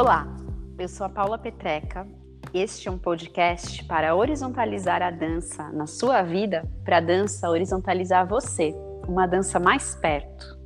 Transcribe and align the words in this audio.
Olá, 0.00 0.26
eu 0.78 0.88
sou 0.88 1.04
a 1.04 1.10
Paula 1.10 1.36
Petreca. 1.36 2.08
Este 2.54 2.88
é 2.88 2.90
um 2.90 2.96
podcast 2.96 3.84
para 3.84 4.16
horizontalizar 4.16 5.02
a 5.02 5.10
dança 5.10 5.70
na 5.72 5.86
sua 5.86 6.22
vida, 6.22 6.66
para 6.86 6.96
a 6.96 7.00
dança 7.02 7.50
horizontalizar 7.50 8.26
você, 8.26 8.74
uma 9.06 9.26
dança 9.26 9.60
mais 9.60 9.94
perto. 9.96 10.58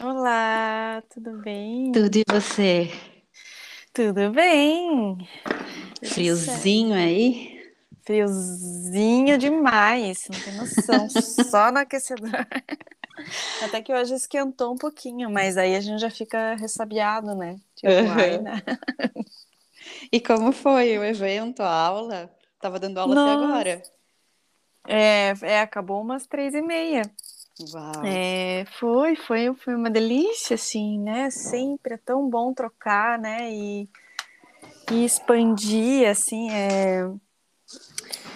Olá, 0.00 1.02
tudo 1.12 1.42
bem? 1.42 1.90
Tudo 1.90 2.16
e 2.16 2.22
você? 2.30 2.92
Tudo 3.92 4.30
bem. 4.30 5.18
Friozinho 6.04 6.94
aí? 6.94 7.58
Friozinho 8.02 9.36
demais, 9.38 10.28
não 10.28 10.40
tem 10.40 10.52
noção. 10.54 11.08
Só 11.10 11.70
no 11.70 11.78
aquecedor. 11.78 12.30
Até 13.62 13.82
que 13.82 13.92
hoje 13.92 14.14
esquentou 14.14 14.72
um 14.72 14.78
pouquinho, 14.78 15.28
mas 15.30 15.56
aí 15.56 15.74
a 15.74 15.80
gente 15.80 16.00
já 16.00 16.10
fica 16.10 16.54
ressabiado, 16.54 17.34
né? 17.34 17.56
Tipo, 17.74 17.92
Uhum. 17.92 18.10
ai, 18.12 18.38
né? 18.38 18.62
E 20.10 20.20
como 20.20 20.52
foi 20.52 20.98
o 20.98 21.04
evento, 21.04 21.62
a 21.62 21.70
aula? 21.70 22.30
Tava 22.60 22.78
dando 22.80 22.98
aula 22.98 23.12
até 23.12 23.22
Nossa. 23.36 23.44
agora. 23.44 23.82
É, 24.86 25.32
é, 25.42 25.60
acabou 25.60 26.00
umas 26.00 26.26
três 26.26 26.54
e 26.54 26.62
meia. 26.62 27.02
Uau. 27.60 28.04
É, 28.04 28.64
foi, 28.78 29.16
foi, 29.16 29.54
foi 29.54 29.74
uma 29.74 29.90
delícia, 29.90 30.54
assim, 30.54 30.98
né? 30.98 31.30
Sempre 31.30 31.94
é 31.94 31.98
tão 31.98 32.28
bom 32.28 32.52
trocar, 32.52 33.18
né? 33.18 33.52
E, 33.52 33.88
e 34.90 35.04
expandir, 35.04 36.08
assim, 36.08 36.50
é, 36.50 37.10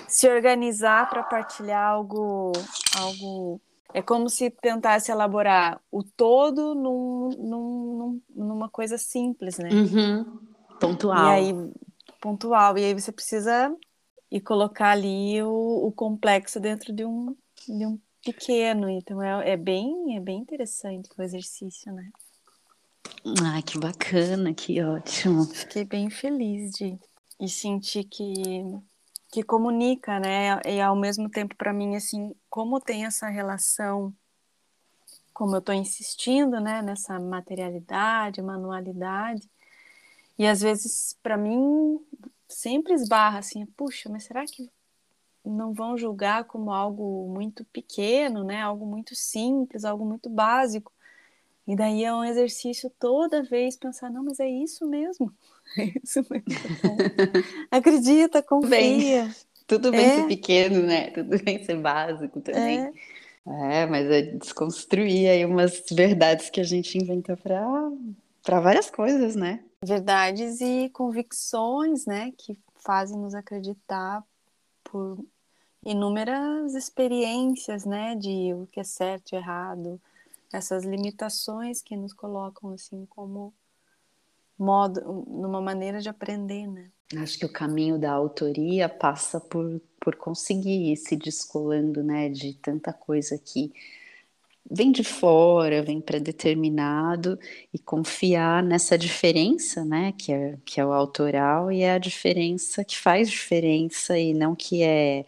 se 0.08 0.28
organizar 0.28 1.08
para 1.08 1.22
partilhar 1.22 1.82
algo, 1.92 2.52
algo. 2.96 3.60
É 3.94 4.00
como 4.00 4.28
se 4.30 4.50
tentasse 4.50 5.10
elaborar 5.10 5.80
o 5.90 6.02
todo 6.02 6.74
num, 6.74 7.28
num- 7.38 7.96
num- 7.96 8.22
numa 8.46 8.68
coisa 8.68 8.96
simples, 8.96 9.58
né? 9.58 9.68
Uhum. 9.70 10.24
Pontual. 10.80 11.26
E 11.26 11.30
aí, 11.30 11.54
pontual. 12.20 12.78
E 12.78 12.84
aí 12.84 12.94
você 12.94 13.12
precisa 13.12 13.74
ir 14.30 14.40
colocar 14.40 14.90
ali 14.92 15.42
o, 15.42 15.86
o 15.86 15.92
complexo 15.92 16.58
dentro 16.58 16.90
de 16.92 17.04
um, 17.04 17.36
de 17.68 17.86
um 17.86 17.98
pequeno. 18.24 18.88
Então 18.88 19.22
é, 19.22 19.50
é 19.50 19.56
bem, 19.58 20.16
é 20.16 20.20
bem 20.20 20.38
interessante 20.40 21.10
o 21.16 21.22
exercício, 21.22 21.92
né? 21.92 22.08
Ai, 23.42 23.62
que 23.62 23.78
bacana, 23.78 24.52
que 24.54 24.82
ótimo. 24.82 25.44
Fiquei 25.44 25.84
bem 25.84 26.10
feliz 26.10 26.70
de 26.72 26.98
e 27.40 27.48
sentir 27.48 28.04
que 28.04 28.24
que 29.30 29.42
comunica, 29.42 30.20
né? 30.20 30.60
E 30.66 30.80
ao 30.80 30.94
mesmo 30.94 31.30
tempo 31.30 31.56
para 31.56 31.72
mim 31.72 31.96
assim, 31.96 32.34
como 32.50 32.78
tem 32.80 33.06
essa 33.06 33.28
relação 33.28 34.14
como 35.32 35.56
eu 35.56 35.60
estou 35.60 35.74
insistindo, 35.74 36.60
né, 36.60 36.82
nessa 36.82 37.18
materialidade, 37.18 38.42
manualidade, 38.42 39.50
e 40.38 40.46
às 40.46 40.60
vezes 40.60 41.16
para 41.22 41.36
mim 41.36 41.98
sempre 42.48 42.92
esbarra 42.92 43.38
assim, 43.38 43.64
puxa, 43.64 44.10
mas 44.10 44.24
será 44.24 44.44
que 44.44 44.70
não 45.44 45.72
vão 45.72 45.96
julgar 45.96 46.44
como 46.44 46.70
algo 46.70 47.28
muito 47.28 47.64
pequeno, 47.66 48.44
né? 48.44 48.60
Algo 48.62 48.86
muito 48.86 49.14
simples, 49.16 49.84
algo 49.84 50.04
muito 50.04 50.30
básico. 50.30 50.92
E 51.66 51.76
daí 51.76 52.04
é 52.04 52.12
um 52.12 52.24
exercício 52.24 52.90
toda 52.98 53.42
vez 53.42 53.76
pensar, 53.76 54.10
não, 54.10 54.24
mas 54.24 54.40
é 54.40 54.48
isso 54.48 54.86
mesmo. 54.86 55.32
É 55.78 55.84
isso 56.04 56.20
mesmo. 56.28 56.44
Acredita, 57.70 58.42
confia. 58.42 59.30
Tudo 59.66 59.90
bem 59.90 60.06
É. 60.06 60.16
ser 60.16 60.26
pequeno, 60.26 60.82
né? 60.82 61.10
Tudo 61.12 61.42
bem 61.42 61.64
ser 61.64 61.78
básico 61.78 62.42
também. 62.42 62.80
É, 63.46 63.80
É, 63.80 63.86
mas 63.86 64.10
é 64.10 64.20
desconstruir 64.20 65.30
aí 65.30 65.46
umas 65.46 65.82
verdades 65.90 66.50
que 66.50 66.60
a 66.60 66.64
gente 66.64 66.98
inventa 66.98 67.38
para 67.38 67.66
para 68.42 68.60
várias 68.60 68.90
coisas, 68.90 69.34
né? 69.34 69.64
verdades 69.84 70.60
e 70.60 70.90
convicções, 70.90 72.06
né, 72.06 72.32
que 72.38 72.56
fazem 72.76 73.18
nos 73.18 73.34
acreditar 73.34 74.22
por 74.84 75.24
inúmeras 75.84 76.74
experiências, 76.74 77.84
né, 77.84 78.14
de 78.14 78.54
o 78.54 78.68
que 78.70 78.78
é 78.80 78.84
certo 78.84 79.32
e 79.32 79.36
errado, 79.36 80.00
essas 80.52 80.84
limitações 80.84 81.80
que 81.82 81.96
nos 81.96 82.12
colocam 82.12 82.70
assim 82.72 83.06
como 83.06 83.54
modo, 84.58 85.00
numa 85.26 85.60
maneira 85.60 86.00
de 86.00 86.08
aprender, 86.08 86.66
né? 86.66 86.90
Acho 87.16 87.38
que 87.38 87.46
o 87.46 87.52
caminho 87.52 87.98
da 87.98 88.12
autoria 88.12 88.88
passa 88.88 89.38
por, 89.40 89.80
por 90.00 90.16
conseguir 90.16 90.92
ir 90.92 90.96
se 90.96 91.16
descolando, 91.16 92.02
né, 92.02 92.28
de 92.28 92.54
tanta 92.54 92.92
coisa 92.92 93.38
que 93.38 93.72
vem 94.70 94.90
de 94.90 95.04
fora, 95.04 95.82
vem 95.82 96.00
predeterminado 96.00 97.38
e 97.72 97.78
confiar 97.78 98.62
nessa 98.62 98.96
diferença, 98.96 99.84
né, 99.84 100.12
que 100.12 100.32
é, 100.32 100.56
que 100.64 100.80
é 100.80 100.86
o 100.86 100.92
autoral 100.92 101.70
e 101.70 101.82
é 101.82 101.92
a 101.92 101.98
diferença 101.98 102.84
que 102.84 102.98
faz 102.98 103.30
diferença 103.30 104.18
e 104.18 104.32
não 104.32 104.54
que 104.54 104.82
é 104.82 105.26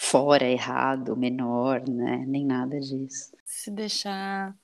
fora, 0.00 0.46
errado, 0.46 1.16
menor, 1.16 1.86
né, 1.88 2.24
nem 2.26 2.46
nada 2.46 2.78
disso. 2.78 3.32
se 3.44 3.70
deixar 3.70 4.56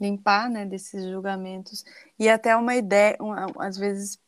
limpar, 0.00 0.48
né, 0.48 0.64
desses 0.64 1.04
julgamentos 1.10 1.84
e 2.18 2.28
até 2.28 2.56
uma 2.56 2.76
ideia, 2.76 3.18
às 3.58 3.76
vezes 3.76 4.18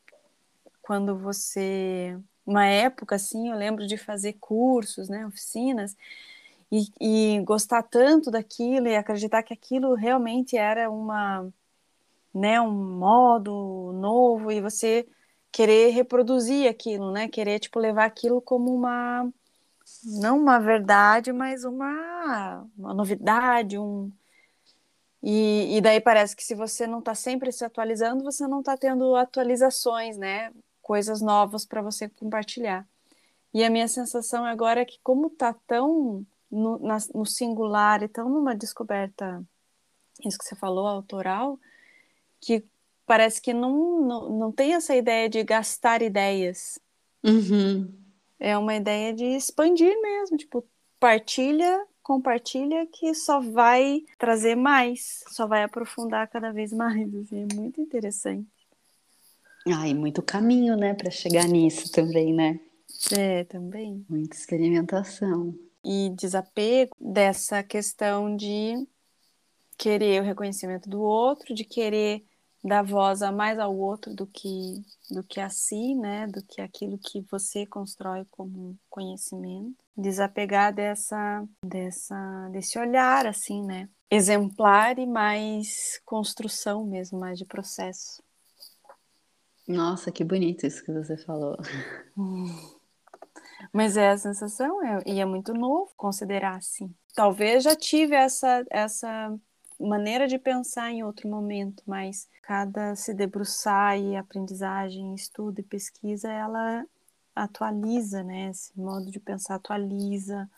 quando 0.81 1.17
você, 1.17 2.17
uma 2.45 2.65
época 2.65 3.15
assim, 3.15 3.49
eu 3.49 3.55
lembro 3.55 3.87
de 3.87 3.97
fazer 3.97 4.33
cursos, 4.33 5.07
né, 5.07 5.25
oficinas 5.25 5.95
e, 6.71 6.87
e 6.99 7.41
gostar 7.45 7.81
tanto 7.83 8.29
daquilo 8.29 8.87
e 8.87 8.95
acreditar 8.95 9.41
que 9.43 9.53
aquilo 9.53 9.95
realmente 9.95 10.57
era 10.57 10.89
uma, 10.91 11.47
né, 12.33 12.59
um 12.59 12.97
modo 12.97 13.93
novo 13.93 14.51
e 14.51 14.59
você 14.59 15.07
querer 15.51 15.91
reproduzir 15.91 16.69
aquilo, 16.69 17.11
né, 17.11 17.27
querer 17.29 17.59
tipo 17.59 17.79
levar 17.79 18.05
aquilo 18.05 18.41
como 18.41 18.75
uma 18.75 19.31
não 20.03 20.37
uma 20.39 20.59
verdade, 20.59 21.31
mas 21.31 21.63
uma, 21.63 22.65
uma 22.77 22.93
novidade, 22.93 23.77
um 23.77 24.11
e, 25.21 25.77
e 25.77 25.81
daí 25.81 25.99
parece 25.99 26.35
que 26.35 26.43
se 26.43 26.55
você 26.55 26.87
não 26.87 26.99
está 26.99 27.13
sempre 27.13 27.51
se 27.51 27.65
atualizando, 27.65 28.23
você 28.23 28.47
não 28.47 28.59
está 28.59 28.77
tendo 28.77 29.15
atualizações, 29.15 30.17
né? 30.17 30.51
Coisas 30.81 31.21
novas 31.21 31.65
para 31.65 31.81
você 31.81 32.07
compartilhar. 32.07 32.87
E 33.53 33.63
a 33.63 33.69
minha 33.69 33.87
sensação 33.87 34.45
agora 34.45 34.81
é 34.81 34.85
que, 34.85 34.99
como 35.03 35.27
está 35.27 35.53
tão 35.67 36.25
no, 36.49 36.79
na- 36.79 36.97
no 37.13 37.25
singular 37.25 38.01
e 38.01 38.07
tão 38.07 38.29
numa 38.29 38.55
descoberta, 38.55 39.43
isso 40.25 40.37
que 40.37 40.45
você 40.45 40.55
falou, 40.55 40.87
autoral, 40.87 41.59
que 42.39 42.63
parece 43.05 43.41
que 43.41 43.53
não, 43.53 44.01
não, 44.01 44.29
não 44.29 44.51
tem 44.51 44.73
essa 44.73 44.95
ideia 44.95 45.27
de 45.27 45.43
gastar 45.43 46.01
ideias. 46.01 46.79
Uhum. 47.23 47.91
É 48.39 48.57
uma 48.57 48.75
ideia 48.75 49.13
de 49.13 49.25
expandir 49.25 49.99
mesmo, 50.01 50.37
tipo, 50.37 50.65
partilha, 50.99 51.85
compartilha, 52.01 52.87
que 52.87 53.13
só 53.13 53.39
vai 53.39 54.03
trazer 54.17 54.55
mais, 54.55 55.23
só 55.27 55.45
vai 55.45 55.63
aprofundar 55.63 56.27
cada 56.29 56.51
vez 56.51 56.71
mais. 56.71 57.13
Assim, 57.15 57.45
é 57.49 57.55
muito 57.55 57.81
interessante. 57.81 58.47
Ai, 59.67 59.93
muito 59.93 60.21
caminho, 60.21 60.75
né, 60.75 60.93
para 60.93 61.11
chegar 61.11 61.47
nisso 61.47 61.91
também, 61.91 62.33
né? 62.33 62.59
É, 63.17 63.43
também. 63.43 64.05
Muita 64.09 64.35
experimentação. 64.35 65.53
E 65.83 66.09
desapego 66.09 66.95
dessa 66.99 67.61
questão 67.61 68.35
de 68.35 68.87
querer 69.77 70.21
o 70.21 70.25
reconhecimento 70.25 70.89
do 70.89 71.01
outro, 71.01 71.53
de 71.53 71.63
querer 71.63 72.25
dar 72.63 72.83
voz 72.83 73.21
a 73.21 73.31
mais 73.31 73.57
ao 73.57 73.75
outro 73.75 74.13
do 74.13 74.27
que 74.27 74.83
do 75.09 75.23
que 75.23 75.39
a 75.39 75.49
si, 75.49 75.95
né, 75.95 76.27
do 76.27 76.43
que 76.43 76.61
aquilo 76.61 76.97
que 76.97 77.21
você 77.31 77.65
constrói 77.65 78.25
como 78.29 78.77
conhecimento, 78.89 79.77
desapegar 79.97 80.73
dessa 80.73 81.45
dessa 81.63 82.49
desse 82.51 82.77
olhar 82.77 83.25
assim, 83.25 83.63
né, 83.63 83.89
exemplar 84.09 84.99
e 84.99 85.05
mais 85.05 86.01
construção 86.05 86.85
mesmo, 86.85 87.19
mais 87.19 87.37
de 87.37 87.45
processo. 87.45 88.21
Nossa, 89.67 90.11
que 90.11 90.23
bonito 90.23 90.65
isso 90.65 90.83
que 90.83 90.91
você 90.91 91.15
falou. 91.15 91.55
Mas 93.71 93.97
é 93.97 94.09
a 94.09 94.17
sensação, 94.17 94.83
é, 94.83 95.03
e 95.05 95.19
é 95.19 95.25
muito 95.25 95.53
novo 95.53 95.91
considerar 95.95 96.55
assim. 96.55 96.93
Talvez 97.13 97.63
já 97.63 97.75
tive 97.75 98.15
essa, 98.15 98.65
essa 98.69 99.37
maneira 99.87 100.27
de 100.27 100.37
pensar 100.37 100.91
em 100.91 101.03
outro 101.03 101.29
momento, 101.29 101.83
mas 101.85 102.27
cada 102.43 102.95
se 102.95 103.13
debruçar 103.13 103.97
e 103.97 104.15
aprendizagem, 104.15 105.15
estudo 105.15 105.59
e 105.59 105.63
pesquisa, 105.63 106.31
ela 106.31 106.85
atualiza, 107.35 108.23
né? 108.23 108.49
Esse 108.49 108.77
modo 108.77 109.09
de 109.09 109.19
pensar 109.19 109.55
atualiza, 109.55 110.49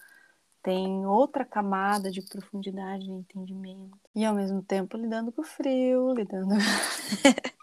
tem 0.64 1.06
outra 1.06 1.46
camada 1.46 2.12
de 2.12 2.22
profundidade 2.22 3.06
de 3.06 3.12
entendimento. 3.12 3.98
E 4.16 4.26
ao 4.26 4.36
mesmo 4.36 4.62
tempo 4.62 4.98
lidando 4.98 5.32
com 5.32 5.42
o 5.42 5.46
frio, 5.46 6.14
lidando. 6.14 6.56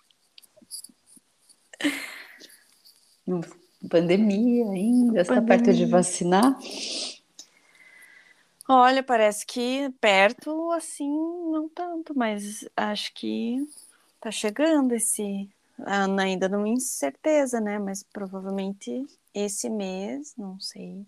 Pandemia 3.89 4.71
ainda, 4.71 5.21
está 5.21 5.41
perto 5.41 5.73
de 5.73 5.87
vacinar? 5.87 6.59
Olha, 8.71 9.03
parece 9.03 9.47
que 9.47 9.91
perto, 9.99 10.71
assim, 10.73 11.09
não 11.09 11.71
tanto, 11.71 12.17
mas 12.17 12.69
acho 12.77 13.15
que 13.15 13.67
tá 14.21 14.31
chegando 14.31 14.93
esse 14.93 15.49
ano 15.79 16.21
ainda 16.21 16.51
não 16.51 16.67
incerteza, 16.67 17.61
né? 17.61 17.79
Mas 17.79 18.03
provavelmente 18.03 19.07
esse 19.33 19.71
mês, 19.71 20.35
não 20.37 20.61
sei, 20.61 21.07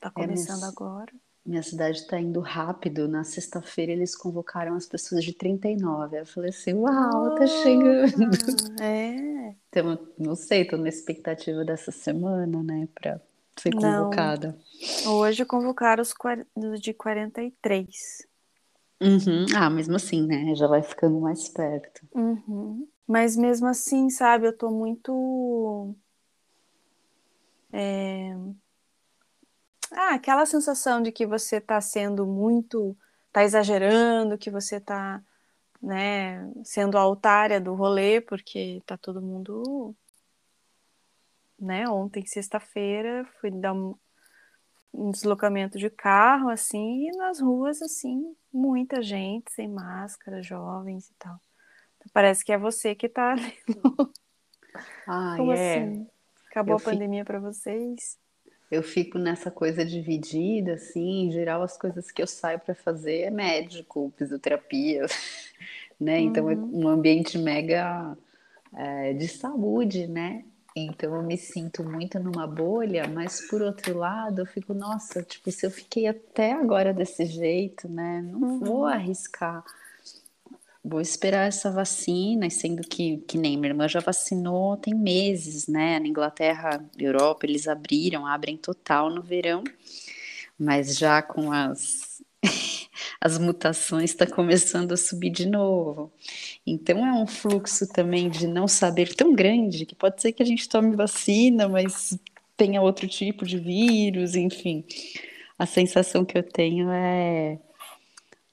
tá 0.00 0.10
começando 0.10 0.64
é, 0.64 0.68
agora. 0.68 1.12
Minha 1.46 1.62
cidade 1.62 1.98
está 1.98 2.20
indo 2.20 2.40
rápido. 2.40 3.08
Na 3.08 3.24
sexta-feira 3.24 3.92
eles 3.92 4.14
convocaram 4.14 4.74
as 4.74 4.86
pessoas 4.86 5.24
de 5.24 5.32
39. 5.32 6.20
Eu 6.20 6.26
falei 6.26 6.50
assim: 6.50 6.74
Uau, 6.74 7.34
tá 7.36 7.46
chegando. 7.46 8.12
É. 8.82 9.54
Então, 9.68 9.98
não 10.18 10.34
sei, 10.34 10.66
tô 10.66 10.76
na 10.76 10.88
expectativa 10.88 11.64
dessa 11.64 11.90
semana, 11.90 12.62
né, 12.62 12.88
para 12.94 13.20
ser 13.62 13.74
convocada. 13.74 14.58
Não. 15.04 15.14
Hoje 15.14 15.44
convocaram 15.44 16.02
os 16.02 16.80
de 16.80 16.92
43. 16.92 17.88
Uhum. 19.00 19.46
Ah, 19.56 19.70
mesmo 19.70 19.96
assim, 19.96 20.26
né? 20.26 20.54
Já 20.54 20.66
vai 20.66 20.82
ficando 20.82 21.20
mais 21.20 21.48
perto. 21.48 22.06
Uhum. 22.14 22.86
Mas 23.06 23.36
mesmo 23.36 23.66
assim, 23.66 24.10
sabe, 24.10 24.46
eu 24.46 24.56
tô 24.56 24.70
muito. 24.70 25.94
É 27.72 28.34
ah, 29.94 30.14
aquela 30.14 30.46
sensação 30.46 31.02
de 31.02 31.12
que 31.12 31.26
você 31.26 31.56
está 31.56 31.80
sendo 31.80 32.26
muito, 32.26 32.96
está 33.26 33.44
exagerando, 33.44 34.38
que 34.38 34.50
você 34.50 34.76
está, 34.76 35.22
né, 35.82 36.50
sendo 36.64 36.96
a 36.96 37.02
altária 37.02 37.60
do 37.60 37.74
rolê, 37.74 38.20
porque 38.20 38.78
está 38.80 38.96
todo 38.96 39.22
mundo, 39.22 39.94
né? 41.62 41.88
Ontem, 41.88 42.26
sexta-feira, 42.26 43.24
fui 43.40 43.50
dar 43.50 43.72
um, 43.72 43.94
um 44.92 45.10
deslocamento 45.10 45.78
de 45.78 45.88
carro, 45.88 46.48
assim, 46.48 47.08
e 47.08 47.16
nas 47.16 47.40
ruas, 47.40 47.80
assim, 47.80 48.34
muita 48.52 49.02
gente 49.02 49.50
sem 49.52 49.68
máscara, 49.68 50.42
jovens 50.42 51.08
e 51.08 51.14
tal. 51.18 51.40
Então, 51.96 52.10
parece 52.12 52.44
que 52.44 52.52
é 52.52 52.58
você 52.58 52.94
que 52.94 53.06
está 53.06 53.32
ali. 53.32 53.56
Ah, 55.06 55.34
Como 55.36 55.52
é. 55.52 55.78
assim? 55.78 56.06
Acabou 56.50 56.74
Eu 56.74 56.78
a 56.78 56.80
pandemia 56.80 57.24
para 57.24 57.40
vocês? 57.40 58.20
eu 58.72 58.82
fico 58.82 59.18
nessa 59.18 59.50
coisa 59.50 59.84
dividida, 59.84 60.74
assim, 60.74 61.26
em 61.26 61.30
geral 61.30 61.62
as 61.62 61.76
coisas 61.76 62.10
que 62.10 62.22
eu 62.22 62.26
saio 62.26 62.58
para 62.58 62.74
fazer 62.74 63.20
é 63.20 63.30
médico, 63.30 64.10
fisioterapia, 64.16 65.04
né? 66.00 66.18
Então 66.20 66.48
é 66.48 66.54
uhum. 66.54 66.82
é 66.82 66.86
um 66.86 66.88
ambiente 66.88 67.36
mega 67.36 68.16
é, 68.74 69.12
de 69.12 69.28
saúde, 69.28 70.06
né? 70.06 70.42
Então 70.74 71.14
eu 71.14 71.22
me 71.22 71.36
sinto 71.36 71.84
muito 71.84 72.18
numa 72.18 72.46
bolha, 72.46 73.06
mas 73.06 73.46
por 73.48 73.60
outro 73.60 73.96
lado 73.96 74.40
eu 74.40 74.46
fico, 74.46 74.72
nossa, 74.72 75.22
tipo, 75.22 75.50
se 75.50 75.66
eu 75.66 75.70
fiquei 75.70 76.06
até 76.06 76.52
agora 76.52 76.94
desse 76.94 77.26
jeito, 77.26 77.88
né? 77.88 78.22
Não 78.22 78.40
uhum. 78.40 78.58
vou 78.58 78.86
arriscar 78.86 79.64
vou 80.84 81.00
esperar 81.00 81.46
essa 81.46 81.70
vacina, 81.70 82.50
sendo 82.50 82.82
que, 82.82 83.18
que 83.18 83.38
nem 83.38 83.56
minha 83.56 83.70
irmã 83.70 83.88
já 83.88 84.00
vacinou 84.00 84.76
tem 84.76 84.94
meses, 84.94 85.68
né? 85.68 86.00
Na 86.00 86.06
Inglaterra, 86.06 86.84
Europa, 86.98 87.46
eles 87.46 87.68
abriram, 87.68 88.26
abrem 88.26 88.56
total 88.56 89.08
no 89.08 89.22
verão, 89.22 89.62
mas 90.58 90.98
já 90.98 91.22
com 91.22 91.52
as, 91.52 92.22
as 93.20 93.38
mutações 93.38 94.10
está 94.10 94.26
começando 94.26 94.92
a 94.92 94.96
subir 94.96 95.30
de 95.30 95.46
novo. 95.46 96.12
Então 96.66 97.06
é 97.06 97.12
um 97.12 97.26
fluxo 97.26 97.86
também 97.88 98.28
de 98.28 98.46
não 98.46 98.68
saber 98.68 99.14
tão 99.14 99.34
grande 99.34 99.86
que 99.86 99.94
pode 99.94 100.20
ser 100.20 100.32
que 100.32 100.42
a 100.42 100.46
gente 100.46 100.68
tome 100.68 100.94
vacina, 100.96 101.68
mas 101.68 102.18
tenha 102.56 102.82
outro 102.82 103.08
tipo 103.08 103.44
de 103.44 103.58
vírus, 103.58 104.34
enfim. 104.34 104.84
A 105.58 105.66
sensação 105.66 106.24
que 106.24 106.36
eu 106.36 106.42
tenho 106.42 106.90
é, 106.90 107.58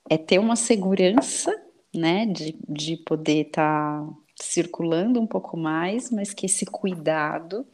é 0.10 0.18
ter 0.18 0.40
uma 0.40 0.56
segurança 0.56 1.54
né, 1.94 2.26
de, 2.26 2.56
de 2.68 2.98
poder 2.98 3.48
estar 3.48 4.02
tá 4.02 4.14
circulando 4.36 5.20
um 5.20 5.28
pouco 5.28 5.58
mais, 5.58 6.12
mas 6.12 6.34
que 6.34 6.46
esse 6.46 6.66
cuidado 6.66 7.68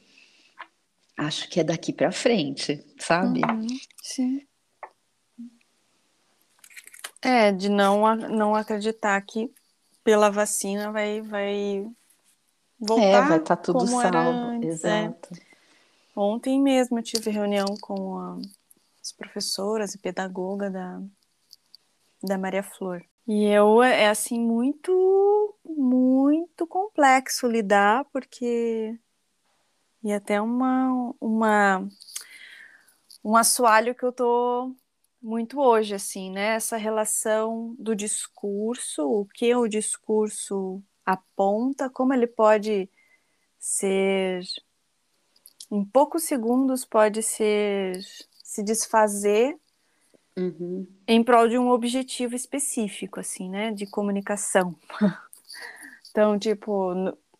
acho 1.18 1.50
que 1.50 1.60
é 1.60 1.64
daqui 1.64 1.94
para 1.94 2.12
frente, 2.12 2.84
sabe? 3.00 3.42
Uhum, 3.46 3.68
sim. 4.02 4.45
É, 7.26 7.52
de 7.52 7.70
não, 7.70 8.16
não 8.16 8.54
acreditar 8.54 9.20
que 9.22 9.52
pela 10.04 10.30
vacina 10.30 10.92
vai, 10.92 11.22
vai 11.22 11.88
voltar. 12.80 13.04
É, 13.04 13.22
vai 13.28 13.38
estar 13.40 13.56
tá 13.56 13.62
tudo 13.62 13.88
salvo. 13.88 14.18
Antes, 14.18 14.84
é. 14.84 15.06
Exato. 15.06 15.34
É. 15.34 15.56
Ontem 16.16 16.62
mesmo 16.62 17.00
eu 17.00 17.04
tive 17.04 17.32
reunião 17.32 17.66
com 17.82 18.20
a, 18.20 18.38
as 19.02 19.12
professoras 19.12 19.96
e 19.96 19.98
pedagoga 19.98 20.70
da, 20.70 21.02
da 22.24 22.38
Maria 22.38 22.62
Flor. 22.62 23.04
E 23.28 23.46
eu 23.46 23.82
é 23.82 24.08
assim 24.08 24.40
muito 24.40 25.56
muito 25.66 26.68
complexo 26.68 27.48
lidar 27.48 28.06
porque 28.14 28.98
e 30.04 30.14
até 30.14 30.40
uma 30.40 31.16
uma 31.20 31.88
um 33.24 33.36
assoalho 33.36 33.96
que 33.96 34.06
eu 34.06 34.12
tô 34.12 34.76
muito 35.26 35.60
hoje 35.60 35.96
assim, 35.96 36.30
né? 36.30 36.56
Essa 36.56 36.78
relação 36.78 37.76
do 37.80 37.96
discurso, 37.96 39.04
o 39.04 39.26
que 39.26 39.54
o 39.56 39.68
discurso 39.68 40.84
aponta, 41.04 41.90
como 41.90 42.14
ele 42.14 42.28
pode 42.28 42.88
ser 43.58 44.44
em 45.72 45.84
poucos 45.84 46.24
segundos 46.24 46.86
pode 46.86 47.24
ser 47.24 48.00
se 48.44 48.64
desfazer 48.64 49.58
Uhum. 50.38 50.86
em 51.08 51.24
prol 51.24 51.48
de 51.48 51.58
um 51.58 51.70
objetivo 51.70 52.36
específico, 52.36 53.20
assim, 53.20 53.50
né, 53.50 53.72
de 53.72 53.88
comunicação. 53.88 54.76
então, 56.12 56.38
tipo, 56.38 56.94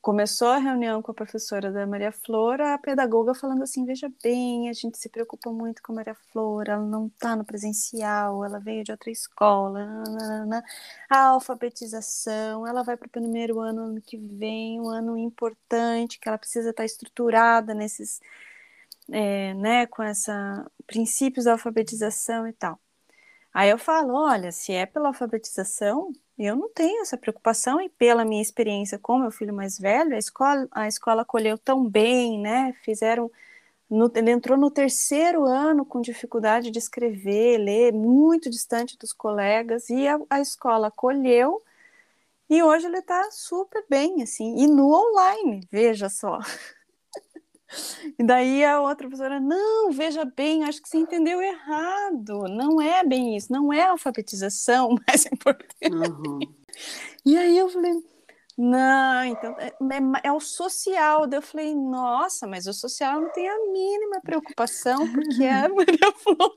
começou 0.06 0.50
a 0.50 0.60
reunião 0.60 1.02
com 1.02 1.12
a 1.12 1.16
professora 1.16 1.72
da 1.72 1.88
Maria 1.88 2.12
Flor, 2.12 2.62
a 2.62 2.78
pedagoga 2.78 3.34
falando 3.34 3.64
assim, 3.64 3.86
veja 3.86 4.08
bem, 4.22 4.70
a 4.70 4.74
gente 4.74 5.00
se 5.00 5.10
preocupa 5.10 5.52
muito 5.52 5.82
com 5.82 5.94
a 5.94 5.96
Maria 5.96 6.14
Flor, 6.32 6.70
ela 6.70 6.86
não 6.86 7.08
está 7.08 7.36
no 7.36 7.44
presencial, 7.44 8.46
ela 8.46 8.60
veio 8.60 8.84
de 8.84 8.92
outra 8.92 9.10
escola, 9.10 9.84
nanana. 9.84 10.64
a 11.10 11.30
alfabetização, 11.30 12.68
ela 12.68 12.84
vai 12.84 12.96
para 12.96 13.08
o 13.08 13.10
primeiro 13.10 13.60
ano, 13.60 13.82
ano 13.82 14.02
que 14.02 14.16
vem, 14.16 14.80
um 14.80 14.90
ano 14.90 15.18
importante, 15.18 16.20
que 16.20 16.30
ela 16.30 16.38
precisa 16.38 16.70
estar 16.70 16.84
tá 16.84 16.86
estruturada 16.86 17.74
nesses, 17.74 18.22
é, 19.12 19.56
né, 19.56 19.88
com 19.88 20.04
essa 20.04 20.70
princípios 20.86 21.46
da 21.46 21.54
alfabetização 21.54 22.48
e 22.48 22.54
tal. 22.54 22.80
Aí 23.54 23.70
eu 23.70 23.78
falo, 23.80 24.14
olha, 24.16 24.52
se 24.52 24.74
é 24.74 24.86
pela 24.86 25.08
alfabetização, 25.10 26.12
eu 26.38 26.56
não 26.56 26.70
tenho 26.70 27.02
essa 27.02 27.18
preocupação 27.18 27.80
e 27.82 27.90
pela 27.90 28.26
minha 28.26 28.42
experiência 28.42 29.00
com 29.00 29.20
meu 29.20 29.32
filho 29.32 29.54
mais 29.54 29.80
velho, 29.80 30.16
a 30.16 30.18
escola, 30.18 30.68
a 30.72 30.88
escola 30.88 31.22
acolheu 31.22 31.58
tão 31.58 31.88
bem, 31.90 32.40
né? 32.40 32.74
Fizeram, 32.84 33.32
no, 33.90 34.12
ele 34.16 34.32
entrou 34.32 34.58
no 34.58 34.72
terceiro 34.72 35.46
ano 35.46 35.86
com 35.86 36.02
dificuldade 36.02 36.72
de 36.72 36.80
escrever, 36.80 37.58
ler, 37.60 37.94
muito 37.94 38.50
distante 38.50 38.98
dos 38.98 39.14
colegas 39.14 39.90
e 39.90 40.08
a, 40.08 40.20
a 40.30 40.42
escola 40.42 40.88
acolheu 40.88 41.64
e 42.50 42.62
hoje 42.62 42.86
ele 42.86 43.00
está 43.00 43.30
super 43.32 43.84
bem, 43.90 44.22
assim, 44.22 44.56
e 44.58 44.68
no 44.68 44.94
online, 44.94 45.68
veja 45.72 46.10
só. 46.10 46.40
E 48.18 48.24
daí 48.24 48.64
a 48.64 48.82
outra 48.82 49.08
professora, 49.08 49.40
não, 49.40 49.92
veja 49.92 50.26
bem, 50.26 50.64
acho 50.64 50.82
que 50.82 50.90
você 50.90 50.98
entendeu 50.98 51.42
errado. 51.42 52.44
Não 52.50 52.82
é 52.82 53.04
bem 53.04 53.36
isso, 53.36 53.52
não 53.52 53.72
é 53.72 53.84
a 53.84 53.92
alfabetização 53.92 54.96
mais 55.08 55.26
importante. 55.26 55.92
Uhum. 55.92 56.40
E 57.26 57.38
aí 57.38 57.58
eu 57.58 57.70
falei, 57.70 57.94
não, 58.58 59.26
então 59.26 59.56
é, 59.60 59.68
é, 59.68 60.28
é, 60.28 60.32
o 60.32 60.40
social. 60.40 61.28
Daí 61.28 61.40
eu 61.40 61.44
falei, 61.44 61.76
nossa, 61.76 62.48
mas 62.48 62.68
o 62.68 62.74
social 62.74 63.22
não 63.22 63.32
tem 63.32 63.48
a 63.48 63.72
mínima 63.72 64.22
preocupação, 64.22 65.12
porque 65.12 65.44
é 65.44 65.52
a 65.52 65.68
Maria 65.70 66.12
Flor. 66.14 66.56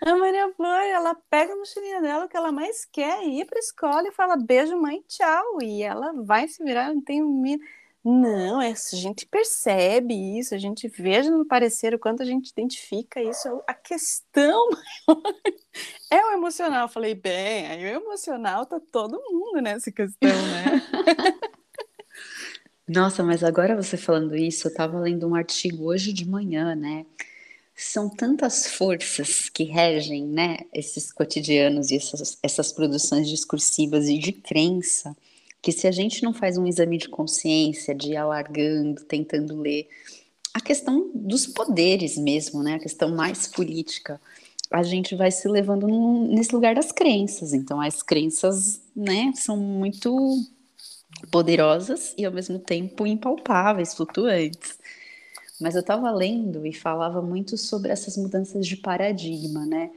A 0.00 0.16
Maria 0.16 0.52
Flor, 0.52 0.80
ela 0.82 1.14
pega 1.28 1.54
a 1.54 1.56
mochilinha 1.56 2.00
dela, 2.00 2.26
o 2.26 2.28
que 2.28 2.36
ela 2.36 2.52
mais 2.52 2.84
quer 2.84 3.20
é 3.20 3.26
ir 3.26 3.46
para 3.46 3.58
a 3.58 3.60
escola 3.60 4.06
e 4.06 4.12
fala 4.12 4.36
beijo, 4.36 4.80
mãe, 4.80 5.02
tchau. 5.08 5.62
E 5.62 5.82
ela 5.82 6.12
vai 6.22 6.46
se 6.46 6.62
virar, 6.62 6.94
não 6.94 7.02
tem 7.02 7.22
um 7.22 7.56
Não, 8.04 8.60
é, 8.60 8.72
a 8.72 8.96
gente 8.96 9.24
percebe 9.24 10.38
isso, 10.38 10.54
a 10.54 10.58
gente 10.58 10.86
veja 10.88 11.30
no 11.30 11.46
parecer 11.46 11.94
o 11.94 11.98
quanto 11.98 12.22
a 12.22 12.26
gente 12.26 12.50
identifica 12.50 13.22
isso. 13.22 13.48
A 13.66 13.72
questão 13.72 14.68
é 16.12 16.22
o 16.26 16.32
emocional. 16.32 16.82
Eu 16.82 16.88
falei, 16.88 17.14
bem, 17.14 17.66
aí 17.66 17.82
o 17.82 18.02
emocional 18.02 18.66
tá 18.66 18.78
todo 18.92 19.22
mundo 19.30 19.62
nessa 19.62 19.90
questão, 19.90 20.28
né? 20.28 20.82
Nossa, 22.86 23.22
mas 23.22 23.42
agora 23.42 23.74
você 23.74 23.96
falando 23.96 24.36
isso, 24.36 24.68
eu 24.68 24.70
estava 24.70 25.00
lendo 25.00 25.26
um 25.26 25.34
artigo 25.34 25.84
hoje 25.84 26.12
de 26.12 26.28
manhã, 26.28 26.74
né? 26.74 27.06
São 27.74 28.10
tantas 28.10 28.66
forças 28.66 29.48
que 29.48 29.64
regem, 29.64 30.26
né, 30.26 30.58
esses 30.72 31.10
cotidianos 31.10 31.90
e 31.90 31.96
essas, 31.96 32.38
essas 32.42 32.70
produções 32.70 33.28
discursivas 33.28 34.08
e 34.08 34.18
de 34.18 34.32
crença, 34.32 35.16
que 35.64 35.72
se 35.72 35.88
a 35.88 35.90
gente 35.90 36.22
não 36.22 36.34
faz 36.34 36.58
um 36.58 36.66
exame 36.66 36.98
de 36.98 37.08
consciência, 37.08 37.94
de 37.94 38.10
ir 38.10 38.16
alargando, 38.16 39.02
tentando 39.04 39.58
ler 39.58 39.88
a 40.52 40.60
questão 40.60 41.10
dos 41.14 41.46
poderes 41.46 42.18
mesmo, 42.18 42.62
né, 42.62 42.74
a 42.74 42.78
questão 42.78 43.08
mais 43.14 43.46
política, 43.46 44.20
a 44.70 44.82
gente 44.82 45.14
vai 45.14 45.30
se 45.30 45.48
levando 45.48 45.88
nesse 46.28 46.54
lugar 46.54 46.74
das 46.74 46.92
crenças. 46.92 47.54
Então, 47.54 47.80
as 47.80 48.02
crenças, 48.02 48.82
né, 48.94 49.32
são 49.34 49.56
muito 49.56 50.14
poderosas 51.30 52.12
e 52.18 52.26
ao 52.26 52.32
mesmo 52.32 52.58
tempo 52.58 53.06
impalpáveis, 53.06 53.94
flutuantes. 53.94 54.78
Mas 55.58 55.74
eu 55.74 55.80
estava 55.80 56.10
lendo 56.10 56.66
e 56.66 56.74
falava 56.74 57.22
muito 57.22 57.56
sobre 57.56 57.90
essas 57.90 58.18
mudanças 58.18 58.66
de 58.66 58.76
paradigma, 58.76 59.64
né? 59.64 59.90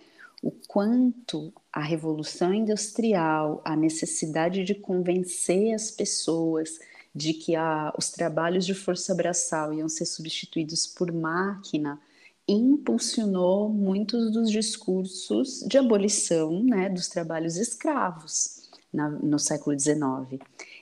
O 0.44 0.52
quanto 0.68 1.52
a 1.74 1.82
revolução 1.82 2.54
industrial, 2.54 3.62
a 3.66 3.76
necessidade 3.76 4.64
de 4.64 4.76
convencer 4.76 5.74
as 5.74 5.90
pessoas 5.90 6.80
de 7.14 7.34
que 7.34 7.56
a, 7.56 7.94
os 7.98 8.12
trabalhos 8.12 8.66
de 8.66 8.76
força 8.76 9.16
braçal 9.16 9.74
iam 9.74 9.90
ser 9.90 10.06
substituídos 10.06 10.86
por 10.86 11.12
máquina, 11.12 12.00
impulsionou 12.48 13.70
muitos 13.70 14.32
dos 14.32 14.52
discursos 14.52 15.62
de 15.68 15.78
abolição 15.78 16.64
né, 16.64 16.88
dos 16.88 17.08
trabalhos 17.08 17.58
escravos 17.58 18.70
na, 18.94 19.10
no 19.10 19.40
século 19.40 19.78
XIX. 19.78 20.40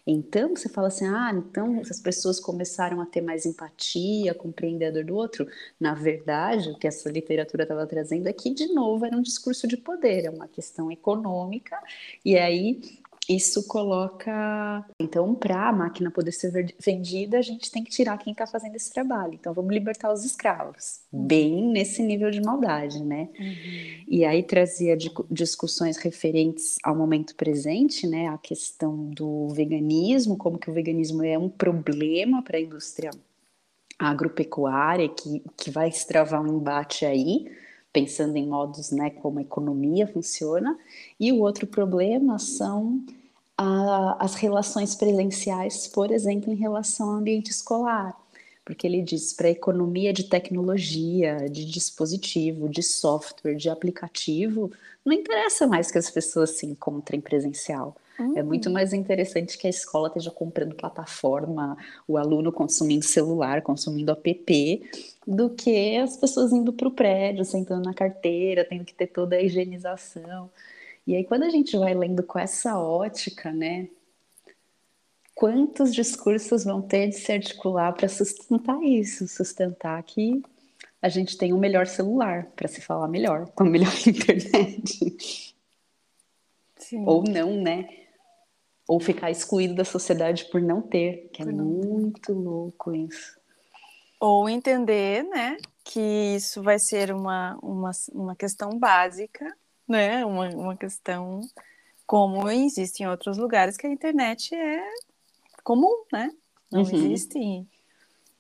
Então, 0.07 0.55
você 0.55 0.69
fala 0.69 0.88
assim, 0.88 1.07
ah, 1.07 1.31
então 1.33 1.81
as 1.81 2.00
pessoas 2.00 2.39
começaram 2.39 3.01
a 3.01 3.05
ter 3.05 3.21
mais 3.21 3.45
empatia, 3.45 4.33
compreender 4.35 4.85
a 4.85 4.91
dor 4.91 5.03
do 5.03 5.15
outro. 5.15 5.47
Na 5.79 5.93
verdade, 5.95 6.69
o 6.69 6.77
que 6.77 6.88
essa 6.88 7.09
literatura 7.09 7.63
estava 7.63 7.88
trazendo 7.88 8.27
é 8.27 8.33
que, 8.33 8.53
de 8.53 8.67
novo, 8.74 9.05
era 9.05 9.17
um 9.17 9.21
discurso 9.21 9.67
de 9.67 9.77
poder, 9.77 10.25
é 10.25 10.29
uma 10.29 10.47
questão 10.47 10.91
econômica, 10.91 11.77
e 12.24 12.38
aí 12.38 12.81
isso 13.29 13.67
coloca. 13.67 14.86
Então, 15.00 15.34
para 15.34 15.70
a 15.70 15.74
máquina 15.74 16.12
poder 16.12 16.32
ser 16.32 16.75
vendida, 16.79 17.38
a 17.38 17.41
gente 17.41 17.72
tem 17.72 17.84
que 17.84 17.89
tirar 17.89 18.17
quem 18.17 18.32
está 18.32 18.46
fazendo 18.46 18.75
esse 18.75 18.91
trabalho. 18.91 19.34
Então, 19.34 19.53
vamos 19.53 19.74
libertar 19.74 20.12
os 20.12 20.24
escravos. 20.24 21.01
Uhum. 21.12 21.25
Bem 21.25 21.67
nesse 21.67 22.01
nível 22.01 22.29
de 22.29 22.41
maldade, 22.41 23.03
né? 23.03 23.29
Uhum. 23.39 24.03
E 24.08 24.25
aí 24.25 24.44
trazia 24.44 24.98
discussões 25.29 25.98
referentes 25.98 26.77
ao 26.84 26.96
momento 26.96 27.36
presente, 27.36 28.08
né? 28.08 28.27
A 28.27 28.38
questão 28.38 29.10
do 29.10 29.50
veganismo, 29.50 30.38
como 30.38 30.58
que 30.58 30.70
o 30.70 30.74
veganismo 30.74 31.24
é 31.24 31.38
um 31.38 31.50
problema 31.50 32.41
para 32.41 32.58
a 32.58 32.62
indústria 32.62 33.12
agropecuária, 33.98 35.08
que, 35.08 35.41
que 35.58 35.72
vai 35.72 35.88
extravar 35.88 36.41
um 36.41 36.58
embate 36.58 37.05
aí 37.05 37.46
pensando 37.95 38.35
em 38.35 38.45
modos, 38.45 38.91
né, 38.91 39.09
como 39.09 39.39
a 39.39 39.41
economia 39.41 40.05
funciona, 40.05 40.77
e 41.17 41.31
o 41.31 41.39
outro 41.39 41.65
problema 41.65 42.37
são 42.37 43.01
a, 43.57 44.17
as 44.19 44.35
relações 44.35 44.93
presenciais, 44.95 45.87
por 45.87 46.11
exemplo, 46.11 46.51
em 46.51 46.57
relação 46.57 47.11
ao 47.11 47.15
ambiente 47.15 47.51
escolar, 47.51 48.13
porque 48.65 48.85
ele 48.85 49.01
diz 49.01 49.31
para 49.31 49.47
a 49.47 49.51
economia 49.51 50.11
de 50.11 50.25
tecnologia, 50.25 51.49
de 51.49 51.63
dispositivo, 51.63 52.67
de 52.67 52.83
software, 52.83 53.55
de 53.55 53.69
aplicativo, 53.69 54.69
não 55.05 55.13
interessa 55.13 55.65
mais 55.65 55.89
que 55.89 55.97
as 55.97 56.09
pessoas 56.09 56.49
se 56.49 56.65
encontrem 56.65 57.21
presencial. 57.21 57.95
Uhum. 58.19 58.38
É 58.38 58.43
muito 58.43 58.69
mais 58.69 58.93
interessante 58.93 59.57
que 59.57 59.67
a 59.67 59.69
escola 59.69 60.07
esteja 60.07 60.31
comprando 60.31 60.75
plataforma, 60.75 61.77
o 62.07 62.17
aluno 62.17 62.51
consumindo 62.51 63.03
celular, 63.03 63.62
consumindo 63.62 64.12
app, 64.12 64.89
do 65.27 65.50
que 65.50 65.98
as 65.98 66.15
pessoas 66.15 66.53
indo 66.53 66.72
para 66.72 66.88
o 66.88 66.91
prédio, 66.91 67.43
sentando 67.43 67.84
na 67.84 67.93
carteira, 67.93 68.63
tendo 68.63 68.86
que 68.86 68.93
ter 68.93 69.07
toda 69.07 69.36
a 69.36 69.41
higienização. 69.41 70.50
E 71.05 71.15
aí, 71.15 71.24
quando 71.24 71.43
a 71.43 71.50
gente 71.50 71.77
vai 71.77 71.93
lendo 71.93 72.24
com 72.24 72.39
essa 72.39 72.79
ótica, 72.79 73.51
né? 73.51 73.88
Quantos 75.34 75.93
discursos 75.93 76.63
vão 76.63 76.81
ter 76.81 77.10
de 77.10 77.15
se 77.15 77.31
articular 77.31 77.91
para 77.91 78.07
sustentar 78.07 78.81
isso? 78.81 79.27
Sustentar 79.27 80.01
que 80.03 80.41
a 81.01 81.10
gente 81.10 81.38
tem 81.38 81.51
o 81.51 81.57
um 81.57 81.60
melhor 81.60 81.86
celular, 81.86 82.48
para 82.55 82.69
se 82.69 82.79
falar 82.79 83.10
melhor, 83.10 83.48
com 83.51 83.63
a 83.63 83.69
melhor 83.69 83.91
internet. 84.07 85.53
Sim. 86.77 87.03
Ou 87.05 87.24
não, 87.24 87.62
né? 87.62 88.04
Ou 88.87 88.99
ficar 88.99 89.31
excluído 89.31 89.75
da 89.75 89.83
sociedade 89.83 90.45
por 90.45 90.61
não 90.61 90.81
ter, 90.81 91.29
que 91.33 91.41
é 91.41 91.45
muito 91.45 92.33
louco 92.33 92.93
isso. 92.93 93.39
Ou 94.19 94.47
entender, 94.47 95.23
né, 95.23 95.57
que 95.83 95.99
isso 95.99 96.61
vai 96.61 96.79
ser 96.79 97.11
uma, 97.11 97.57
uma, 97.61 97.91
uma 98.11 98.35
questão 98.35 98.77
básica, 98.77 99.55
né, 99.87 100.25
uma, 100.25 100.49
uma 100.49 100.75
questão 100.75 101.41
como 102.05 102.49
existe 102.49 103.03
em 103.03 103.07
outros 103.07 103.37
lugares 103.37 103.77
que 103.77 103.87
a 103.87 103.91
internet 103.91 104.53
é 104.53 104.83
comum, 105.63 106.03
né? 106.11 106.31
Não 106.71 106.81
uhum. 106.81 106.89
existem 106.93 107.67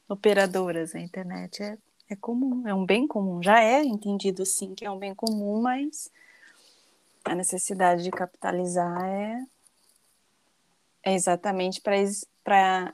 operadoras, 0.07 0.93
a 0.93 0.99
internet 0.99 1.63
é, 1.63 1.77
é 2.09 2.15
comum, 2.15 2.67
é 2.67 2.73
um 2.73 2.85
bem 2.85 3.07
comum. 3.07 3.41
Já 3.41 3.63
é 3.63 3.83
entendido 3.83 4.45
sim 4.45 4.75
que 4.75 4.85
é 4.85 4.91
um 4.91 4.99
bem 4.99 5.15
comum, 5.15 5.61
mas 5.61 6.11
a 7.23 7.33
necessidade 7.33 8.03
de 8.03 8.11
capitalizar 8.11 9.03
é, 9.03 9.43
é 11.05 11.13
exatamente 11.13 11.81
para 11.81 12.93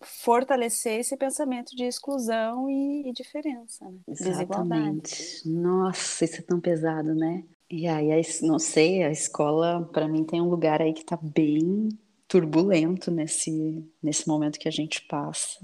fortalecer 0.00 0.98
esse 0.98 1.16
pensamento 1.16 1.76
de 1.76 1.84
exclusão 1.84 2.68
e, 2.68 3.08
e 3.08 3.12
diferença, 3.12 3.84
né? 3.84 4.00
Exatamente. 4.08 5.48
Nossa, 5.48 6.24
isso 6.24 6.40
é 6.40 6.42
tão 6.42 6.60
pesado, 6.60 7.14
né? 7.14 7.44
E 7.70 7.86
aí, 7.86 8.08
não 8.42 8.58
sei, 8.58 9.02
a 9.02 9.10
escola, 9.10 9.88
para 9.92 10.08
mim, 10.08 10.24
tem 10.24 10.40
um 10.40 10.48
lugar 10.48 10.82
aí 10.82 10.92
que 10.92 11.02
está 11.02 11.16
bem 11.16 11.88
turbulento 12.26 13.10
nesse, 13.10 13.84
nesse 14.02 14.26
momento 14.26 14.58
que 14.58 14.68
a 14.68 14.72
gente 14.72 15.02
passa. 15.02 15.60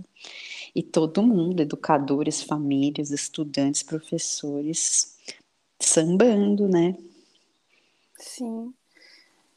E 0.75 0.83
todo 0.83 1.23
mundo, 1.23 1.61
educadores, 1.61 2.43
famílias, 2.43 3.11
estudantes, 3.11 3.83
professores, 3.83 5.17
sambando, 5.81 6.69
né? 6.69 6.95
Sim. 8.19 8.75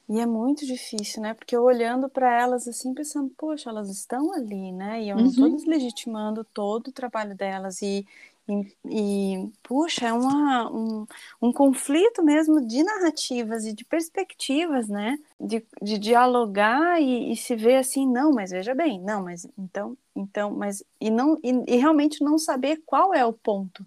E 0.10 0.20
é 0.20 0.25
muito 0.25 0.65
difícil, 0.65 1.22
né? 1.22 1.34
Porque 1.34 1.55
eu 1.55 1.63
olhando 1.63 2.10
para 2.10 2.31
elas 2.39 2.67
assim, 2.67 2.93
pensando, 2.93 3.31
poxa, 3.38 3.70
elas 3.70 3.89
estão 3.89 4.34
ali, 4.34 4.72
né? 4.72 5.01
E 5.01 5.10
eu 5.10 5.15
não 5.15 5.27
estou 5.27 5.46
uhum. 5.46 5.55
deslegitimando 5.55 6.43
todo 6.43 6.88
o 6.88 6.91
trabalho 6.91 7.36
delas. 7.36 7.81
E, 7.81 8.05
e, 8.50 8.75
e 8.86 9.51
puxa, 9.63 10.08
é 10.08 10.13
uma, 10.13 10.70
um, 10.72 11.08
um 11.41 11.53
conflito 11.53 12.24
mesmo 12.24 12.65
de 12.65 12.84
narrativas 12.84 13.65
e 13.65 13.74
de 13.74 13.86
perspectivas, 13.86 14.88
né? 14.89 15.17
De, 15.39 15.65
de 15.81 15.98
dialogar 15.98 17.01
e, 17.01 17.31
e, 17.31 17.38
se 17.38 17.55
ver 17.55 17.77
assim, 17.77 18.05
não, 18.05 18.34
mas 18.34 18.51
veja 18.51 18.75
bem, 18.75 19.00
não, 19.00 19.24
mas 19.24 19.48
então, 19.58 19.98
então, 20.15 20.51
mas 20.51 20.84
e 21.00 21.10
não 21.10 21.39
e, 21.43 21.51
e 21.67 21.77
realmente 21.77 22.24
não 22.24 22.38
saber 22.38 22.81
qual 22.86 23.13
é 23.13 23.25
o 23.25 23.34
ponto. 23.34 23.86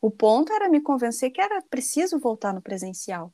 O 0.00 0.10
ponto 0.10 0.52
era 0.52 0.68
me 0.68 0.80
convencer 0.80 1.30
que 1.30 1.40
era 1.40 1.62
preciso 1.62 2.18
voltar 2.18 2.52
no 2.54 2.62
presencial 2.62 3.32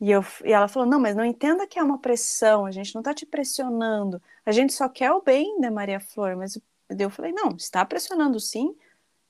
e, 0.00 0.10
eu, 0.10 0.24
e 0.44 0.52
ela 0.52 0.68
falou: 0.68 0.88
não, 0.88 1.00
mas 1.00 1.16
não 1.16 1.24
entenda 1.24 1.66
que 1.66 1.78
é 1.78 1.82
uma 1.82 1.98
pressão, 1.98 2.66
a 2.66 2.70
gente 2.70 2.94
não 2.94 3.00
está 3.00 3.12
te 3.12 3.26
pressionando, 3.26 4.22
a 4.46 4.52
gente 4.52 4.72
só 4.72 4.88
quer 4.88 5.10
o 5.12 5.22
bem 5.22 5.60
da 5.60 5.70
Maria 5.70 6.00
Flor. 6.00 6.36
Mas 6.36 6.58
eu 6.98 7.10
falei: 7.10 7.32
não, 7.32 7.50
está 7.56 7.84
pressionando 7.84 8.38
sim. 8.38 8.74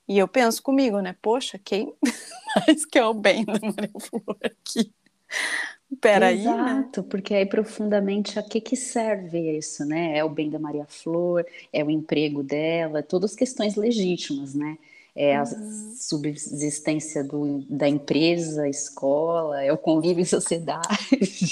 E 0.06 0.18
eu 0.18 0.26
penso 0.26 0.62
comigo, 0.62 1.00
né? 1.00 1.14
Poxa, 1.20 1.58
quem 1.62 1.94
mais 2.66 2.84
quer 2.86 3.04
o 3.04 3.14
bem 3.14 3.44
da 3.44 3.52
Maria 3.60 4.00
Flor 4.00 4.38
aqui? 4.42 4.92
Peraí, 6.00 6.44
né? 6.44 6.50
Exato, 6.50 7.02
né? 7.02 7.06
porque 7.10 7.34
aí 7.34 7.46
profundamente 7.46 8.38
a 8.38 8.42
que, 8.42 8.60
que 8.60 8.76
serve 8.76 9.56
isso, 9.56 9.84
né? 9.84 10.16
É 10.18 10.24
o 10.24 10.28
bem 10.28 10.50
da 10.50 10.58
Maria 10.58 10.86
Flor, 10.86 11.46
é 11.72 11.82
o 11.82 11.90
emprego 11.90 12.42
dela, 12.42 13.02
todas 13.02 13.34
questões 13.34 13.74
legítimas, 13.74 14.54
né? 14.54 14.78
É 15.20 15.36
a 15.36 15.42
uhum. 15.42 15.94
subsistência 15.96 17.24
do, 17.24 17.58
da 17.68 17.88
empresa, 17.88 18.68
escola, 18.68 19.64
é 19.64 19.72
o 19.72 19.76
convívio 19.76 20.22
em 20.22 20.24
sociedade. 20.24 20.86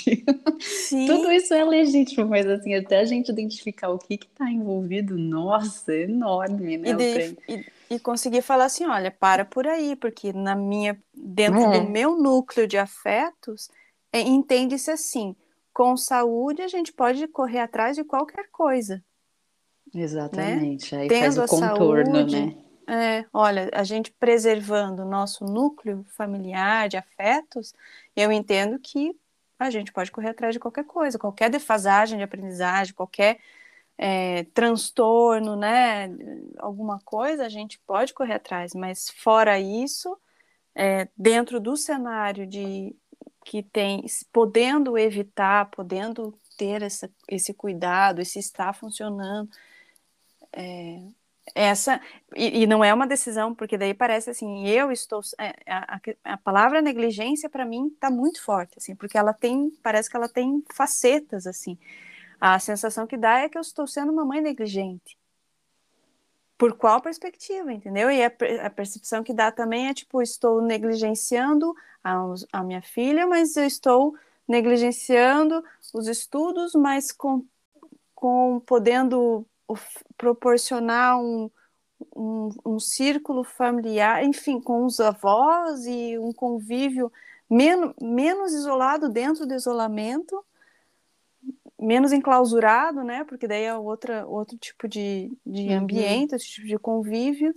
Sim. 0.63 1.09
Tudo 1.09 1.33
isso 1.33 1.53
é 1.53 1.65
legítimo, 1.65 2.29
mas 2.29 2.47
assim, 2.47 2.77
até 2.77 3.01
a 3.01 3.05
gente 3.05 3.29
identificar 3.29 3.89
o 3.89 3.99
que 3.99 4.15
está 4.15 4.49
envolvido, 4.49 5.19
nossa, 5.19 5.93
é 5.93 6.03
enorme, 6.03 6.79
né? 6.79 6.91
E, 6.91 6.95
de, 6.95 7.39
e, 7.49 7.67
e, 7.97 7.99
conseguir 7.99 8.41
falar 8.41 8.67
assim, 8.67 8.87
olha, 8.87 9.11
para 9.11 9.45
por 9.45 9.67
aí, 9.67 9.97
porque 9.97 10.33
na 10.33 10.55
minha, 10.55 10.97
dentro 11.13 11.61
é. 11.63 11.81
do 11.81 11.91
meu 11.91 12.17
núcleo 12.17 12.69
de 12.69 12.79
afetos, 12.79 13.69
é, 14.13 14.21
entende-se 14.21 14.93
assim, 14.93 15.35
com 15.75 15.97
saúde 15.97 16.63
a 16.63 16.69
gente 16.69 16.93
pode 16.93 17.27
correr 17.27 17.59
atrás 17.59 17.97
de 17.97 18.05
qualquer 18.05 18.49
coisa. 18.53 19.03
Exatamente, 19.93 20.95
né? 20.95 21.03
aí 21.03 21.09
Tendo 21.09 21.35
faz 21.35 21.39
o 21.39 21.47
contorno, 21.47 22.15
saúde, 22.15 22.47
né? 22.47 22.66
É, 22.89 23.25
olha, 23.33 23.69
a 23.73 23.83
gente 23.83 24.13
preservando 24.13 25.03
o 25.03 25.09
nosso 25.09 25.45
núcleo 25.45 26.05
familiar 26.17 26.89
de 26.89 26.97
afetos, 26.97 27.75
eu 28.15 28.31
entendo 28.31 28.79
que 28.79 29.13
a 29.59 29.71
gente 29.71 29.93
pode 29.93 30.13
correr 30.13 30.29
atrás 30.31 30.55
de 30.55 30.61
qualquer 30.61 30.85
coisa, 30.85 31.19
qualquer 31.19 31.51
defasagem 31.51 32.19
de 32.19 32.25
aprendizagem, 32.25 32.95
qualquer 32.95 33.41
é, 33.99 34.45
transtorno, 34.55 35.57
né? 35.57 36.09
Alguma 36.59 37.01
coisa 37.01 37.47
a 37.47 37.49
gente 37.49 37.79
pode 37.87 38.15
correr 38.15 38.35
atrás, 38.35 38.75
mas 38.75 39.11
fora 39.11 39.59
isso, 39.59 40.17
é, 40.75 41.09
dentro 41.17 41.61
do 41.61 41.77
cenário 41.77 42.47
de 42.47 42.95
que 43.45 43.63
tem, 43.63 44.05
podendo 44.33 44.99
evitar, 44.99 45.71
podendo 45.71 46.39
ter 46.59 46.83
essa, 46.83 47.11
esse 47.29 47.55
cuidado, 47.55 48.21
esse 48.21 48.39
está 48.39 48.73
funcionando, 48.73 49.51
é, 50.53 51.03
essa 51.55 52.01
e, 52.35 52.63
e, 52.63 52.67
não 52.67 52.85
é 52.85 52.93
uma 52.93 53.07
decisão 53.07 53.55
porque 53.55 53.79
daí 53.79 53.95
parece 53.95 54.31
assim 54.31 54.67
eu 54.69 54.91
estou 54.91 55.21
é, 55.39 55.55
a, 55.67 56.01
a 56.25 56.37
palavra 56.37 56.83
negligência 56.83 57.49
para 57.49 57.65
mim 57.65 57.89
está 57.89 58.11
muito 58.11 58.43
forte 58.43 58.75
assim 58.79 58.95
porque 58.95 59.17
ela 59.17 59.33
tem 59.33 59.71
parece 59.83 60.11
que 60.11 60.17
ela 60.17 60.29
tem 60.29 60.63
facetas 60.75 61.47
assim. 61.47 61.79
A 62.39 62.59
sensação 62.59 63.07
que 63.07 63.17
dá 63.17 63.39
é 63.39 63.49
que 63.49 63.57
eu 63.57 63.63
estou 63.63 63.87
sendo 63.87 64.13
uma 64.13 64.25
mãe 64.25 64.43
negligente. 64.43 65.19
Por 66.59 66.75
qual 66.75 67.01
perspectiva 67.01 67.73
entendeu? 67.73 68.11
E 68.11 68.23
a, 68.23 68.33
a 68.65 68.71
percepção 68.71 69.23
que 69.23 69.33
dá 69.33 69.51
também 69.53 69.89
é 69.89 69.95
tipo 69.95 70.21
estou 70.23 70.61
negligenciando 70.61 71.75
a, 72.03 72.25
a 72.53 72.63
minha 72.63 72.83
filha 72.83 73.27
mas 73.27 73.57
eu 73.57 73.65
estou 73.65 74.15
negligenciando 74.49 75.63
os 75.95 76.07
estudos 76.09 76.75
mas 76.75 77.13
com, 77.13 77.45
com 78.15 78.61
podendo 78.67 79.47
proporcionar 80.17 81.19
um, 81.19 81.51
um, 82.15 82.49
um, 82.65 82.79
círculo 82.79 83.43
familiar, 83.43 84.25
enfim, 84.25 84.61
com 84.61 84.85
os 84.85 85.01
avós 85.01 85.87
e 85.87 86.19
um 86.19 86.33
convívio 86.33 87.13
menos, 87.49 87.95
menos 88.01 88.53
isolado 88.53 89.09
dentro 89.09 89.47
do 89.47 89.55
isolamento, 89.55 90.45
menos 91.79 92.13
enclausurado, 92.13 93.03
né? 93.03 93.25
Porque 93.25 93.47
daí 93.47 93.65
é 93.65 93.75
outra, 93.75 94.27
outro 94.27 94.57
tipo 94.57 94.89
de, 94.89 95.31
de 95.45 95.69
uhum. 95.69 95.79
ambiente, 95.79 96.35
outro 96.35 96.47
tipo 96.47 96.67
de 96.67 96.79
convívio. 96.79 97.55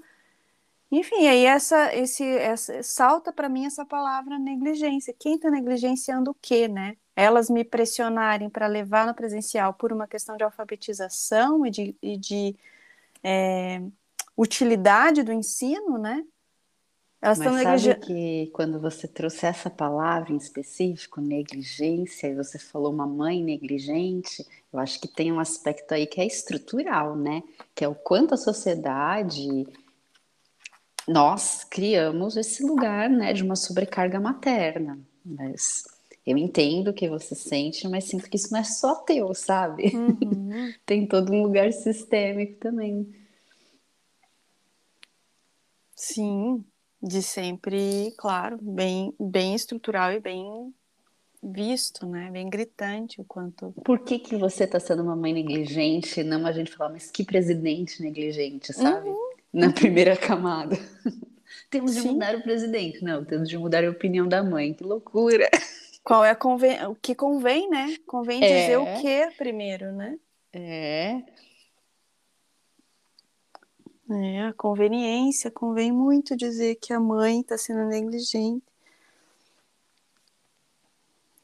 Enfim, 0.92 1.28
aí 1.28 1.46
essa, 1.46 1.96
esse, 1.96 2.24
essa 2.24 2.82
salta 2.82 3.32
para 3.32 3.48
mim 3.48 3.66
essa 3.66 3.86
palavra 3.86 4.40
negligência. 4.40 5.16
Quem 5.18 5.36
está 5.36 5.52
negligenciando 5.52 6.32
o 6.32 6.36
quê, 6.42 6.68
né? 6.68 6.98
elas 7.20 7.50
me 7.50 7.66
pressionarem 7.66 8.50
para 8.50 8.66
levar 8.66 9.06
no 9.06 9.14
presencial 9.14 9.74
por 9.74 9.92
uma 9.92 10.08
questão 10.08 10.38
de 10.38 10.44
alfabetização 10.44 11.66
e 11.66 11.70
de, 11.70 11.96
e 12.02 12.16
de 12.16 12.56
é, 13.22 13.82
utilidade 14.38 15.22
do 15.22 15.34
ensino, 15.34 15.98
né? 15.98 16.24
Elas 17.22 17.40
Mas 17.40 17.62
sabe 17.62 17.66
negligen... 17.66 18.00
que 18.00 18.52
quando 18.54 18.80
você 18.80 19.06
trouxe 19.06 19.46
essa 19.46 19.70
palavra 19.70 20.32
em 20.32 20.38
específico, 20.38 21.20
negligência, 21.20 22.28
e 22.28 22.36
você 22.36 22.58
falou 22.58 22.94
uma 22.94 23.06
mãe 23.06 23.44
negligente, 23.44 24.48
eu 24.72 24.80
acho 24.80 25.02
que 25.02 25.08
tem 25.10 25.30
um 25.30 25.42
aspecto 25.42 25.94
aí 25.94 26.08
que 26.08 26.22
é 26.22 26.26
estrutural, 26.26 27.18
né? 27.18 27.44
Que 27.76 27.84
é 27.84 27.88
o 27.90 27.96
quanto 27.96 28.34
a 28.34 28.38
sociedade 28.38 29.68
nós 31.10 31.64
criamos 31.64 32.38
esse 32.38 32.64
lugar, 32.64 33.10
né, 33.10 33.34
de 33.34 33.44
uma 33.44 33.56
sobrecarga 33.56 34.20
materna. 34.20 35.00
Mas 35.26 35.84
eu 36.26 36.38
entendo 36.38 36.90
o 36.90 36.94
que 36.94 37.10
você 37.10 37.34
sente, 37.34 37.88
mas 37.88 38.04
sinto 38.04 38.30
que 38.30 38.38
isso 38.38 38.52
não 38.52 38.60
é 38.60 38.64
só 38.64 38.96
teu, 38.96 39.34
sabe? 39.34 39.92
Uhum. 39.96 40.72
Tem 40.86 41.08
todo 41.08 41.34
um 41.34 41.44
lugar 41.44 41.74
sistêmico 41.74 42.60
também. 42.60 43.12
Sim, 45.96 46.64
de 47.02 47.24
sempre, 47.24 48.14
claro, 48.18 48.60
bem, 48.62 49.14
bem 49.20 49.56
estrutural 49.56 50.14
e 50.14 50.20
bem 50.20 50.74
visto, 51.42 52.06
né? 52.06 52.30
Bem 52.32 52.50
gritante 52.50 53.20
o 53.20 53.24
quanto. 53.24 53.74
Por 53.84 54.00
que 54.00 54.20
que 54.20 54.36
você 54.38 54.66
está 54.66 54.80
sendo 54.80 55.02
uma 55.02 55.16
mãe 55.16 55.34
negligente? 55.34 56.24
Não 56.24 56.46
a 56.46 56.52
gente 56.52 56.72
falar, 56.72 56.92
mas 56.92 57.10
que 57.10 57.24
presidente 57.24 58.02
negligente, 58.02 58.72
sabe? 58.74 59.10
Uhum. 59.10 59.29
Na 59.52 59.72
primeira 59.74 60.16
camada. 60.16 60.78
temos 61.70 61.96
de 61.96 62.02
Sim. 62.02 62.12
mudar 62.14 62.36
o 62.36 62.42
presidente. 62.44 63.04
Não, 63.04 63.26
temos 63.26 63.50
de 63.50 63.58
mudar 63.58 63.84
a 63.84 63.90
opinião 63.90 64.28
da 64.28 64.44
mãe. 64.44 64.74
Que 64.74 64.84
loucura! 64.84 65.50
Qual 66.04 66.24
é 66.24 66.34
conven... 66.34 66.86
o 66.88 66.96
que 66.96 67.14
convém, 67.14 67.70
né? 67.70 67.96
Convém 68.08 68.44
é. 68.44 68.48
dizer 68.48 68.78
o 68.78 69.02
que 69.02 69.38
primeiro, 69.38 69.92
né? 69.92 70.18
É. 70.54 71.22
É, 74.12 74.42
a 74.48 74.54
conveniência, 74.54 75.52
convém 75.52 75.92
muito 75.92 76.36
dizer 76.36 76.76
que 76.76 76.92
a 76.92 77.00
mãe 77.00 77.42
está 77.42 77.60
sendo 77.60 77.86
negligente. 77.86 78.66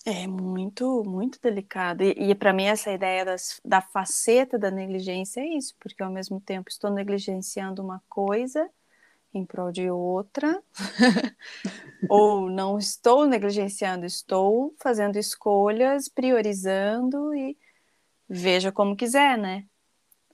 É 0.08 0.28
muito, 0.28 1.04
muito 1.04 1.40
delicado. 1.42 2.04
E, 2.04 2.12
e 2.30 2.36
para 2.36 2.54
mim, 2.54 2.66
essa 2.66 2.92
ideia 2.92 3.26
das, 3.26 3.60
da 3.66 3.82
faceta 3.82 4.58
da 4.58 4.70
negligência 4.70 5.42
é 5.42 5.48
isso, 5.58 5.76
porque 5.80 6.04
ao 6.04 6.12
mesmo 6.12 6.40
tempo 6.40 6.70
estou 6.70 6.92
negligenciando 6.92 7.82
uma 7.84 8.00
coisa 8.08 8.70
em 9.34 9.46
prol 9.46 9.72
de 9.72 9.90
outra, 9.90 10.64
ou 12.10 12.50
não 12.50 12.78
estou 12.78 13.26
negligenciando, 13.28 14.06
estou 14.06 14.74
fazendo 14.80 15.18
escolhas, 15.18 16.08
priorizando 16.08 17.34
e 17.34 17.58
veja 18.30 18.72
como 18.72 18.96
quiser, 18.96 19.38
né? 19.38 19.66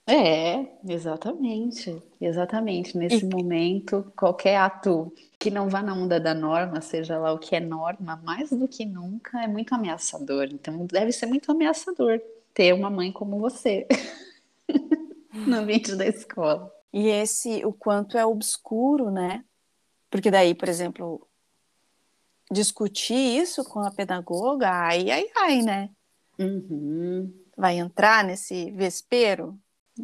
É, 0.08 0.68
exatamente, 0.88 2.02
exatamente. 2.20 2.98
Nesse 2.98 3.26
e... 3.26 3.30
momento, 3.30 4.12
qualquer 4.16 4.58
ato 4.58 5.14
que 5.40 5.50
não 5.50 5.70
vá 5.70 5.82
na 5.82 5.94
onda 5.94 6.20
da 6.20 6.34
norma, 6.34 6.82
seja 6.82 7.18
lá 7.18 7.32
o 7.32 7.40
que 7.40 7.56
é 7.56 7.60
norma, 7.60 8.22
mais 8.24 8.50
do 8.50 8.68
que 8.68 8.86
nunca 8.86 9.44
é 9.44 9.48
muito 9.48 9.74
ameaçador. 9.74 10.50
Então, 10.52 10.86
deve 10.86 11.12
ser 11.12 11.26
muito 11.28 11.52
ameaçador 11.52 12.22
ter 12.54 12.74
uma 12.74 12.90
mãe 12.90 13.12
como 13.12 13.40
você 13.40 13.88
no 15.48 15.58
ambiente 15.58 15.96
da 15.96 16.06
escola. 16.06 16.72
E 16.94 17.08
esse, 17.08 17.66
o 17.66 17.72
quanto 17.72 18.18
é 18.18 18.26
obscuro, 18.26 19.10
né? 19.10 19.46
Porque 20.10 20.30
daí, 20.30 20.54
por 20.54 20.68
exemplo, 20.68 21.26
discutir 22.52 23.42
isso 23.42 23.64
com 23.64 23.80
a 23.80 23.92
pedagoga, 23.92 24.70
ai, 24.70 25.10
ai, 25.10 25.26
ai, 25.38 25.62
né? 25.62 25.90
Uhum. 26.38 27.34
Vai 27.56 27.78
entrar 27.78 28.26
nesse 28.26 28.72
vespero, 28.72 29.58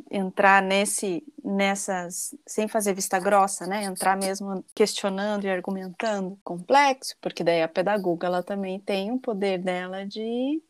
entrar 0.10 0.62
nesse, 0.62 1.24
nessas, 1.44 2.36
sem 2.46 2.68
fazer 2.68 2.94
vista 2.94 3.20
grossa, 3.20 3.66
né? 3.66 3.84
Entrar 3.84 4.18
mesmo 4.18 4.64
questionando 4.76 5.46
e 5.46 5.50
argumentando, 5.50 6.38
complexo, 6.44 7.16
porque 7.22 7.44
daí 7.44 7.62
a 7.62 7.68
pedagoga 7.68 8.28
ela 8.28 8.44
também 8.44 8.80
tem 8.80 9.12
o 9.12 9.20
poder 9.20 9.60
dela 9.60 10.06
de 10.06 10.62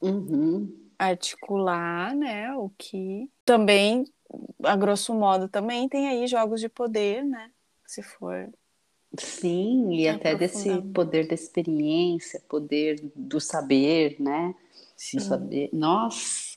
uhum. 0.00 0.72
articular, 0.98 2.14
né? 2.14 2.54
O 2.54 2.70
que 2.78 3.30
também 3.44 4.04
a 4.62 4.76
grosso 4.76 5.14
modo, 5.14 5.48
também 5.48 5.88
tem 5.88 6.08
aí 6.08 6.26
jogos 6.26 6.60
de 6.60 6.68
poder, 6.68 7.24
né? 7.24 7.50
Se 7.86 8.02
for. 8.02 8.50
Sim, 9.18 9.94
e 9.94 10.08
até 10.08 10.34
desse 10.34 10.82
poder 10.92 11.26
da 11.26 11.34
experiência, 11.34 12.42
poder 12.48 13.00
do 13.14 13.40
saber, 13.40 14.16
né? 14.20 14.54
Sim. 14.96 15.18
Do 15.18 15.22
saber. 15.22 15.70
Nossa! 15.72 16.54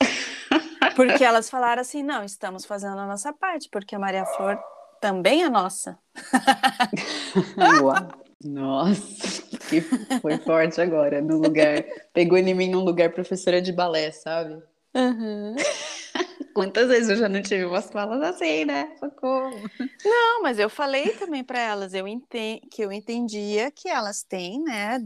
Porque 0.96 1.24
elas 1.24 1.50
falaram 1.50 1.82
assim: 1.82 2.04
não, 2.04 2.24
estamos 2.24 2.66
fazendo 2.66 3.00
a 3.00 3.08
nossa 3.08 3.34
parte, 3.34 3.70
porque 3.70 3.96
a 3.96 4.00
Maria 4.00 4.26
Flor 4.26 4.60
também 5.02 5.44
é 5.44 5.50
nossa. 5.50 5.98
Uau. 7.82 8.08
Nossa, 8.44 9.42
que 9.70 9.82
foi 10.22 10.38
forte 10.38 10.80
agora 10.80 11.22
no 11.22 11.38
lugar. 11.38 11.84
Pegou 12.14 12.38
em 12.38 12.54
mim 12.54 12.70
num 12.70 12.84
lugar 12.84 13.12
professora 13.12 13.62
de 13.62 13.74
balé, 13.74 14.12
sabe? 14.12 14.64
Uhum. 14.96 15.56
Quantas 16.54 16.88
vezes 16.88 17.10
eu 17.10 17.16
já 17.18 17.30
não 17.30 17.42
tive 17.42 17.66
umas 17.66 17.90
falas 17.92 18.22
assim, 18.22 18.66
né? 18.66 18.96
Socorro. 19.00 19.56
Não, 20.04 20.42
mas 20.42 20.58
eu 20.58 20.70
falei 20.70 21.10
também 21.12 21.44
para 21.44 21.60
elas, 21.60 21.94
eu 21.94 22.08
enten 22.08 22.62
que 22.72 22.82
eu 22.82 22.92
entendia 22.92 23.72
que 23.72 23.88
elas 23.88 24.24
têm, 24.24 24.64
né, 24.64 25.00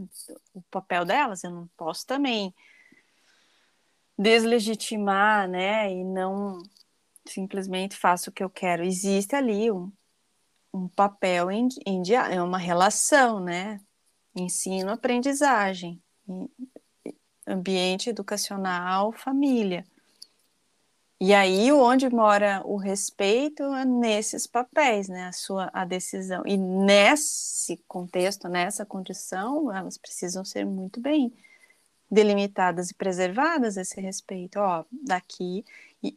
o 0.52 0.62
papel 0.62 1.04
delas, 1.04 1.44
eu 1.44 1.50
não 1.50 1.68
posso 1.76 2.06
também 2.06 2.54
deslegitimar, 4.16 5.48
né, 5.48 5.92
e 5.92 6.04
não 6.04 6.62
simplesmente 7.26 7.96
faço 7.96 8.30
o 8.30 8.32
que 8.32 8.44
eu 8.44 8.50
quero. 8.50 8.84
Existe 8.84 9.34
ali 9.34 9.70
um, 9.70 9.90
um 10.72 10.88
papel 10.88 11.50
em, 11.50 11.68
em 11.86 12.02
é 12.12 12.42
uma 12.42 12.58
relação, 12.58 13.40
né? 13.40 13.80
Ensino, 14.36 14.90
aprendizagem, 14.90 16.02
ambiente 17.46 18.10
educacional, 18.10 19.12
família. 19.12 19.84
E 21.20 21.32
aí, 21.32 21.72
onde 21.72 22.10
mora 22.10 22.60
o 22.66 22.76
respeito 22.76 23.62
é 23.62 23.84
nesses 23.84 24.46
papéis, 24.46 25.08
né? 25.08 25.26
A 25.26 25.32
sua 25.32 25.70
a 25.72 25.84
decisão. 25.84 26.42
E 26.44 26.56
nesse 26.56 27.76
contexto, 27.88 28.48
nessa 28.48 28.84
condição, 28.84 29.72
elas 29.72 29.96
precisam 29.96 30.44
ser 30.44 30.66
muito 30.66 31.00
bem 31.00 31.32
delimitadas 32.10 32.90
e 32.90 32.94
preservadas 32.94 33.76
esse 33.76 34.00
respeito. 34.00 34.58
Ó, 34.58 34.84
daqui 34.90 35.64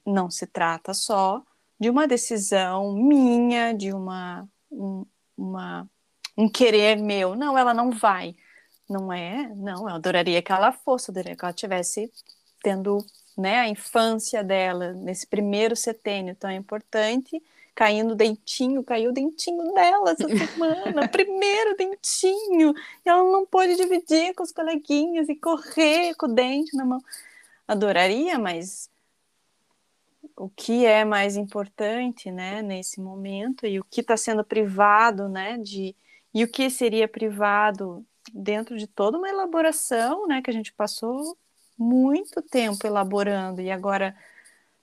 não 0.06 0.30
se 0.30 0.46
trata 0.46 0.94
só 0.94 1.44
de 1.80 1.90
uma 1.90 2.08
decisão 2.08 2.94
minha, 2.94 3.74
de 3.74 3.94
uma, 3.94 4.48
um, 4.72 5.06
uma, 5.38 5.90
um 6.38 6.50
querer 6.50 6.98
meu. 6.98 7.36
Não, 7.36 7.58
ela 7.58 7.74
não 7.74 7.92
vai. 7.92 8.36
Não 8.90 9.12
é, 9.12 9.50
não, 9.56 9.90
eu 9.90 9.96
adoraria 9.96 10.42
que 10.42 10.52
ela 10.52 10.72
fosse, 10.72 11.10
eu 11.10 11.14
adoraria 11.14 11.36
que 11.36 11.44
ela 11.44 11.54
tivesse 11.54 12.12
tendo 12.64 13.06
né, 13.38 13.60
a 13.60 13.68
infância 13.68 14.44
dela, 14.44 14.94
nesse 14.94 15.28
primeiro 15.28 15.76
setênio 15.76 16.36
tão 16.36 16.50
importante, 16.50 17.42
caindo 17.78 18.16
dentinho, 18.16 18.84
caiu 18.84 19.12
o 19.12 19.14
dentinho 19.14 19.72
dela 19.72 20.10
essa 20.10 20.26
semana, 20.28 21.08
primeiro 21.08 21.78
dentinho, 21.78 22.74
e 23.06 23.08
ela 23.08 23.24
não 23.24 23.46
pôde 23.46 23.76
dividir 23.76 24.34
com 24.34 24.42
os 24.42 24.52
coleguinhas 24.52 25.30
e 25.30 25.36
correr 25.36 26.16
com 26.16 26.26
o 26.26 26.34
dente 26.34 26.76
na 26.76 26.84
mão. 26.84 27.00
Adoraria, 27.68 28.40
mas 28.40 28.90
o 30.36 30.50
que 30.50 30.88
é 30.88 31.06
mais 31.06 31.38
importante, 31.38 32.32
né, 32.32 32.64
nesse 32.64 33.00
momento 33.00 33.68
e 33.68 33.80
o 33.80 33.84
que 33.84 34.02
está 34.02 34.18
sendo 34.18 34.44
privado, 34.44 35.30
né, 35.30 35.60
de 35.60 35.96
e 36.34 36.44
o 36.44 36.48
que 36.48 36.72
seria 36.72 37.08
privado 37.08 38.04
dentro 38.34 38.76
de 38.76 38.88
toda 38.88 39.20
uma 39.20 39.30
elaboração, 39.30 40.26
né, 40.26 40.42
que 40.42 40.50
a 40.50 40.54
gente 40.54 40.74
passou 40.74 41.38
muito 41.78 42.42
tempo 42.42 42.88
elaborando 42.88 43.62
e 43.62 43.70
agora 43.70 44.16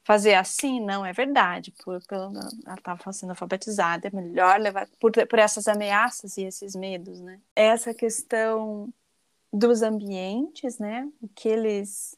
fazer 0.05 0.35
assim 0.35 0.81
não 0.81 1.05
é 1.05 1.13
verdade, 1.13 1.73
por, 1.83 2.01
por 2.07 2.15
ela 2.15 2.49
estava 2.77 3.13
sendo 3.13 3.31
alfabetizada, 3.31 4.07
é 4.07 4.11
melhor 4.15 4.61
levar 4.61 4.87
por, 5.01 5.11
por 5.27 5.39
essas 5.39 5.67
ameaças 5.67 6.37
e 6.37 6.43
esses 6.43 6.77
medos, 6.77 7.21
né? 7.21 7.41
Essa 7.57 7.95
questão 7.95 8.93
dos 9.51 9.83
ambientes, 9.83 10.79
né, 10.79 11.09
o 11.23 11.29
que 11.29 11.49
eles 11.49 12.17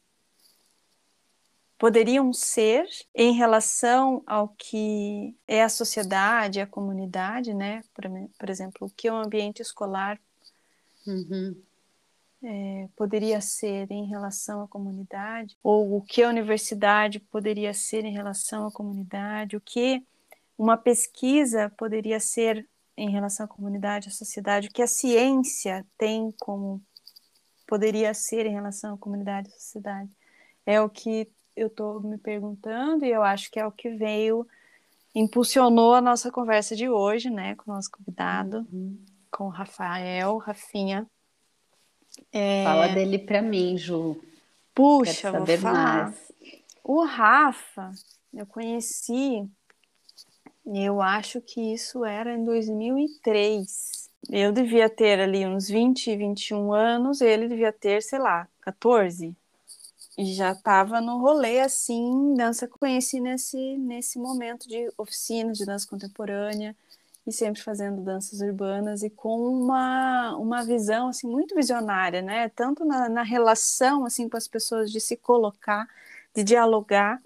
poderiam 1.79 2.33
ser 2.33 2.88
em 3.14 3.35
relação 3.35 4.22
ao 4.27 4.49
que 4.49 5.37
é 5.46 5.62
a 5.62 5.68
sociedade, 5.68 6.61
a 6.61 6.66
comunidade, 6.66 7.53
né? 7.55 7.85
Por, 7.94 8.05
por 8.38 8.51
exemplo, 8.51 8.87
o 8.87 8.90
que 8.90 9.11
o 9.11 9.14
ambiente 9.14 9.61
escolar 9.61 10.18
uhum. 11.07 11.55
É, 12.42 12.88
poderia 12.96 13.40
ser 13.40 13.90
em 13.90 14.07
relação 14.07 14.62
à 14.62 14.68
comunidade, 14.68 15.57
ou 15.62 15.96
o 15.96 16.03
que 16.03 16.22
a 16.22 16.29
universidade 16.29 17.18
poderia 17.18 17.72
ser 17.72 18.05
em 18.05 18.12
relação 18.12 18.66
à 18.66 18.72
comunidade, 18.72 19.57
o 19.57 19.61
que 19.61 20.05
uma 20.59 20.77
pesquisa 20.77 21.70
poderia 21.77 22.20
ser 22.20 22.66
em 22.96 23.11
relação 23.11 23.44
à 23.44 23.49
comunidade, 23.49 24.09
à 24.09 24.12
sociedade, 24.12 24.68
o 24.68 24.72
que 24.72 24.83
a 24.83 24.87
ciência 24.87 25.87
tem 25.99 26.33
como 26.38 26.83
poderia 27.66 28.14
ser 28.14 28.46
em 28.46 28.53
relação 28.53 28.94
à 28.94 28.99
comunidade 28.99 29.49
e 29.49 29.53
à 29.53 29.59
sociedade. 29.59 30.11
É 30.64 30.81
o 30.81 30.88
que 30.88 31.29
eu 31.55 31.66
estou 31.66 32.01
me 32.01 32.16
perguntando 32.16 33.05
e 33.05 33.11
eu 33.11 33.22
acho 33.22 33.51
que 33.51 33.59
é 33.59 33.66
o 33.66 33.72
que 33.72 33.90
veio, 33.90 34.46
impulsionou 35.14 35.94
a 35.94 36.01
nossa 36.01 36.31
conversa 36.31 36.77
de 36.77 36.88
hoje, 36.88 37.29
né, 37.29 37.55
com 37.57 37.70
o 37.70 37.75
nosso 37.75 37.90
convidado, 37.90 38.66
uhum. 38.72 38.99
com 39.31 39.44
o 39.44 39.51
Rafael, 39.51 40.37
Rafinha. 40.38 41.07
É... 42.33 42.64
Fala 42.64 42.88
dele 42.88 43.18
para 43.18 43.42
mim, 43.42 43.76
Ju. 43.76 44.20
Puxa, 44.74 45.33
vou 45.33 45.46
falar. 45.59 46.05
Mais. 46.05 46.33
O 46.85 47.05
Rafa, 47.05 47.90
eu 48.33 48.46
conheci, 48.46 49.44
eu 50.66 51.00
acho 51.00 51.40
que 51.40 51.74
isso 51.74 52.05
era 52.05 52.35
em 52.35 52.44
2003. 52.44 54.11
Eu 54.31 54.52
devia 54.52 54.88
ter 54.88 55.20
ali 55.20 55.46
uns 55.46 55.68
20, 55.68 56.16
21 56.16 56.72
anos, 56.72 57.20
ele 57.20 57.48
devia 57.48 57.72
ter, 57.72 58.02
sei 58.02 58.18
lá, 58.18 58.48
14 58.61 59.35
já 60.18 60.52
estava 60.52 61.00
no 61.00 61.18
rolê 61.18 61.61
assim, 61.61 62.35
dança 62.35 62.66
conheci 62.66 63.20
nesse 63.20 63.76
nesse 63.76 64.18
momento 64.18 64.66
de 64.66 64.90
oficinas 64.96 65.59
de 65.59 65.66
dança 65.66 65.87
contemporânea 65.87 66.74
e 67.27 67.33
sempre 67.33 67.61
fazendo 67.61 68.03
danças 68.03 68.41
urbanas 68.41 69.03
e 69.03 69.11
com 69.11 69.49
uma, 69.49 70.37
uma 70.37 70.65
visão 70.65 71.09
assim 71.09 71.27
muito 71.29 71.55
visionária, 71.55 72.23
né? 72.23 72.49
Tanto 72.51 72.85
na, 72.85 73.09
na 73.09 73.23
relação 73.23 74.05
assim 74.05 74.29
com 74.29 74.37
as 74.37 74.47
pessoas 74.47 74.93
de 74.93 75.01
se 75.01 75.17
colocar, 75.17 75.89
de 76.35 76.45
dialogar 76.45 77.21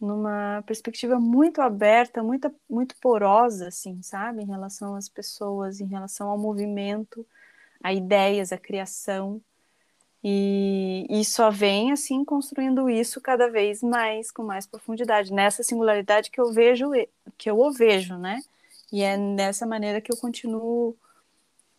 numa 0.00 0.62
perspectiva 0.66 1.20
muito 1.20 1.60
aberta, 1.60 2.22
muito 2.22 2.50
muito 2.68 2.96
porosa 2.96 3.68
assim, 3.68 4.02
sabe? 4.02 4.42
Em 4.42 4.46
relação 4.46 4.94
às 4.96 5.08
pessoas, 5.08 5.80
em 5.80 5.86
relação 5.86 6.30
ao 6.30 6.38
movimento, 6.38 7.26
a 7.82 7.92
ideias, 7.92 8.52
a 8.52 8.58
criação. 8.58 9.40
E, 10.22 11.06
e 11.08 11.24
só 11.24 11.50
vem 11.50 11.92
assim 11.92 12.24
construindo 12.24 12.90
isso 12.90 13.20
cada 13.20 13.50
vez 13.50 13.82
mais 13.82 14.30
com 14.30 14.42
mais 14.42 14.66
profundidade 14.66 15.32
nessa 15.32 15.62
singularidade 15.62 16.30
que 16.30 16.40
eu 16.40 16.52
vejo 16.52 16.90
que 17.38 17.50
eu 17.50 17.58
o 17.58 17.72
vejo, 17.72 18.16
né? 18.18 18.42
E 18.92 19.02
é 19.02 19.16
dessa 19.34 19.66
maneira 19.66 20.00
que 20.00 20.12
eu 20.12 20.16
continuo 20.16 20.96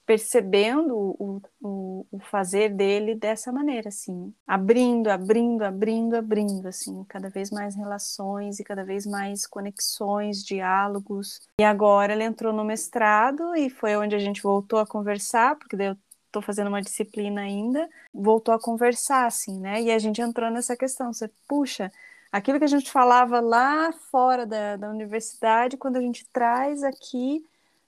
percebendo 0.05 0.93
o, 0.97 1.41
o, 1.61 2.05
o, 2.11 2.19
fazer 2.19 2.69
dele 2.69 3.15
dessa 3.15 3.51
maneira, 3.51 3.87
assim, 3.87 4.33
abrindo, 4.45 5.07
abrindo, 5.07 5.61
abrindo, 5.61 6.15
abrindo, 6.15 6.67
assim, 6.67 7.03
cada 7.05 7.29
vez 7.29 7.49
mais 7.49 7.75
relações 7.75 8.59
e 8.59 8.63
cada 8.63 8.83
vez 8.83 9.05
mais 9.05 9.47
conexões, 9.47 10.43
diálogos. 10.43 11.39
E 11.59 11.63
agora 11.63 12.11
ele 12.11 12.25
entrou 12.25 12.51
no 12.51 12.65
mestrado 12.65 13.55
e 13.55 13.69
foi 13.69 13.95
onde 13.95 14.13
a 14.13 14.19
gente 14.19 14.41
voltou 14.41 14.79
a 14.79 14.87
conversar, 14.87 15.55
porque 15.55 15.77
daí 15.77 15.87
eu 15.87 15.97
estou 16.25 16.41
fazendo 16.41 16.67
uma 16.67 16.81
disciplina 16.81 17.41
ainda, 17.41 17.89
voltou 18.13 18.53
a 18.53 18.59
conversar, 18.59 19.27
assim, 19.27 19.59
né? 19.59 19.81
E 19.81 19.91
a 19.91 19.99
gente 19.99 20.21
entrou 20.21 20.49
nessa 20.51 20.75
questão, 20.75 21.13
você, 21.13 21.29
puxa, 21.47 21.91
aquilo 22.31 22.57
que 22.57 22.65
a 22.65 22.67
gente 22.67 22.89
falava 22.89 23.39
lá 23.39 23.91
fora 24.11 24.45
da, 24.45 24.77
da 24.77 24.89
universidade, 24.89 25.77
quando 25.77 25.97
a 25.97 26.01
gente 26.01 26.25
traz 26.31 26.83
aqui 26.83 27.45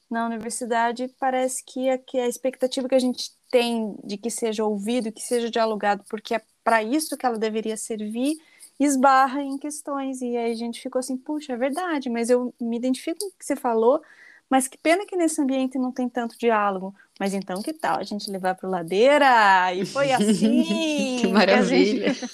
na 0.10 0.26
universidade, 0.26 1.08
parece 1.20 1.64
que 1.64 1.90
a, 1.90 1.98
que 1.98 2.20
a 2.20 2.28
expectativa 2.28 2.88
que 2.88 2.96
a 2.96 3.00
gente 3.00 3.32
tem 3.50 3.96
de 4.04 4.18
que 4.18 4.30
seja 4.30 4.64
ouvido, 4.64 5.12
que 5.12 5.22
seja 5.22 5.50
dialogado, 5.50 6.04
porque 6.10 6.36
é 6.36 6.42
para 6.64 6.84
isso 6.84 7.18
que 7.18 7.26
ela 7.26 7.38
deveria 7.38 7.78
servir, 7.78 8.36
esbarra 8.80 9.42
em 9.42 9.58
questões. 9.58 10.22
E 10.22 10.38
aí 10.38 10.52
a 10.52 10.56
gente 10.56 10.82
ficou 10.82 11.00
assim, 11.00 11.18
puxa, 11.18 11.54
é 11.54 11.58
verdade, 11.58 12.10
mas 12.10 12.30
eu 12.30 12.54
me 12.60 12.78
identifico 12.78 13.20
com 13.20 13.28
o 13.28 13.32
que 13.38 13.46
você 13.46 13.56
falou, 13.56 14.02
mas 14.50 14.68
que 14.68 14.78
pena 14.78 15.06
que 15.06 15.16
nesse 15.16 15.42
ambiente 15.42 15.78
não 15.78 15.92
tem 15.92 16.08
tanto 16.08 16.38
diálogo. 16.38 16.94
Mas 17.20 17.34
então, 17.34 17.62
que 17.62 17.74
tal 17.74 17.98
a 17.98 18.04
gente 18.04 18.30
levar 18.30 18.56
para 18.56 18.68
o 18.68 18.72
Ladeira? 18.72 19.74
E 19.74 19.86
foi 19.86 20.12
assim. 20.14 21.18
que 21.22 21.28
maravilha. 21.28 22.14
Que 22.14 22.20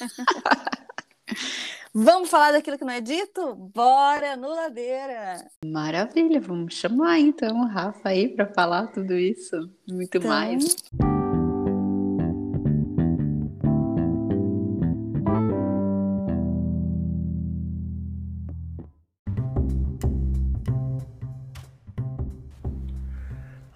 gente... 1.36 1.79
Vamos 1.94 2.30
falar 2.30 2.52
daquilo 2.52 2.78
que 2.78 2.86
não 2.86 2.94
é 2.94 3.02
dito? 3.02 3.56
Bora 3.74 4.38
no 4.38 4.50
Ladeira! 4.50 5.44
Maravilha, 5.66 6.40
vamos 6.40 6.76
chamar 6.76 7.20
então 7.20 7.62
o 7.62 7.68
Rafa 7.68 8.10
aí 8.10 8.28
para 8.28 8.46
falar 8.46 8.88
tudo 8.88 9.18
isso, 9.18 9.56
muito 9.90 10.18
então... 10.18 10.30
mais. 10.30 10.76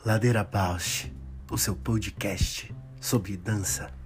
Ladeira 0.05 0.43
Bausch, 0.43 1.11
o 1.49 1.57
seu 1.57 1.75
podcast 1.75 2.71
sobre 3.01 3.35
dança. 3.37 4.02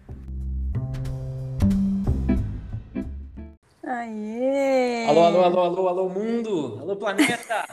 Aê! 4.17 5.05
Alô, 5.05 5.21
alô, 5.21 5.43
alô, 5.43 5.61
alô, 5.61 5.87
alô, 5.87 6.09
mundo! 6.09 6.79
Alô, 6.81 6.95
planeta! 6.95 7.67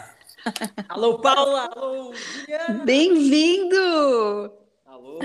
alô, 0.90 1.18
Paula! 1.18 1.70
Alô, 1.74 2.12
Juliana! 2.12 2.84
Bem-vindo! 2.84 4.52
Alô! 4.84 5.20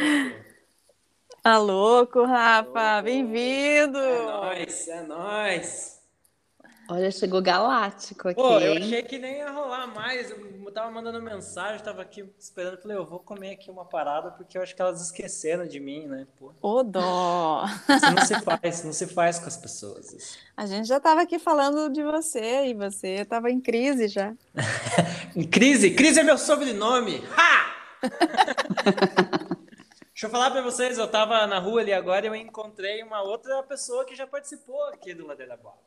Alô, 1.43 2.05
Rafa! 2.05 3.01
Bem-vindo! 3.01 3.99
É 3.99 4.25
nóis, 4.27 4.88
é 4.88 5.01
nóis! 5.03 5.98
Olha, 6.91 7.12
chegou 7.12 7.39
galáctico 7.39 8.30
aqui. 8.30 8.41
Pô, 8.41 8.60
eu 8.60 8.73
achei 8.73 9.04
que 9.04 9.19
nem 9.19 9.38
ia 9.38 9.52
rolar 9.52 9.86
mais. 9.88 10.32
Eu 10.32 10.71
tava 10.71 10.89
mandando 10.89 11.21
mensagem, 11.21 11.84
tava 11.84 12.02
aqui 12.02 12.28
esperando. 12.39 12.82
Falei, 12.82 12.97
eu 12.97 13.06
vou 13.06 13.19
comer 13.19 13.52
aqui 13.52 13.69
uma 13.69 13.86
parada 13.86 14.32
porque 14.32 14.58
eu 14.58 14.63
acho 14.63 14.75
que 14.75 14.82
elas 14.82 14.99
esqueceram 14.99 15.67
de 15.67 15.80
mim, 15.80 16.08
né? 16.08 16.25
Pô, 16.39 16.52
Ô, 16.62 16.82
dó! 16.84 17.63
isso 17.95 18.12
não 18.12 18.25
se 18.25 18.41
faz, 18.41 18.84
não 18.84 18.93
se 18.93 19.06
faz 19.06 19.38
com 19.38 19.45
as 19.45 19.58
pessoas. 19.58 20.12
isso. 20.13 20.38
A 20.58 20.65
gente 20.65 20.88
já 20.88 20.97
estava 20.97 21.21
aqui 21.21 21.38
falando 21.38 21.93
de 21.93 22.02
você 22.02 22.65
e 22.65 22.73
você 22.73 23.21
estava 23.21 23.52
em 23.52 23.62
crise 23.62 24.08
já. 24.08 24.34
Em 25.36 25.47
crise, 25.47 25.91
crise 25.91 26.19
é 26.19 26.23
meu 26.23 26.39
sobrenome. 26.39 27.23
Ha! 27.38 27.75
Deixa 30.12 30.25
eu 30.25 30.30
falar 30.32 30.49
pra 30.52 30.62
vocês, 30.63 30.97
eu 30.97 31.08
tava 31.08 31.45
na 31.45 31.60
rua 31.60 31.82
ali 31.82 31.93
agora 31.93 32.25
e 32.25 32.30
eu 32.30 32.36
encontrei 32.36 33.04
uma 33.04 33.21
outra 33.21 33.62
pessoa 33.63 34.04
que 34.04 34.15
já 34.15 34.25
participou 34.25 34.84
aqui 34.89 35.13
do 35.13 35.25
Ladeira 35.25 35.54
Abaixo. 35.54 35.78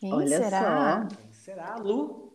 Quem 0.00 0.12
Olha 0.14 0.38
será? 0.38 1.08
Quem 1.08 1.32
será? 1.32 1.76
Lu? 1.76 2.32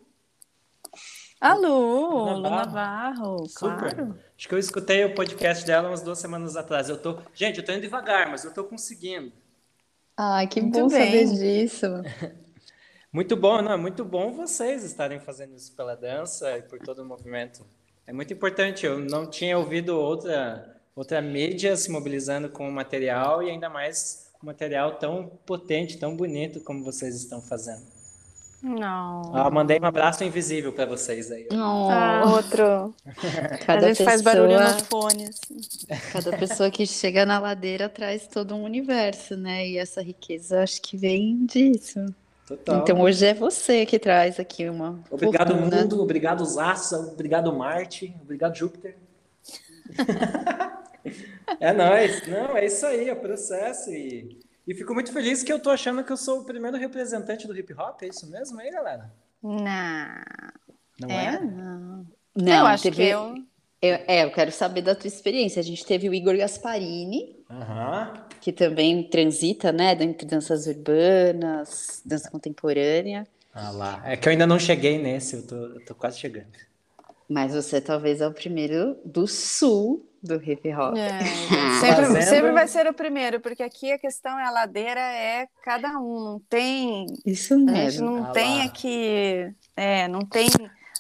A 1.42 1.56
Lu, 1.56 2.40
Navarro. 2.40 3.48
Super. 3.50 3.96
claro. 3.96 4.20
Acho 4.38 4.48
que 4.48 4.54
eu 4.54 4.60
escutei 4.60 5.04
o 5.04 5.16
podcast 5.16 5.66
dela 5.66 5.90
umas 5.90 6.04
duas 6.04 6.20
semanas 6.20 6.56
atrás. 6.56 6.90
Eu 6.90 7.02
tô, 7.02 7.18
gente, 7.34 7.60
eu 7.60 7.66
tô 7.66 7.72
indo 7.72 7.82
devagar, 7.82 8.30
mas 8.30 8.46
eu 8.46 8.54
tô 8.54 8.64
conseguindo. 8.64 9.34
Ai, 10.16 10.48
que 10.48 10.62
Muito 10.62 10.80
bom 10.80 10.88
bem. 10.88 11.28
saber 11.28 11.38
disso. 11.38 11.88
Muito 13.12 13.36
bom, 13.36 13.62
não, 13.62 13.72
é 13.72 13.78
muito 13.78 14.04
bom 14.04 14.34
vocês 14.34 14.84
estarem 14.84 15.22
fazendo 15.22 15.56
isso 15.56 15.74
pela 15.74 15.96
dança 15.96 16.58
e 16.58 16.62
por 16.62 16.80
todo 16.80 17.02
o 17.02 17.06
movimento. 17.06 17.66
É 18.06 18.12
muito 18.12 18.34
importante. 18.34 18.86
Eu 18.86 19.00
não 19.00 19.26
tinha 19.26 19.58
ouvido 19.58 19.98
outra 19.98 20.76
outra 20.94 21.22
mídia 21.22 21.78
se 21.78 21.90
mobilizando 21.90 22.50
com 22.50 22.68
o 22.68 22.72
material 22.72 23.42
e 23.42 23.50
ainda 23.50 23.70
mais 23.70 24.25
material 24.46 24.96
tão 24.98 25.30
potente, 25.46 25.98
tão 25.98 26.16
bonito 26.16 26.62
como 26.62 26.84
vocês 26.84 27.16
estão 27.16 27.42
fazendo. 27.42 27.82
Não. 28.64 29.36
Ah, 29.36 29.52
mandei 29.52 29.80
um 29.80 29.86
abraço 29.86 30.24
invisível 30.24 30.74
para 30.74 30.86
vocês 30.88 31.30
aí. 31.32 31.48
Oh, 31.52 31.88
Ah, 31.92 32.24
outro. 32.26 32.96
cada 33.66 33.86
a 33.88 33.94
gente 33.94 34.04
faz 34.04 34.22
barulho 34.24 34.58
pessoa- 34.58 34.74
no 34.74 34.86
fone. 34.86 35.24
assim. 35.26 35.58
Cada 36.12 36.38
pessoa 36.38 36.72
que 36.72 36.88
chega 36.88 37.26
na 37.28 37.38
ladeira 37.38 37.88
traz 37.90 38.26
todo 38.28 38.56
um 38.56 38.64
universo, 38.64 39.36
né? 39.38 39.68
E 39.68 39.78
essa 39.78 40.02
riqueza 40.02 40.64
acho 40.64 40.82
que 40.82 40.98
vem 40.98 41.46
disso. 41.46 42.06
Total. 42.48 42.80
Então 42.82 43.02
hoje 43.02 43.26
é 43.26 43.34
você 43.36 43.86
que 43.86 44.00
traz 44.00 44.40
aqui 44.40 44.68
uma 44.70 45.00
Obrigado, 45.12 45.54
fortuna. 45.56 45.82
mundo. 45.82 46.02
Obrigado, 46.02 46.44
Zassa. 46.46 46.98
Obrigado, 47.00 47.54
Marte. 47.54 48.16
Obrigado, 48.24 48.56
Júpiter. 48.56 48.96
é 51.60 51.72
nóis. 51.74 52.26
Não, 52.28 52.56
é 52.58 52.66
isso 52.66 52.86
aí, 52.86 53.10
é 53.10 53.14
o 53.14 53.20
processo. 53.20 53.90
E, 53.92 54.40
e 54.68 54.74
fico 54.74 54.94
muito 54.94 55.12
feliz 55.12 55.44
que 55.44 55.52
eu 55.54 55.60
tô 55.60 55.70
achando 55.70 56.04
que 56.04 56.12
eu 56.12 56.18
sou 56.18 56.40
o 56.42 56.46
primeiro 56.46 56.78
representante 56.78 57.48
do 57.48 57.58
hip 57.58 57.74
hop. 57.74 58.02
É 58.04 58.08
isso 58.08 58.30
mesmo 58.30 58.60
aí, 58.60 58.72
galera? 58.72 59.12
Não. 59.42 59.62
Não 61.00 61.10
É? 61.10 61.36
é? 61.36 61.40
Não, 61.42 62.06
não 62.36 62.54
eu 62.60 62.66
acho 62.66 62.84
teve... 62.84 62.96
que 62.98 63.04
eu. 63.04 63.36
eu- 63.82 64.00
É, 64.08 64.24
eu 64.24 64.32
quero 64.32 64.52
saber 64.52 64.82
da 64.82 64.96
tua 64.96 65.08
experiência. 65.08 65.60
A 65.60 65.64
gente 65.64 65.86
teve 65.86 66.10
o 66.10 66.14
Igor 66.14 66.36
Gasparini, 66.38 67.44
Aham. 67.50 68.14
que 68.42 68.52
também 68.52 69.04
transita, 69.10 69.72
né, 69.72 69.92
entre 70.02 70.26
danças 70.26 70.66
urbanas, 70.68 72.02
dança 72.06 72.30
contemporânea. 72.32 73.28
Ah 73.54 73.72
lá. 73.72 74.02
É 74.06 74.18
que 74.18 74.28
eu 74.28 74.32
ainda 74.32 74.46
não 74.48 74.60
cheguei 74.60 74.98
nesse, 75.02 75.36
eu 75.36 75.48
tô, 75.48 75.56
eu 75.56 75.86
tô 75.86 75.96
quase 75.96 76.18
chegando. 76.20 76.48
Mas 77.30 77.54
você 77.56 77.82
talvez 77.82 78.22
é 78.22 78.28
o 78.28 78.34
primeiro 78.34 78.98
do 79.04 79.28
sul 79.28 80.08
do 80.22 80.36
hip 80.44 80.68
hop. 80.74 80.96
É, 80.98 81.20
sempre, 81.80 82.06
Fazendo- 82.06 82.22
sempre 82.24 82.52
vai 82.52 82.68
ser 82.68 82.88
o 82.88 82.94
primeiro, 82.94 83.40
porque 83.40 83.62
aqui 83.64 83.92
a 83.92 84.00
questão 84.00 84.40
é 84.40 84.46
a 84.46 84.52
ladeira 84.52 85.00
é 85.00 85.48
cada 85.64 86.00
um, 86.00 86.20
não 86.24 86.40
tem. 86.50 87.06
Isso 87.26 87.54
A 87.54 87.58
gente 87.58 87.72
mesmo. 87.72 88.06
não 88.12 88.24
Ah 88.26 88.32
tem 88.32 88.58
lá. 88.60 88.64
aqui. 88.66 89.54
É, 89.76 90.08
não 90.08 90.22
tem. 90.22 90.48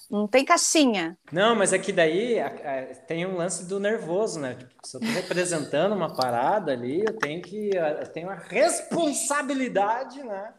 Não 0.09 0.27
tem 0.27 0.45
caixinha. 0.45 1.17
Não, 1.31 1.55
mas 1.55 1.73
é 1.73 1.79
que 1.79 1.91
daí 1.91 2.39
a- 2.39 2.45
a- 2.47 2.95
tem 3.07 3.25
um 3.25 3.38
lance 3.38 3.65
do 3.67 3.79
nervoso, 3.79 4.39
né? 4.39 4.53
Tipo, 4.53 4.71
se 4.83 4.95
eu 4.97 5.01
tô 5.01 5.07
representando 5.07 5.93
uma 5.95 6.15
parada 6.15 6.71
ali, 6.73 6.99
eu 7.03 7.13
tenho 7.13 7.41
que 7.41 7.71
eu 7.75 8.07
tenho 8.13 8.29
a 8.29 8.35
responsabilidade, 8.35 10.23
né? 10.23 10.53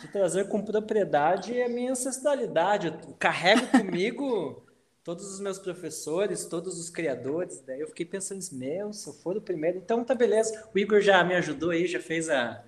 De 0.00 0.08
trazer 0.08 0.48
com 0.48 0.62
propriedade 0.62 1.60
a 1.62 1.68
minha 1.68 1.92
ancestralidade. 1.92 2.86
Eu 2.88 3.14
carrego 3.18 3.66
comigo 3.68 4.63
todos 5.04 5.30
os 5.32 5.38
meus 5.40 5.58
professores, 5.58 6.46
todos 6.46 6.80
os 6.80 6.88
criadores. 6.90 7.62
Daí 7.66 7.80
eu 7.80 7.88
fiquei 7.88 8.06
pensando, 8.06 8.42
meu, 8.52 8.92
se 8.92 9.06
eu 9.06 9.12
for 9.12 9.36
o 9.36 9.40
primeiro, 9.40 9.76
então 9.78 10.02
tá 10.02 10.14
beleza. 10.14 10.66
O 10.74 10.78
Igor 10.78 11.00
já 11.00 11.22
me 11.22 11.34
ajudou 11.34 11.70
aí, 11.70 11.86
já 11.86 12.00
fez 12.00 12.28
a- 12.30 12.62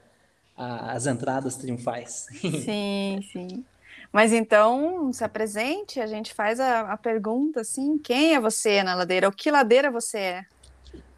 a- 0.56 0.92
as 0.92 1.06
entradas 1.06 1.56
triunfais. 1.56 2.26
Sim, 2.64 3.20
sim. 3.32 3.64
Mas 4.12 4.32
então, 4.32 5.12
se 5.12 5.24
apresente, 5.24 5.98
a 6.00 6.06
gente 6.06 6.32
faz 6.32 6.60
a, 6.60 6.92
a 6.92 6.96
pergunta 6.96 7.60
assim: 7.62 7.98
quem 7.98 8.34
é 8.34 8.40
você 8.40 8.82
na 8.82 8.94
ladeira? 8.94 9.28
O 9.28 9.32
que 9.32 9.50
ladeira 9.50 9.90
você 9.90 10.18
é? 10.18 10.44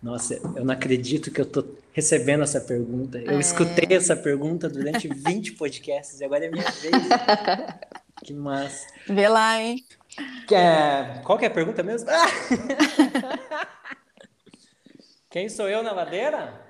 Nossa, 0.03 0.35
eu 0.35 0.65
não 0.65 0.73
acredito 0.73 1.31
que 1.31 1.41
eu 1.41 1.47
tô 1.47 1.65
recebendo 1.93 2.45
essa 2.45 2.61
pergunta. 2.61 3.19
Eu 3.19 3.37
É. 3.37 3.41
escutei 3.41 3.97
essa 3.97 4.17
pergunta 4.17 4.69
durante 4.69 5.09
20 5.09 5.53
podcasts 5.53 6.21
e 6.21 6.25
agora 6.25 6.47
é 6.47 6.51
minha 6.51 6.65
vez. 6.65 6.93
Que 8.25 8.33
massa. 8.35 8.87
Vê 9.07 9.29
lá, 9.29 9.61
hein? 9.61 9.85
Quer- 10.47 11.23
Qual 11.23 11.39
que 11.39 11.45
é 11.45 11.49
a 11.49 11.53
pergunta 11.53 11.83
mesmo? 11.83 12.09
Quem 15.31 15.49
sou 15.49 15.69
eu 15.69 15.83
na 15.83 15.93
ladeira? 15.93 16.67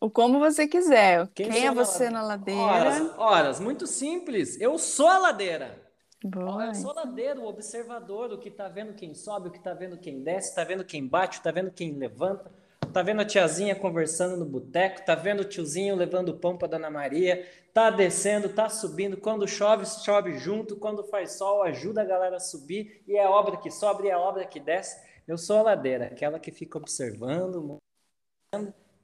O 0.00 0.10
como 0.10 0.38
você 0.38 0.66
quiser. 0.66 1.26
Quem, 1.34 1.50
sou 1.52 1.60
é 1.62 1.70
você 1.70 2.10
na 2.10 2.22
ladeira? 2.22 2.60
Horas, 2.60 3.18
horas, 3.18 3.60
muito 3.60 3.86
simples. 3.86 4.60
Eu 4.60 4.78
sou 4.78 5.08
a 5.08 5.18
ladeira. 5.18 5.80
Boa. 6.22 6.66
Eu 6.66 6.74
sou 6.74 6.92
ladeiro, 6.92 7.40
o 7.42 7.46
observador, 7.48 8.30
o 8.32 8.38
que 8.38 8.50
tá 8.50 8.68
vendo 8.68 8.92
quem 8.92 9.14
sobe, 9.14 9.48
o 9.48 9.50
que 9.50 9.58
tá 9.62 9.72
vendo 9.72 9.96
quem 9.96 10.22
desce, 10.22 10.54
tá 10.54 10.64
vendo 10.64 10.84
quem 10.84 11.06
bate, 11.06 11.40
tá 11.40 11.50
vendo 11.50 11.70
quem 11.70 11.92
levanta, 11.92 12.52
tá 12.90 13.02
vendo 13.02 13.20
a 13.20 13.24
tiazinha 13.24 13.74
conversando 13.74 14.36
no 14.36 14.44
boteco, 14.44 15.04
tá 15.04 15.14
vendo 15.14 15.40
o 15.40 15.44
tiozinho 15.44 15.96
levando 15.96 16.34
pão 16.34 16.56
pra 16.56 16.68
Dona 16.68 16.90
Maria, 16.90 17.46
tá 17.72 17.90
descendo, 17.90 18.48
tá 18.48 18.68
subindo, 18.68 19.16
quando 19.16 19.46
chove, 19.46 19.86
chove 19.86 20.38
junto, 20.38 20.76
quando 20.76 21.04
faz 21.04 21.32
sol, 21.32 21.62
ajuda 21.62 22.02
a 22.02 22.04
galera 22.04 22.36
a 22.36 22.40
subir, 22.40 23.02
e 23.06 23.16
é 23.16 23.26
obra 23.28 23.56
que 23.56 23.70
sobe, 23.70 24.04
e 24.04 24.10
é 24.10 24.16
obra 24.16 24.46
que 24.46 24.60
desce. 24.60 25.00
Eu 25.26 25.38
sou 25.38 25.58
a 25.58 25.62
ladeira, 25.62 26.06
aquela 26.06 26.40
que 26.40 26.50
fica 26.50 26.78
observando, 26.78 27.78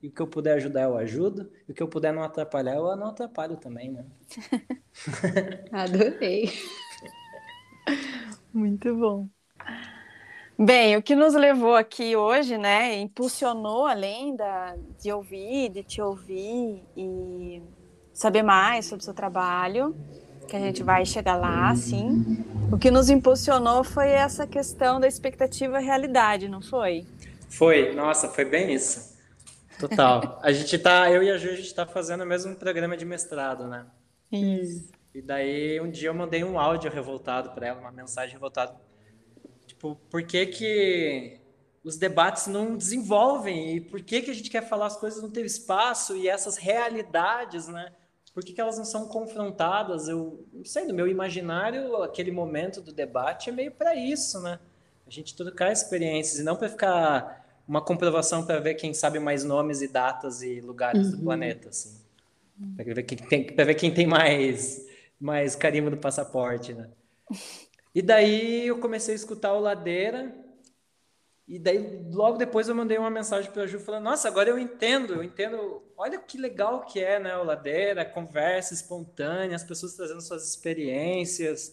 e 0.02 0.08
o 0.08 0.12
que 0.12 0.20
eu 0.20 0.26
puder 0.26 0.54
ajudar 0.54 0.82
eu 0.82 0.96
ajudo, 0.96 1.50
e 1.68 1.72
o 1.72 1.74
que 1.74 1.82
eu 1.82 1.88
puder 1.88 2.12
não 2.12 2.22
atrapalhar 2.22 2.74
eu 2.76 2.96
não 2.96 3.08
atrapalho 3.08 3.56
também, 3.56 3.92
né? 3.92 4.04
Adorei. 5.72 6.50
Muito 8.52 8.94
bom. 8.96 9.28
Bem, 10.58 10.96
o 10.96 11.02
que 11.02 11.14
nos 11.14 11.34
levou 11.34 11.74
aqui 11.74 12.16
hoje, 12.16 12.56
né, 12.56 12.98
impulsionou 12.98 13.84
além 13.84 14.34
da, 14.34 14.74
de 14.98 15.12
ouvir, 15.12 15.68
de 15.68 15.82
te 15.82 16.00
ouvir 16.00 16.82
e 16.96 17.62
saber 18.10 18.42
mais 18.42 18.86
sobre 18.86 19.02
o 19.02 19.04
seu 19.04 19.12
trabalho, 19.12 19.94
que 20.48 20.56
a 20.56 20.60
gente 20.60 20.82
vai 20.82 21.04
chegar 21.04 21.36
lá, 21.36 21.74
sim. 21.76 22.42
O 22.72 22.78
que 22.78 22.90
nos 22.90 23.10
impulsionou 23.10 23.84
foi 23.84 24.08
essa 24.08 24.46
questão 24.46 24.98
da 24.98 25.06
expectativa 25.06 25.78
realidade, 25.78 26.48
não 26.48 26.62
foi? 26.62 27.04
Foi, 27.50 27.94
nossa, 27.94 28.28
foi 28.28 28.46
bem 28.46 28.72
isso. 28.72 29.14
Total. 29.78 30.40
A 30.42 30.50
gente 30.52 30.78
tá, 30.78 31.10
eu 31.10 31.22
e 31.22 31.30
a 31.30 31.36
Ju, 31.36 31.50
a 31.50 31.54
gente 31.54 31.74
tá 31.74 31.84
fazendo 31.84 32.22
o 32.22 32.26
mesmo 32.26 32.56
programa 32.56 32.96
de 32.96 33.04
mestrado, 33.04 33.66
né? 33.66 33.84
Isso. 34.32 34.90
E 35.14 35.20
daí 35.20 35.78
um 35.80 35.90
dia 35.90 36.08
eu 36.08 36.14
mandei 36.14 36.42
um 36.42 36.58
áudio 36.58 36.90
revoltado 36.90 37.50
para 37.50 37.66
ela, 37.66 37.80
uma 37.80 37.92
mensagem 37.92 38.32
revoltada. 38.32 38.85
Tipo, 39.86 40.00
por 40.10 40.22
que 40.22 40.46
que 40.46 41.40
os 41.84 41.96
debates 41.96 42.46
não 42.48 42.76
desenvolvem? 42.76 43.76
E 43.76 43.80
por 43.80 44.02
que 44.02 44.22
que 44.22 44.30
a 44.30 44.34
gente 44.34 44.50
quer 44.50 44.68
falar 44.68 44.86
as 44.86 44.96
coisas 44.96 45.22
não 45.22 45.30
teve 45.30 45.46
espaço? 45.46 46.16
E 46.16 46.28
essas 46.28 46.56
realidades, 46.56 47.68
né? 47.68 47.92
Por 48.34 48.44
que 48.44 48.52
que 48.52 48.60
elas 48.60 48.76
não 48.76 48.84
são 48.84 49.06
confrontadas? 49.06 50.08
Eu 50.08 50.44
não 50.52 50.64
sei, 50.64 50.84
no 50.84 50.94
meu 50.94 51.06
imaginário, 51.06 52.02
aquele 52.02 52.30
momento 52.30 52.80
do 52.80 52.92
debate 52.92 53.48
é 53.48 53.52
meio 53.52 53.70
para 53.70 53.94
isso, 53.94 54.40
né? 54.40 54.58
A 55.06 55.10
gente 55.10 55.36
trocar 55.36 55.72
experiências 55.72 56.40
e 56.40 56.42
não 56.42 56.56
para 56.56 56.68
ficar 56.68 57.46
uma 57.66 57.80
comprovação 57.80 58.44
para 58.44 58.58
ver 58.58 58.74
quem 58.74 58.92
sabe 58.92 59.18
mais 59.18 59.44
nomes 59.44 59.80
e 59.80 59.88
datas 59.88 60.42
e 60.42 60.60
lugares 60.60 61.12
do 61.12 61.18
planeta, 61.18 61.68
assim. 61.68 61.96
Para 62.74 62.84
ver 62.84 63.02
quem 63.04 63.18
tem, 63.18 63.46
para 63.46 63.64
ver 63.64 63.74
quem 63.74 63.92
tem 63.92 64.06
mais 64.06 64.84
mais 65.18 65.56
carimbo 65.56 65.88
do 65.88 65.96
passaporte, 65.96 66.74
né? 66.74 66.90
E 67.96 68.02
daí 68.02 68.66
eu 68.66 68.78
comecei 68.78 69.14
a 69.14 69.16
escutar 69.16 69.54
o 69.54 69.58
Ladeira, 69.58 70.30
e 71.48 71.58
daí 71.58 72.06
logo 72.12 72.36
depois 72.36 72.68
eu 72.68 72.74
mandei 72.74 72.98
uma 72.98 73.08
mensagem 73.08 73.50
para 73.50 73.62
a 73.62 73.66
Ju 73.66 73.78
falando: 73.78 74.04
"Nossa, 74.04 74.28
agora 74.28 74.50
eu 74.50 74.58
entendo, 74.58 75.14
eu 75.14 75.22
entendo. 75.24 75.82
Olha 75.96 76.18
que 76.18 76.36
legal 76.36 76.84
que 76.84 77.00
é, 77.00 77.18
né, 77.18 77.34
o 77.38 77.42
Ladeira, 77.42 78.04
conversa 78.04 78.74
espontânea, 78.74 79.56
as 79.56 79.64
pessoas 79.64 79.94
trazendo 79.94 80.20
suas 80.20 80.46
experiências, 80.46 81.72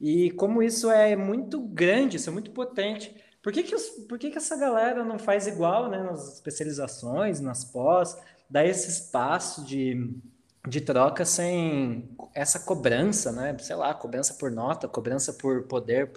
e 0.00 0.30
como 0.30 0.62
isso 0.62 0.90
é 0.90 1.14
muito 1.14 1.60
grande, 1.60 2.16
isso 2.16 2.30
é 2.30 2.32
muito 2.32 2.50
potente. 2.52 3.14
Por 3.42 3.52
que 3.52 3.62
que, 3.62 3.74
os, 3.74 3.90
por 4.08 4.18
que 4.18 4.30
que 4.30 4.38
essa 4.38 4.56
galera 4.56 5.04
não 5.04 5.18
faz 5.18 5.46
igual, 5.46 5.90
né, 5.90 6.02
nas 6.02 6.32
especializações, 6.36 7.40
nas 7.40 7.62
pós, 7.62 8.16
dá 8.48 8.64
esse 8.64 8.88
espaço 8.88 9.66
de 9.66 10.18
de 10.66 10.80
troca 10.80 11.24
sem 11.24 12.08
essa 12.34 12.58
cobrança, 12.60 13.32
né? 13.32 13.56
Sei 13.58 13.76
lá, 13.76 13.94
cobrança 13.94 14.34
por 14.34 14.50
nota, 14.50 14.88
cobrança 14.88 15.32
por 15.32 15.62
poder, 15.62 16.10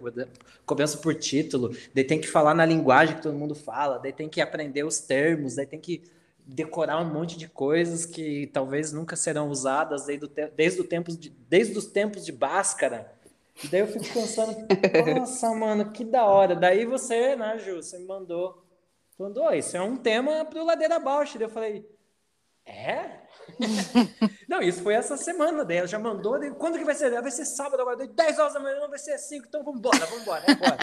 cobrança 0.65 0.97
por 0.97 1.15
título. 1.15 1.75
Daí 1.93 2.03
tem 2.03 2.19
que 2.19 2.27
falar 2.27 2.53
na 2.53 2.65
linguagem 2.65 3.15
que 3.15 3.21
todo 3.21 3.37
mundo 3.37 3.55
fala, 3.55 3.99
daí 3.99 4.11
tem 4.11 4.27
que 4.27 4.41
aprender 4.41 4.83
os 4.83 4.99
termos, 4.99 5.55
daí 5.55 5.65
tem 5.65 5.79
que 5.79 6.03
decorar 6.45 6.99
um 6.99 7.13
monte 7.13 7.37
de 7.37 7.47
coisas 7.47 8.05
que 8.05 8.47
talvez 8.47 8.91
nunca 8.91 9.15
serão 9.15 9.49
usadas 9.49 10.05
desde, 10.05 10.25
o 10.25 10.29
desde, 10.55 10.81
o 10.81 10.83
tempos 10.83 11.17
de, 11.17 11.29
desde 11.29 11.77
os 11.77 11.85
tempos 11.85 12.25
de 12.25 12.31
Bhaskara. 12.31 13.11
E 13.63 13.67
daí 13.67 13.81
eu 13.81 13.87
fico 13.87 14.05
pensando, 14.13 14.55
nossa, 15.17 15.53
mano, 15.53 15.91
que 15.91 16.03
da 16.03 16.25
hora. 16.25 16.55
Daí 16.55 16.85
você, 16.85 17.35
né, 17.35 17.59
Ju, 17.59 17.75
você 17.75 17.97
me 17.99 18.05
mandou, 18.05 18.63
mandou, 19.17 19.53
isso 19.53 19.77
é 19.77 19.81
um 19.81 19.95
tema 19.95 20.43
pro 20.45 20.65
Ladeira 20.65 20.99
Bausch. 20.99 21.35
Daí 21.35 21.43
eu 21.43 21.49
falei, 21.49 21.87
é? 22.65 23.21
não, 24.47 24.61
isso 24.61 24.81
foi 24.81 24.93
essa 24.93 25.17
semana 25.17 25.63
dela, 25.63 25.87
já 25.87 25.99
mandou. 25.99 26.39
Daí, 26.39 26.51
quando 26.51 26.77
que 26.77 26.85
vai 26.85 26.95
ser? 26.95 27.09
Vai 27.21 27.31
ser 27.31 27.45
sábado 27.45 27.81
agora, 27.81 28.07
10 28.07 28.39
horas 28.39 28.53
da 28.53 28.59
manhã, 28.59 28.79
não 28.79 28.89
vai 28.89 28.99
ser 28.99 29.17
5, 29.17 29.45
então 29.47 29.63
vamos 29.63 29.79
embora, 29.79 29.97
é 30.47 30.51
embora. 30.51 30.77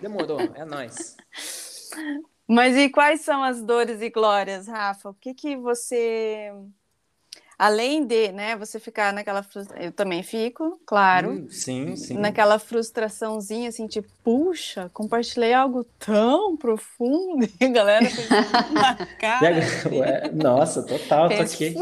Demorou, 0.00 0.40
é 0.54 0.64
nóis. 0.64 1.16
Mas 2.48 2.76
e 2.76 2.88
quais 2.88 3.20
são 3.20 3.42
as 3.42 3.62
dores 3.62 4.00
e 4.00 4.10
glórias, 4.10 4.66
Rafa? 4.66 5.10
O 5.10 5.14
que 5.14 5.34
que 5.34 5.56
você 5.56 6.52
além 7.60 8.06
de, 8.06 8.32
né, 8.32 8.56
você 8.56 8.80
ficar 8.80 9.12
naquela 9.12 9.42
frustração, 9.42 9.84
eu 9.84 9.92
também 9.92 10.22
fico, 10.22 10.80
claro. 10.86 11.32
Hum, 11.32 11.50
sim, 11.50 11.94
sim. 11.94 12.14
Naquela 12.16 12.58
frustraçãozinha 12.58 13.68
assim, 13.68 13.86
tipo, 13.86 14.08
puxa, 14.24 14.90
compartilhei 14.94 15.52
algo 15.52 15.84
tão 15.98 16.56
profundo 16.56 17.46
e 17.60 17.64
a 17.66 17.68
galera 17.68 18.06
na 18.72 18.94
cara. 19.20 19.58
Assim. 19.58 19.90
Nossa, 20.32 20.82
total, 20.82 21.28
tô 21.28 21.34
aqui. 21.34 21.74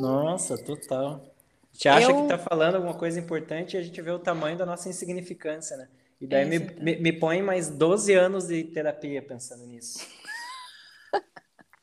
Nossa, 0.00 0.58
total. 0.58 1.20
A 1.22 1.74
gente 1.74 1.88
acha 1.88 2.10
eu... 2.10 2.22
que 2.22 2.28
tá 2.28 2.38
falando 2.38 2.74
alguma 2.74 2.94
coisa 2.94 3.20
importante 3.20 3.76
e 3.76 3.78
a 3.78 3.82
gente 3.82 4.02
vê 4.02 4.10
o 4.10 4.18
tamanho 4.18 4.58
da 4.58 4.66
nossa 4.66 4.88
insignificância, 4.88 5.76
né? 5.76 5.86
E 6.20 6.26
daí 6.26 6.44
me, 6.46 6.58
me, 6.58 6.96
me 6.96 7.12
põe 7.12 7.40
mais 7.42 7.68
12 7.68 8.12
anos 8.12 8.48
de 8.48 8.64
terapia 8.64 9.22
pensando 9.22 9.64
nisso. 9.66 10.04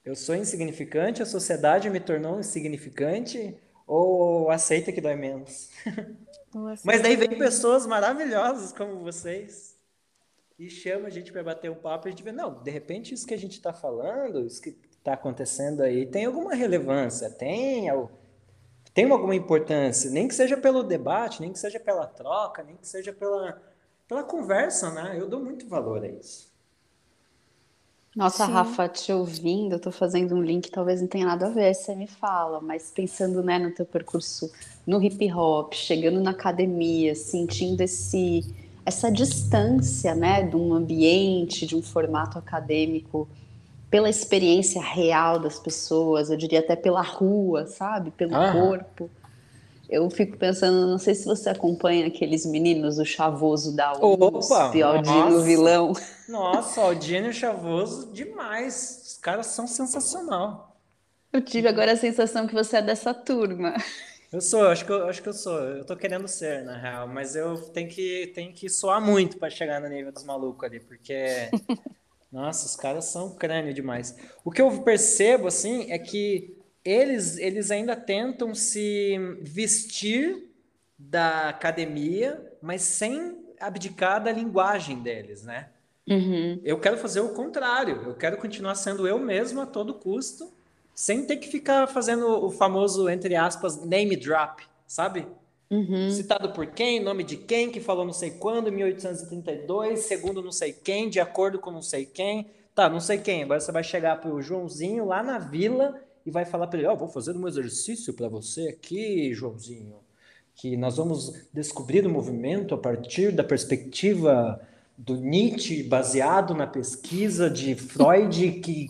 Eu 0.03 0.15
sou 0.15 0.35
insignificante, 0.35 1.21
a 1.21 1.25
sociedade 1.25 1.89
me 1.89 1.99
tornou 1.99 2.39
insignificante 2.39 3.55
ou 3.85 4.49
aceita 4.49 4.91
que 4.91 4.99
dói 4.99 5.15
menos? 5.15 5.69
Mas 6.83 7.01
daí 7.01 7.15
vem 7.15 7.37
pessoas 7.37 7.85
maravilhosas 7.85 8.73
como 8.73 8.99
vocês 8.99 9.77
e 10.57 10.69
chama 10.69 11.07
a 11.07 11.09
gente 11.11 11.31
para 11.31 11.43
bater 11.43 11.69
um 11.69 11.75
papo 11.75 12.07
e 12.07 12.09
a 12.09 12.11
gente 12.11 12.23
vê, 12.23 12.31
não, 12.31 12.61
de 12.61 12.71
repente 12.71 13.13
isso 13.13 13.25
que 13.25 13.33
a 13.33 13.37
gente 13.37 13.53
está 13.53 13.71
falando, 13.71 14.45
isso 14.45 14.61
que 14.61 14.77
está 14.97 15.13
acontecendo 15.13 15.81
aí 15.81 16.05
tem 16.05 16.25
alguma 16.25 16.53
relevância, 16.53 17.29
tem, 17.29 17.87
tem 18.93 19.09
alguma 19.09 19.35
importância, 19.35 20.09
nem 20.09 20.27
que 20.27 20.35
seja 20.35 20.57
pelo 20.57 20.83
debate, 20.83 21.41
nem 21.41 21.51
que 21.51 21.59
seja 21.59 21.79
pela 21.79 22.05
troca, 22.05 22.63
nem 22.63 22.75
que 22.75 22.87
seja 22.87 23.13
pela, 23.13 23.61
pela 24.07 24.23
conversa, 24.23 24.91
né? 24.91 25.15
Eu 25.17 25.29
dou 25.29 25.39
muito 25.39 25.67
valor 25.67 26.03
a 26.03 26.07
isso. 26.07 26.50
Nossa, 28.15 28.45
Sim. 28.45 28.51
Rafa, 28.51 28.89
te 28.89 29.13
ouvindo, 29.13 29.73
eu 29.73 29.79
tô 29.79 29.89
fazendo 29.89 30.35
um 30.35 30.41
link, 30.41 30.69
talvez 30.69 30.99
não 30.99 31.07
tenha 31.07 31.25
nada 31.25 31.47
a 31.47 31.49
ver, 31.49 31.73
você 31.73 31.95
me 31.95 32.07
fala, 32.07 32.59
mas 32.59 32.91
pensando, 32.91 33.41
né, 33.41 33.57
no 33.57 33.71
teu 33.71 33.85
percurso 33.85 34.51
no 34.85 35.01
hip 35.01 35.31
hop, 35.31 35.73
chegando 35.73 36.19
na 36.19 36.31
academia, 36.31 37.15
sentindo 37.15 37.81
esse 37.81 38.43
essa 38.83 39.11
distância, 39.11 40.15
né, 40.15 40.41
de 40.41 40.55
um 40.55 40.73
ambiente, 40.73 41.67
de 41.67 41.75
um 41.75 41.83
formato 41.83 42.39
acadêmico, 42.39 43.29
pela 43.91 44.09
experiência 44.09 44.81
real 44.81 45.39
das 45.39 45.59
pessoas, 45.59 46.31
eu 46.31 46.35
diria 46.35 46.59
até 46.59 46.75
pela 46.75 47.01
rua, 47.01 47.67
sabe, 47.67 48.09
pelo 48.11 48.35
ah. 48.35 48.51
corpo 48.51 49.09
eu 49.91 50.09
fico 50.09 50.37
pensando, 50.37 50.87
não 50.87 50.97
sei 50.97 51.13
se 51.13 51.25
você 51.25 51.49
acompanha 51.49 52.07
aqueles 52.07 52.45
meninos, 52.45 52.97
o 52.97 53.03
Chavoso 53.03 53.75
da 53.75 53.91
USP, 53.91 54.81
Aldino 54.81 55.41
Vilão. 55.41 55.91
Nossa, 56.29 56.79
Aldino 56.79 57.27
e 57.27 57.33
Chavoso, 57.33 58.09
demais. 58.13 59.01
Os 59.05 59.17
caras 59.17 59.47
são 59.47 59.67
sensacional. 59.67 60.79
Eu 61.33 61.41
tive 61.41 61.67
agora 61.67 61.91
a 61.91 61.97
sensação 61.97 62.47
que 62.47 62.53
você 62.53 62.77
é 62.77 62.81
dessa 62.81 63.13
turma. 63.13 63.75
Eu 64.31 64.39
sou, 64.39 64.65
acho 64.67 64.85
que 64.85 64.91
eu, 64.93 65.07
acho 65.09 65.21
que 65.21 65.27
eu 65.27 65.33
sou. 65.33 65.59
Eu 65.59 65.85
tô 65.85 65.93
querendo 65.97 66.25
ser, 66.25 66.63
na 66.63 66.77
real, 66.77 67.05
mas 67.05 67.35
eu 67.35 67.57
tenho 67.57 67.89
que, 67.89 68.31
tenho 68.33 68.53
que 68.53 68.69
soar 68.69 69.01
muito 69.01 69.37
para 69.37 69.49
chegar 69.49 69.81
no 69.81 69.89
nível 69.89 70.13
dos 70.13 70.23
malucos 70.23 70.63
ali, 70.63 70.79
porque. 70.79 71.49
nossa, 72.31 72.65
os 72.65 72.77
caras 72.77 73.05
são 73.05 73.35
crânio 73.35 73.73
demais. 73.73 74.15
O 74.45 74.51
que 74.51 74.61
eu 74.61 74.83
percebo, 74.83 75.47
assim, 75.47 75.91
é 75.91 75.99
que 75.99 76.60
eles, 76.83 77.37
eles 77.37 77.71
ainda 77.71 77.95
tentam 77.95 78.53
se 78.55 79.17
vestir 79.41 80.49
da 80.97 81.49
academia, 81.49 82.53
mas 82.61 82.81
sem 82.81 83.37
abdicar 83.59 84.23
da 84.23 84.31
linguagem 84.31 85.01
deles, 85.01 85.43
né? 85.43 85.69
Uhum. 86.09 86.59
Eu 86.63 86.79
quero 86.79 86.97
fazer 86.97 87.19
o 87.19 87.29
contrário. 87.29 88.01
Eu 88.03 88.15
quero 88.15 88.37
continuar 88.37 88.75
sendo 88.75 89.07
eu 89.07 89.19
mesmo 89.19 89.61
a 89.61 89.65
todo 89.65 89.93
custo, 89.93 90.51
sem 90.93 91.25
ter 91.25 91.37
que 91.37 91.47
ficar 91.47 91.87
fazendo 91.87 92.27
o 92.27 92.49
famoso, 92.51 93.07
entre 93.07 93.35
aspas, 93.35 93.83
name 93.85 94.15
drop, 94.15 94.63
sabe? 94.87 95.27
Uhum. 95.69 96.09
Citado 96.09 96.51
por 96.51 96.67
quem, 96.67 96.99
nome 96.99 97.23
de 97.23 97.37
quem, 97.37 97.71
que 97.71 97.79
falou 97.79 98.03
não 98.03 98.11
sei 98.11 98.31
quando, 98.31 98.71
1832, 98.71 100.01
segundo 100.01 100.41
não 100.41 100.51
sei 100.51 100.73
quem, 100.73 101.09
de 101.09 101.19
acordo 101.19 101.59
com 101.59 101.71
não 101.71 101.81
sei 101.81 102.05
quem. 102.05 102.47
Tá, 102.75 102.89
não 102.89 102.99
sei 102.99 103.19
quem. 103.19 103.43
Agora 103.43 103.59
você 103.59 103.71
vai 103.71 103.83
chegar 103.83 104.19
pro 104.19 104.41
Joãozinho 104.41 105.05
lá 105.05 105.21
na 105.21 105.37
vila 105.37 106.01
e 106.25 106.31
vai 106.31 106.45
falar 106.45 106.67
para 106.67 106.79
ele: 106.79 106.87
Ó, 106.87 106.93
oh, 106.93 106.97
vou 106.97 107.07
fazer 107.07 107.35
um 107.35 107.47
exercício 107.47 108.13
para 108.13 108.27
você 108.27 108.69
aqui, 108.69 109.33
Joãozinho, 109.33 109.95
que 110.55 110.77
nós 110.77 110.97
vamos 110.97 111.33
descobrir 111.53 112.05
o 112.05 112.09
movimento 112.09 112.75
a 112.75 112.77
partir 112.77 113.31
da 113.31 113.43
perspectiva 113.43 114.61
do 114.97 115.15
Nietzsche, 115.15 115.81
baseado 115.83 116.53
na 116.53 116.67
pesquisa 116.67 117.49
de 117.49 117.73
Freud, 117.75 118.51
que 118.59 118.87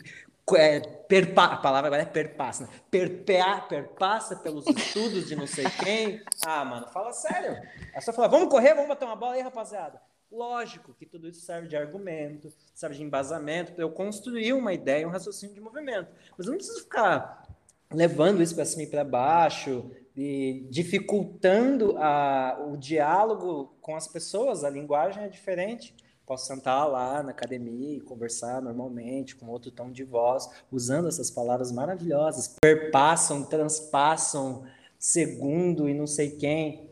é, 0.55 0.79
perpa 0.79 1.45
a 1.45 1.57
palavra 1.57 1.87
agora 1.87 2.01
é 2.01 2.05
perpassa, 2.05 2.63
né? 2.63 2.69
Perpea, 2.89 3.61
perpassa 3.61 4.35
pelos 4.35 4.65
estudos 4.67 5.27
de 5.27 5.35
não 5.35 5.47
sei 5.47 5.65
quem. 5.83 6.21
Ah, 6.45 6.65
mano, 6.65 6.87
fala 6.87 7.13
sério. 7.13 7.61
É 7.93 8.01
só 8.01 8.11
falar: 8.11 8.27
vamos 8.27 8.49
correr, 8.49 8.73
vamos 8.73 8.89
bater 8.89 9.05
uma 9.05 9.15
bola 9.15 9.33
aí, 9.33 9.41
rapaziada. 9.41 10.01
Lógico 10.31 10.93
que 10.93 11.05
tudo 11.05 11.27
isso 11.27 11.41
serve 11.41 11.67
de 11.67 11.75
argumento, 11.75 12.51
serve 12.73 12.95
de 12.95 13.03
embasamento 13.03 13.73
para 13.73 13.83
eu 13.83 13.91
construir 13.91 14.53
uma 14.53 14.73
ideia, 14.73 15.05
um 15.05 15.11
raciocínio 15.11 15.53
de 15.53 15.59
movimento. 15.59 16.09
Mas 16.37 16.47
eu 16.47 16.51
não 16.51 16.57
preciso 16.57 16.81
ficar 16.81 17.47
levando 17.91 18.41
isso 18.41 18.55
para 18.55 18.63
cima 18.63 18.83
e 18.83 18.87
para 18.87 19.03
baixo, 19.03 19.91
e 20.15 20.65
dificultando 20.69 21.97
a, 21.97 22.65
o 22.69 22.77
diálogo 22.77 23.75
com 23.81 23.95
as 23.95 24.07
pessoas. 24.07 24.63
A 24.63 24.69
linguagem 24.69 25.23
é 25.23 25.27
diferente. 25.27 25.93
Posso 26.25 26.45
sentar 26.45 26.87
lá 26.87 27.21
na 27.21 27.31
academia 27.31 27.97
e 27.97 28.01
conversar 28.01 28.61
normalmente, 28.61 29.35
com 29.35 29.47
outro 29.47 29.69
tom 29.69 29.91
de 29.91 30.03
voz, 30.03 30.49
usando 30.71 31.07
essas 31.07 31.29
palavras 31.29 31.71
maravilhosas. 31.71 32.55
Perpassam, 32.61 33.43
transpassam, 33.43 34.63
segundo 34.97 35.89
e 35.89 35.93
não 35.93 36.07
sei 36.07 36.31
quem. 36.31 36.90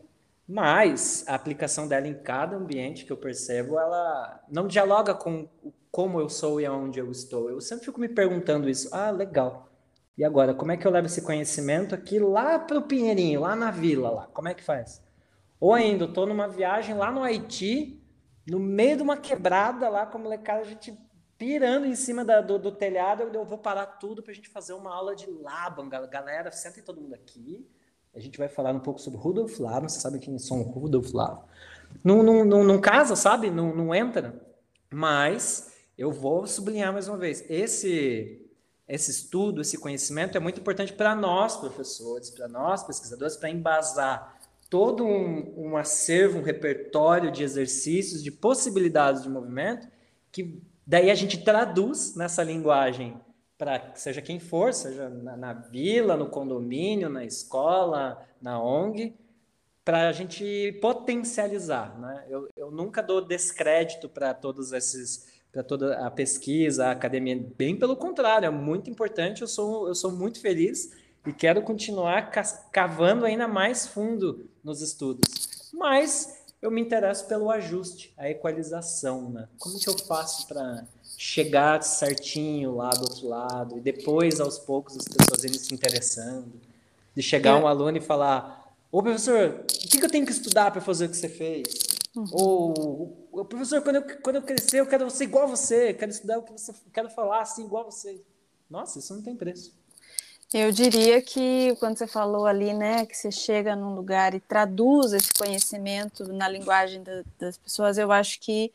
Mas 0.50 1.24
a 1.28 1.36
aplicação 1.36 1.86
dela 1.86 2.08
em 2.08 2.14
cada 2.14 2.56
ambiente 2.56 3.04
que 3.04 3.12
eu 3.12 3.16
percebo, 3.16 3.78
ela 3.78 4.42
não 4.50 4.66
dialoga 4.66 5.14
com 5.14 5.48
como 5.92 6.18
eu 6.18 6.28
sou 6.28 6.60
e 6.60 6.66
aonde 6.66 6.98
eu 6.98 7.08
estou. 7.08 7.48
Eu 7.48 7.60
sempre 7.60 7.84
fico 7.84 8.00
me 8.00 8.08
perguntando 8.08 8.68
isso. 8.68 8.88
Ah, 8.90 9.12
legal. 9.12 9.70
E 10.18 10.24
agora, 10.24 10.52
como 10.52 10.72
é 10.72 10.76
que 10.76 10.84
eu 10.84 10.90
levo 10.90 11.06
esse 11.06 11.22
conhecimento 11.22 11.94
aqui 11.94 12.18
lá 12.18 12.58
para 12.58 12.78
o 12.78 12.82
Pinheirinho, 12.82 13.42
lá 13.42 13.54
na 13.54 13.70
vila, 13.70 14.10
lá? 14.10 14.26
Como 14.26 14.48
é 14.48 14.54
que 14.54 14.64
faz? 14.64 15.00
Ou 15.60 15.72
ainda, 15.72 16.06
estou 16.06 16.26
numa 16.26 16.48
viagem 16.48 16.96
lá 16.96 17.12
no 17.12 17.22
Haiti, 17.22 18.02
no 18.44 18.58
meio 18.58 18.96
de 18.96 19.04
uma 19.04 19.16
quebrada 19.16 19.88
lá 19.88 20.04
com 20.04 20.18
a 20.18 20.20
molecada, 20.20 20.62
a 20.62 20.64
gente 20.64 20.98
pirando 21.38 21.86
em 21.86 21.94
cima 21.94 22.24
da, 22.24 22.40
do, 22.40 22.58
do, 22.58 22.72
telhado, 22.72 23.22
eu, 23.22 23.44
vou 23.44 23.58
parar 23.58 23.86
tudo 23.86 24.20
para 24.20 24.32
a 24.32 24.34
gente 24.34 24.48
fazer 24.48 24.72
uma 24.72 24.92
aula 24.92 25.14
de 25.14 25.30
Laban. 25.30 25.88
Galera, 25.88 26.50
sentem 26.50 26.82
todo 26.82 27.00
mundo 27.00 27.14
aqui. 27.14 27.64
A 28.14 28.18
gente 28.18 28.38
vai 28.38 28.48
falar 28.48 28.72
um 28.72 28.80
pouco 28.80 29.00
sobre 29.00 29.18
Rudolf 29.18 29.58
Laban. 29.58 29.88
Você 29.88 30.00
sabe 30.00 30.18
quem 30.18 30.38
são 30.38 30.62
Rudolf 30.62 31.12
Laban? 31.12 31.42
Não, 32.02 32.22
não, 32.22 32.44
não, 32.44 32.64
não 32.64 32.80
casa, 32.80 33.14
sabe? 33.14 33.50
Não, 33.50 33.74
não 33.74 33.94
entra. 33.94 34.34
Mas 34.92 35.72
eu 35.96 36.10
vou 36.10 36.46
sublinhar 36.46 36.92
mais 36.92 37.08
uma 37.08 37.16
vez. 37.16 37.44
Esse, 37.48 38.44
esse 38.88 39.10
estudo, 39.10 39.60
esse 39.60 39.78
conhecimento 39.78 40.36
é 40.36 40.40
muito 40.40 40.60
importante 40.60 40.92
para 40.92 41.14
nós, 41.14 41.56
professores, 41.56 42.30
para 42.30 42.48
nós, 42.48 42.82
pesquisadores, 42.82 43.36
para 43.36 43.50
embasar 43.50 44.40
todo 44.68 45.04
um, 45.04 45.52
um 45.56 45.76
acervo, 45.76 46.38
um 46.38 46.42
repertório 46.42 47.30
de 47.30 47.42
exercícios, 47.42 48.22
de 48.22 48.30
possibilidades 48.30 49.22
de 49.22 49.28
movimento, 49.28 49.88
que 50.30 50.62
daí 50.86 51.10
a 51.10 51.14
gente 51.14 51.42
traduz 51.44 52.14
nessa 52.14 52.42
linguagem 52.42 53.20
para 53.60 53.92
seja 53.94 54.22
quem 54.22 54.40
for, 54.40 54.72
seja 54.72 55.10
na, 55.10 55.36
na, 55.36 55.52
vila, 55.52 56.16
no 56.16 56.30
condomínio, 56.30 57.10
na 57.10 57.26
escola, 57.26 58.26
na 58.40 58.58
ONG, 58.58 59.14
para 59.84 60.08
a 60.08 60.12
gente 60.12 60.78
potencializar. 60.80 61.94
Né? 62.00 62.24
Eu, 62.30 62.48
eu 62.56 62.70
nunca 62.70 63.02
dou 63.02 63.20
descrédito 63.20 64.08
para 64.08 64.32
todos 64.32 64.72
esses, 64.72 65.28
para 65.52 65.62
toda 65.62 66.06
a 66.06 66.10
pesquisa, 66.10 66.86
a 66.86 66.92
academia, 66.92 67.38
bem 67.54 67.76
pelo 67.76 67.94
contrário, 67.96 68.46
é 68.46 68.50
muito 68.50 68.88
importante. 68.88 69.42
Eu 69.42 69.48
sou, 69.48 69.88
eu 69.88 69.94
sou 69.94 70.10
muito 70.10 70.40
feliz 70.40 70.96
e 71.26 71.30
quero 71.30 71.60
continuar 71.60 72.30
cavando 72.72 73.26
ainda 73.26 73.46
mais 73.46 73.86
fundo 73.86 74.48
nos 74.64 74.80
estudos. 74.80 75.70
Mas 75.74 76.46
eu 76.62 76.70
me 76.70 76.80
interesso 76.80 77.26
pelo 77.26 77.50
ajuste, 77.50 78.14
a 78.16 78.30
equalização, 78.30 79.28
né? 79.28 79.48
Como 79.58 79.78
que 79.78 79.88
eu 79.88 79.98
faço 79.98 80.48
para 80.48 80.86
chegar 81.22 81.82
certinho 81.82 82.76
lá 82.76 82.88
do 82.88 83.02
outro 83.02 83.28
lado 83.28 83.76
e 83.76 83.80
depois 83.82 84.40
aos 84.40 84.58
poucos 84.58 84.96
as 84.96 85.04
pessoas 85.04 85.44
irem 85.44 85.58
se 85.58 85.74
interessando, 85.74 86.50
de 87.14 87.22
chegar 87.22 87.58
é. 87.58 87.62
um 87.62 87.66
aluno 87.66 87.98
e 87.98 88.00
falar: 88.00 88.74
"Ô 88.90 89.02
professor, 89.02 89.60
o 89.60 89.66
que, 89.66 89.98
que 89.98 90.04
eu 90.06 90.10
tenho 90.10 90.24
que 90.24 90.32
estudar 90.32 90.70
para 90.70 90.80
fazer 90.80 91.04
o 91.04 91.08
que 91.10 91.16
você 91.18 91.28
fez?" 91.28 91.66
Uhum. 92.16 92.24
Ou 92.32 93.44
professor, 93.44 93.82
quando 93.82 93.96
eu, 93.96 94.20
quando 94.22 94.36
eu 94.36 94.42
crescer, 94.42 94.80
eu 94.80 94.86
quero 94.86 95.10
ser 95.10 95.24
igual 95.24 95.44
a 95.44 95.48
você, 95.48 95.92
quero 95.92 96.10
estudar 96.10 96.38
o 96.38 96.42
que 96.42 96.52
você 96.52 96.72
quero 96.90 97.10
falar 97.10 97.42
assim 97.42 97.66
igual 97.66 97.82
a 97.82 97.90
você. 97.90 98.22
Nossa, 98.70 98.98
isso 98.98 99.14
não 99.14 99.20
tem 99.20 99.36
preço. 99.36 99.78
Eu 100.54 100.72
diria 100.72 101.20
que 101.20 101.76
quando 101.78 101.98
você 101.98 102.06
falou 102.06 102.46
ali, 102.46 102.72
né, 102.72 103.04
que 103.04 103.14
você 103.14 103.30
chega 103.30 103.76
num 103.76 103.94
lugar 103.94 104.34
e 104.34 104.40
traduz 104.40 105.12
esse 105.12 105.34
conhecimento 105.34 106.32
na 106.32 106.48
linguagem 106.48 107.02
da, 107.02 107.22
das 107.38 107.58
pessoas, 107.58 107.98
eu 107.98 108.10
acho 108.10 108.40
que 108.40 108.72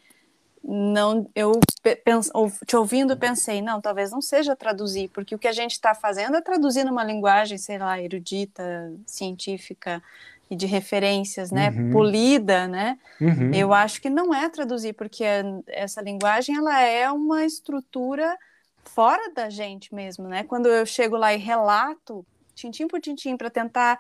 não, 0.68 1.30
eu 1.36 1.60
penso, 2.04 2.32
te 2.66 2.76
ouvindo 2.76 3.16
pensei, 3.16 3.62
não, 3.62 3.80
talvez 3.80 4.10
não 4.10 4.22
seja 4.22 4.56
traduzir, 4.56 5.10
porque 5.10 5.36
o 5.36 5.38
que 5.38 5.48
a 5.48 5.52
gente 5.52 5.74
está 5.74 5.94
fazendo 5.94 6.36
é 6.36 6.42
traduzir 6.42 6.84
numa 6.84 7.04
linguagem, 7.04 7.58
sei 7.58 7.78
lá, 7.78 8.02
erudita, 8.02 8.92
científica 9.06 10.02
e 10.50 10.56
de 10.56 10.66
referências, 10.66 11.52
né, 11.52 11.70
uhum. 11.70 11.92
polida, 11.92 12.68
né? 12.68 12.98
Uhum. 13.22 13.54
Eu 13.54 13.74
acho 13.74 14.02
que 14.02 14.10
não 14.10 14.34
é 14.34 14.50
traduzir, 14.50 14.94
porque 14.94 15.24
essa 15.68 16.02
linguagem 16.02 16.58
ela 16.58 16.82
é 16.82 17.12
uma 17.12 17.46
estrutura 17.46 18.36
fora 18.84 19.32
da 19.34 19.50
gente 19.50 19.94
mesmo, 19.94 20.28
né? 20.28 20.44
Quando 20.44 20.68
eu 20.68 20.86
chego 20.86 21.16
lá 21.16 21.34
e 21.34 21.38
relato, 21.38 22.26
tintim 22.56 22.88
por 22.88 23.00
tintim, 23.00 23.38
para 23.38 23.50
tentar 23.52 24.00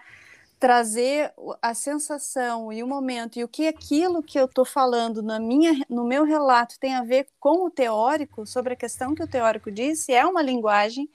trazer 0.60 1.34
a 1.62 1.74
sensação 1.74 2.72
e 2.72 2.82
o 2.82 2.88
momento 2.88 3.38
e 3.38 3.44
o 3.44 3.48
que 3.48 3.68
aquilo 3.68 4.24
que 4.24 4.40
eu 4.40 4.46
estou 4.46 4.66
falando 4.66 5.22
na 5.22 5.40
minha, 5.40 5.74
no 5.90 6.06
meu 6.06 6.24
relato 6.24 6.80
tem 6.80 6.96
a 6.96 7.04
ver 7.04 7.28
com 7.40 7.66
o 7.66 7.70
teórico, 7.70 8.46
sobre 8.46 8.74
a 8.74 8.76
questão 8.76 9.14
que 9.14 9.24
o 9.24 9.28
teórico 9.28 9.70
disse, 9.70 10.14
é 10.14 10.26
uma 10.26 10.42
linguagem 10.42 11.10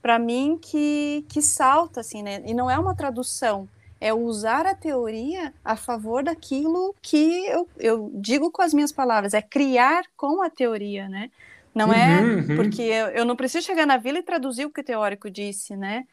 para 0.00 0.18
mim 0.18 0.58
que, 0.60 1.24
que 1.28 1.42
salta 1.42 2.00
assim, 2.00 2.22
né? 2.22 2.42
E 2.46 2.54
não 2.54 2.70
é 2.70 2.78
uma 2.78 2.94
tradução, 2.94 3.68
é 4.00 4.14
usar 4.14 4.66
a 4.66 4.74
teoria 4.74 5.52
a 5.64 5.76
favor 5.76 6.22
daquilo 6.22 6.94
que 7.02 7.46
eu, 7.46 7.68
eu 7.78 8.10
digo 8.14 8.50
com 8.50 8.62
as 8.62 8.72
minhas 8.72 8.92
palavras, 8.92 9.34
é 9.34 9.42
criar 9.42 10.04
com 10.16 10.42
a 10.42 10.50
teoria, 10.50 11.08
né? 11.08 11.30
Não 11.74 11.92
é 11.92 12.22
uhum, 12.22 12.36
uhum. 12.36 12.56
porque 12.56 12.80
eu, 12.80 13.08
eu, 13.08 13.24
não 13.26 13.36
preciso 13.36 13.66
chegar 13.66 13.84
na 13.84 13.98
vila 13.98 14.18
e 14.18 14.22
traduzir 14.22 14.64
o 14.64 14.70
que 14.70 14.80
o 14.80 14.84
teórico 14.84 15.30
disse, 15.30 15.76
né? 15.76 16.06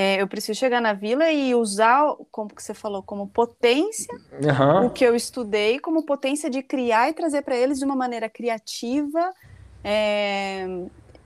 É, 0.00 0.22
eu 0.22 0.28
preciso 0.28 0.56
chegar 0.56 0.80
na 0.80 0.92
vila 0.92 1.28
e 1.32 1.56
usar, 1.56 2.14
como 2.30 2.54
que 2.54 2.62
você 2.62 2.72
falou, 2.72 3.02
como 3.02 3.26
potência 3.26 4.14
uhum. 4.32 4.86
o 4.86 4.90
que 4.90 5.02
eu 5.02 5.16
estudei, 5.16 5.80
como 5.80 6.06
potência 6.06 6.48
de 6.48 6.62
criar 6.62 7.08
e 7.10 7.12
trazer 7.12 7.42
para 7.42 7.56
eles 7.56 7.80
de 7.80 7.84
uma 7.84 7.96
maneira 7.96 8.28
criativa, 8.28 9.34
é, 9.82 10.68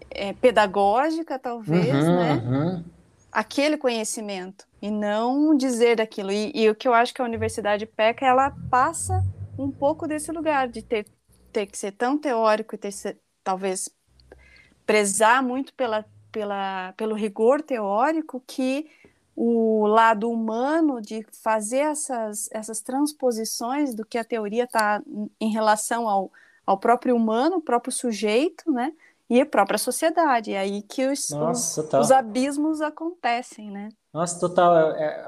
é, 0.09 0.33
pedagógica, 0.33 1.39
talvez, 1.39 1.95
uhum, 1.95 2.17
né? 2.17 2.33
Uhum. 2.33 2.85
Aquele 3.31 3.77
conhecimento 3.77 4.67
e 4.81 4.91
não 4.91 5.55
dizer 5.55 5.97
daquilo. 5.97 6.33
E, 6.33 6.51
e 6.55 6.71
o 6.71 6.75
que 6.75 6.89
eu 6.89 6.95
acho 6.95 7.13
que 7.13 7.21
a 7.21 7.27
universidade 7.27 7.85
peca, 7.85 8.25
ela 8.25 8.57
passa 8.71 9.23
um 9.59 9.71
pouco 9.71 10.09
desse 10.09 10.33
lugar 10.33 10.67
de 10.67 10.81
ter, 10.81 11.07
ter 11.53 11.67
que 11.67 11.77
ser 11.77 11.93
tão 11.93 12.17
teórico 12.17 12.75
e 12.75 12.79
ter, 12.79 12.91
talvez 13.45 13.91
prezar 14.87 15.43
muito 15.43 15.75
pela, 15.75 16.07
pela, 16.33 16.93
pelo 16.97 17.15
rigor 17.15 17.63
teórico 17.63 18.43
que 18.47 18.89
o 19.37 19.87
lado 19.87 20.31
humano 20.31 21.01
de 21.01 21.25
fazer 21.43 21.79
essas, 21.79 22.49
essas 22.51 22.81
transposições 22.81 23.95
do 23.95 24.05
que 24.05 24.19
a 24.19 24.25
teoria 24.25 24.65
está 24.65 25.03
em 25.41 25.51
relação 25.51 26.09
ao, 26.09 26.31
ao 26.67 26.79
próprio 26.79 27.15
humano, 27.15 27.57
o 27.57 27.63
próprio 27.63 27.93
sujeito, 27.93 28.71
né? 28.71 28.93
E 29.31 29.41
a 29.41 29.47
própria 29.47 29.79
sociedade. 29.79 30.53
É 30.53 30.59
aí 30.59 30.83
que 30.83 31.07
os, 31.07 31.31
Nossa, 31.31 31.81
os, 31.81 31.95
os, 31.95 32.11
abismos 32.11 32.83
acontecem, 32.83 33.71
né? 33.71 33.89
Nossa, 34.13 34.39
total. 34.39 34.95
É, 34.95 35.05
é, 35.05 35.27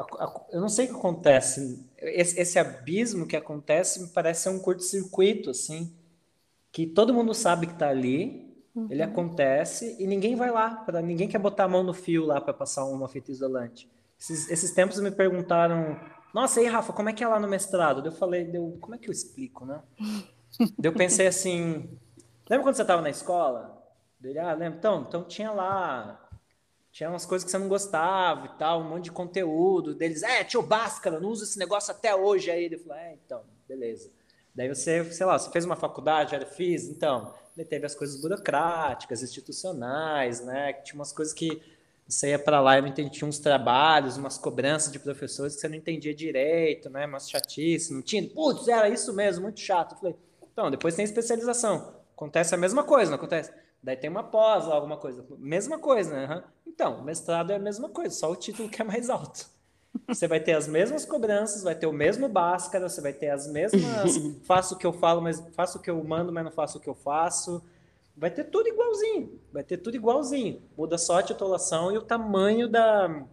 eu 0.52 0.60
não 0.60 0.68
sei 0.68 0.84
o 0.86 0.88
que 0.88 0.96
acontece. 0.96 1.88
Esse, 1.96 2.38
esse 2.38 2.58
abismo 2.58 3.26
que 3.26 3.36
acontece 3.36 4.02
me 4.02 4.08
parece 4.08 4.42
ser 4.42 4.48
um 4.50 4.58
curto-circuito, 4.58 5.48
assim 5.48 5.94
que 6.74 6.88
todo 6.88 7.14
mundo 7.14 7.32
sabe 7.32 7.68
que 7.68 7.72
está 7.72 7.88
ali, 7.88 8.52
uhum. 8.74 8.86
ele 8.90 9.02
acontece 9.02 9.96
e 9.98 10.06
ninguém 10.06 10.36
vai 10.36 10.50
lá, 10.50 10.76
pra, 10.76 11.00
ninguém 11.00 11.28
quer 11.28 11.38
botar 11.38 11.64
a 11.64 11.68
mão 11.68 11.82
no 11.82 11.94
fio 11.94 12.24
lá 12.24 12.40
para 12.40 12.54
passar 12.54 12.84
uma 12.84 13.08
fita 13.08 13.30
isolante. 13.30 13.90
Esses, 14.18 14.50
esses 14.50 14.70
tempos 14.72 15.00
me 15.00 15.10
perguntaram, 15.10 15.98
nossa, 16.32 16.60
aí 16.60 16.66
Rafa, 16.66 16.92
como 16.92 17.08
é 17.08 17.12
que 17.12 17.22
é 17.22 17.28
lá 17.28 17.38
no 17.38 17.48
mestrado? 17.48 18.04
Eu 18.04 18.12
falei, 18.12 18.44
deu, 18.44 18.76
como 18.80 18.94
é 18.94 18.98
que 18.98 19.08
eu 19.08 19.12
explico, 19.12 19.64
né? 19.64 19.82
eu 20.82 20.92
pensei 20.92 21.26
assim, 21.26 21.98
lembra 22.48 22.64
quando 22.64 22.76
você 22.76 22.82
estava 22.82 23.02
na 23.02 23.10
escola? 23.10 23.82
Ele, 24.22 24.38
ah, 24.38 24.54
lembra? 24.54 24.78
Então, 24.78 25.04
então 25.06 25.24
tinha 25.24 25.52
lá, 25.52 26.28
tinha 26.90 27.10
umas 27.10 27.26
coisas 27.26 27.44
que 27.44 27.50
você 27.50 27.58
não 27.58 27.68
gostava 27.68 28.46
e 28.46 28.58
tal, 28.58 28.80
um 28.80 28.88
monte 28.88 29.04
de 29.04 29.12
conteúdo 29.12 29.94
deles, 29.94 30.22
é, 30.22 30.42
tio 30.44 30.62
Báscara, 30.62 31.20
não 31.20 31.28
usa 31.28 31.44
esse 31.44 31.58
negócio 31.58 31.92
até 31.92 32.14
hoje 32.14 32.50
aí. 32.50 32.64
Ele 32.64 32.78
falou, 32.78 32.96
é, 32.96 33.14
então, 33.14 33.42
beleza. 33.68 34.10
Daí 34.54 34.68
você, 34.68 35.04
sei 35.12 35.26
lá, 35.26 35.38
você 35.38 35.50
fez 35.50 35.64
uma 35.64 35.76
faculdade, 35.76 36.30
já 36.30 36.46
fiz, 36.46 36.88
então, 36.88 37.34
daí 37.56 37.64
teve 37.64 37.86
as 37.86 37.94
coisas 37.94 38.20
burocráticas, 38.20 39.22
institucionais, 39.22 40.44
né? 40.44 40.72
Tinha 40.72 40.96
umas 40.96 41.12
coisas 41.12 41.32
que 41.32 41.60
você 42.06 42.30
ia 42.30 42.38
para 42.38 42.60
lá 42.60 42.78
e 42.78 42.82
não 42.82 42.88
entendia, 42.88 43.10
tinha 43.10 43.28
uns 43.28 43.38
trabalhos, 43.38 44.16
umas 44.16 44.36
cobranças 44.36 44.92
de 44.92 44.98
professores 44.98 45.54
que 45.54 45.60
você 45.60 45.68
não 45.68 45.76
entendia 45.76 46.14
direito, 46.14 46.90
né? 46.90 47.06
Umas 47.06 47.30
chatice, 47.30 47.94
não 47.94 48.02
tinha. 48.02 48.28
Putz, 48.28 48.68
era 48.68 48.88
isso 48.88 49.12
mesmo, 49.14 49.44
muito 49.44 49.60
chato. 49.60 49.92
Eu 49.92 49.98
falei, 49.98 50.16
então, 50.52 50.70
depois 50.70 50.94
tem 50.94 51.04
especialização. 51.04 51.94
Acontece 52.14 52.54
a 52.54 52.58
mesma 52.58 52.84
coisa, 52.84 53.10
não 53.10 53.16
acontece? 53.16 53.50
Daí 53.82 53.96
tem 53.96 54.08
uma 54.10 54.22
pós, 54.22 54.66
alguma 54.66 54.96
coisa. 54.96 55.24
Mesma 55.38 55.78
coisa, 55.78 56.14
né? 56.14 56.34
Uhum. 56.34 56.42
Então, 56.66 57.02
mestrado 57.02 57.50
é 57.50 57.56
a 57.56 57.58
mesma 57.58 57.88
coisa, 57.88 58.14
só 58.14 58.30
o 58.30 58.36
título 58.36 58.68
que 58.68 58.80
é 58.80 58.84
mais 58.84 59.08
alto. 59.10 59.46
Você 60.08 60.26
vai 60.26 60.40
ter 60.40 60.52
as 60.52 60.66
mesmas 60.66 61.04
cobranças, 61.04 61.62
vai 61.62 61.74
ter 61.74 61.86
o 61.86 61.92
mesmo 61.92 62.28
báscara, 62.28 62.88
você 62.88 63.00
vai 63.00 63.12
ter 63.12 63.30
as 63.30 63.46
mesmas. 63.46 63.82
faço 64.44 64.74
o 64.74 64.78
que 64.78 64.86
eu 64.86 64.92
falo, 64.92 65.22
mas 65.22 65.42
faço 65.52 65.78
o 65.78 65.80
que 65.80 65.90
eu 65.90 66.02
mando, 66.04 66.32
mas 66.32 66.44
não 66.44 66.50
faço 66.50 66.78
o 66.78 66.80
que 66.80 66.88
eu 66.88 66.94
faço. 66.94 67.62
Vai 68.16 68.30
ter 68.30 68.44
tudo 68.44 68.68
igualzinho. 68.68 69.40
Vai 69.52 69.62
ter 69.62 69.78
tudo 69.78 69.96
igualzinho. 69.96 70.62
Muda 70.76 70.98
só 70.98 71.18
a 71.18 71.22
titulação 71.22 71.92
e 71.92 71.98
o 71.98 72.02
tamanho 72.02 72.68
da, 72.68 73.24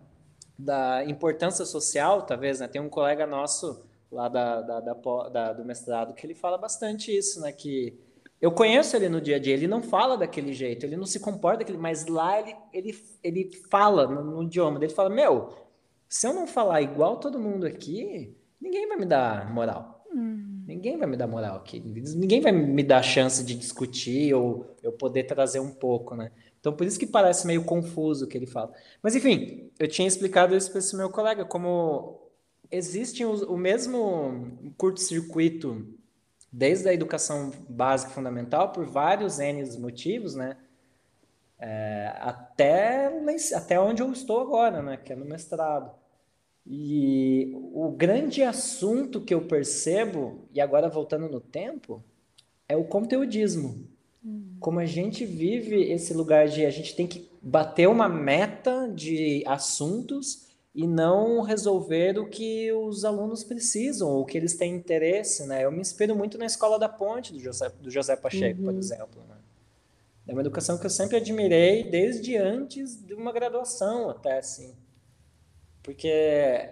da 0.58 1.04
importância 1.06 1.66
social, 1.66 2.24
talvez, 2.24 2.60
né? 2.60 2.68
Tem 2.68 2.82
um 2.82 2.90
colega 2.90 3.28
nosso 3.28 3.84
lá 4.12 4.28
da, 4.28 4.62
da, 4.62 4.80
da, 4.80 4.94
da, 5.30 5.54
do 5.54 5.66
mestrado 5.66 6.14
que 6.14 6.26
ele 6.26 6.36
fala 6.36 6.58
bastante 6.58 7.16
isso, 7.16 7.40
né? 7.42 7.52
Que 7.52 7.98
eu 8.42 8.52
conheço 8.52 8.96
ele 8.96 9.08
no 9.08 9.22
dia 9.22 9.36
a 9.36 9.40
dia, 9.40 9.54
ele 9.54 9.68
não 9.68 9.84
fala 9.84 10.18
daquele 10.18 10.52
jeito, 10.52 10.84
ele 10.84 10.98
não 10.98 11.06
se 11.06 11.20
comporta 11.20 11.60
daquele, 11.60 11.78
mas 11.78 12.08
lá 12.08 12.40
ele, 12.40 12.56
ele, 12.74 13.04
ele 13.24 13.52
fala 13.70 14.08
no, 14.08 14.24
no 14.24 14.44
idioma 14.44 14.80
dele, 14.80 14.92
fala, 14.92 15.10
meu, 15.10 15.54
se 16.12 16.28
eu 16.28 16.34
não 16.34 16.46
falar 16.46 16.82
igual 16.82 17.22
todo 17.22 17.40
mundo 17.40 17.66
aqui, 17.66 18.36
ninguém 18.60 18.86
vai 18.86 18.98
me 18.98 19.06
dar 19.06 19.50
moral. 19.50 20.04
Hum. 20.14 20.66
Ninguém 20.68 20.98
vai 20.98 21.08
me 21.08 21.16
dar 21.16 21.26
moral 21.26 21.56
aqui. 21.56 21.80
Ninguém 21.80 22.42
vai 22.42 22.52
me 22.52 22.84
dar 22.84 23.02
chance 23.02 23.42
de 23.46 23.56
discutir 23.56 24.34
ou 24.34 24.76
eu 24.84 24.92
poder 24.92 25.24
trazer 25.24 25.62
um 25.62 25.72
pouco, 25.72 26.14
né? 26.14 26.34
Então, 26.60 26.74
por 26.74 26.86
isso 26.86 27.00
que 27.00 27.08
parece 27.08 27.48
meio 27.48 27.64
confuso 27.64 28.26
o 28.26 28.28
que 28.28 28.38
ele 28.38 28.46
fala. 28.46 28.74
Mas, 29.02 29.16
enfim, 29.16 29.72
eu 29.80 29.88
tinha 29.88 30.06
explicado 30.06 30.54
isso 30.54 30.70
para 30.70 30.80
esse 30.80 30.98
meu 30.98 31.10
colega, 31.10 31.46
como 31.46 32.30
existe 32.70 33.24
o, 33.24 33.56
mesmo 33.56 34.74
curto-circuito 34.78 35.88
desde 36.52 36.90
a 36.90 36.94
educação 36.94 37.52
básica 37.70 38.12
fundamental, 38.12 38.74
por 38.74 38.86
vários 38.86 39.40
N 39.40 39.64
motivos, 39.80 40.36
né? 40.36 40.58
É, 41.58 42.14
até, 42.20 43.10
até 43.56 43.80
onde 43.80 44.02
eu 44.02 44.12
estou 44.12 44.42
agora, 44.42 44.82
né? 44.82 44.98
Que 44.98 45.14
é 45.14 45.16
no 45.16 45.24
mestrado. 45.24 46.01
E 46.74 47.52
o 47.74 47.92
grande 47.92 48.42
assunto 48.42 49.20
que 49.20 49.34
eu 49.34 49.42
percebo, 49.42 50.48
e 50.54 50.62
agora 50.62 50.88
voltando 50.88 51.28
no 51.28 51.42
tempo, 51.42 52.02
é 52.66 52.78
o 52.78 52.86
conteudismo. 52.86 53.90
Hum. 54.26 54.56
Como 54.58 54.80
a 54.80 54.86
gente 54.86 55.26
vive 55.26 55.92
esse 55.92 56.14
lugar 56.14 56.48
de 56.48 56.66
a 56.66 56.70
gente 56.70 56.96
tem 56.96 57.06
que 57.06 57.30
bater 57.42 57.90
uma 57.90 58.08
meta 58.08 58.88
de 58.88 59.44
assuntos 59.46 60.48
e 60.74 60.88
não 60.88 61.42
resolver 61.42 62.18
o 62.18 62.30
que 62.30 62.72
os 62.72 63.04
alunos 63.04 63.44
precisam, 63.44 64.08
ou 64.08 64.22
o 64.22 64.26
que 64.26 64.38
eles 64.38 64.56
têm 64.56 64.74
interesse, 64.74 65.46
né? 65.46 65.66
Eu 65.66 65.74
me 65.74 65.82
inspiro 65.82 66.16
muito 66.16 66.38
na 66.38 66.46
Escola 66.46 66.80
da 66.80 66.88
Ponte, 66.88 67.34
do 67.34 67.40
José, 67.42 67.70
do 67.82 67.92
José 67.92 68.16
Pacheco, 68.16 68.62
uhum. 68.62 68.68
por 68.68 68.76
exemplo, 68.76 69.22
né? 69.28 69.36
É 70.26 70.32
uma 70.32 70.40
educação 70.40 70.78
que 70.78 70.86
eu 70.86 70.90
sempre 70.90 71.18
admirei 71.18 71.84
desde 71.84 72.38
antes 72.38 73.06
de 73.06 73.14
uma 73.14 73.34
graduação 73.34 74.10
até, 74.10 74.38
assim. 74.38 74.74
Porque 75.84 76.70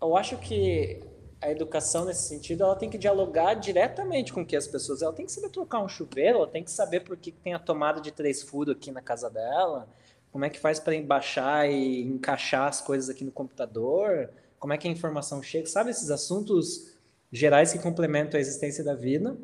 eu 0.00 0.16
acho 0.16 0.36
que 0.38 1.00
a 1.40 1.50
educação 1.50 2.04
nesse 2.04 2.22
sentido 2.28 2.64
ela 2.64 2.74
tem 2.74 2.90
que 2.90 2.98
dialogar 2.98 3.54
diretamente 3.54 4.32
com 4.32 4.44
que 4.44 4.56
as 4.56 4.66
pessoas 4.66 5.02
ela 5.02 5.12
tem 5.12 5.24
que 5.24 5.30
saber 5.30 5.50
trocar 5.50 5.80
um 5.80 5.88
chuveiro 5.88 6.38
ela 6.38 6.48
tem 6.48 6.64
que 6.64 6.70
saber 6.70 7.00
por 7.00 7.16
que 7.16 7.30
tem 7.30 7.54
a 7.54 7.60
tomada 7.60 8.00
de 8.00 8.10
três 8.10 8.42
furos 8.42 8.74
aqui 8.74 8.90
na 8.90 9.00
casa 9.00 9.30
dela 9.30 9.88
Como 10.32 10.44
é 10.44 10.50
que 10.50 10.58
faz 10.58 10.80
para 10.80 11.00
baixar 11.00 11.70
e 11.70 12.02
encaixar 12.02 12.66
as 12.66 12.80
coisas 12.80 13.08
aqui 13.08 13.24
no 13.24 13.30
computador? 13.30 14.30
Como 14.58 14.72
é 14.72 14.78
que 14.78 14.88
a 14.88 14.90
informação 14.90 15.42
chega? 15.42 15.66
Sabe 15.66 15.90
esses 15.90 16.10
assuntos 16.10 16.96
gerais 17.30 17.72
que 17.72 17.78
complementam 17.78 18.36
a 18.36 18.40
existência 18.40 18.82
da 18.82 18.94
vida? 18.94 19.36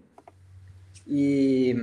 E 1.06 1.76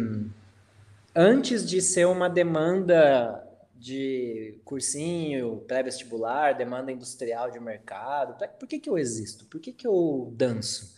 antes 1.15 1.67
de 1.67 1.81
ser 1.81 2.05
uma 2.07 2.29
demanda 2.29 3.40
de 3.81 4.61
cursinho, 4.63 5.63
pré-vestibular, 5.67 6.55
demanda 6.55 6.91
industrial 6.91 7.49
de 7.49 7.59
mercado, 7.59 8.37
por 8.59 8.67
que, 8.67 8.77
que 8.77 8.87
eu 8.87 8.95
existo? 8.95 9.45
Por 9.45 9.59
que, 9.59 9.73
que 9.73 9.87
eu 9.87 10.31
danço? 10.35 10.95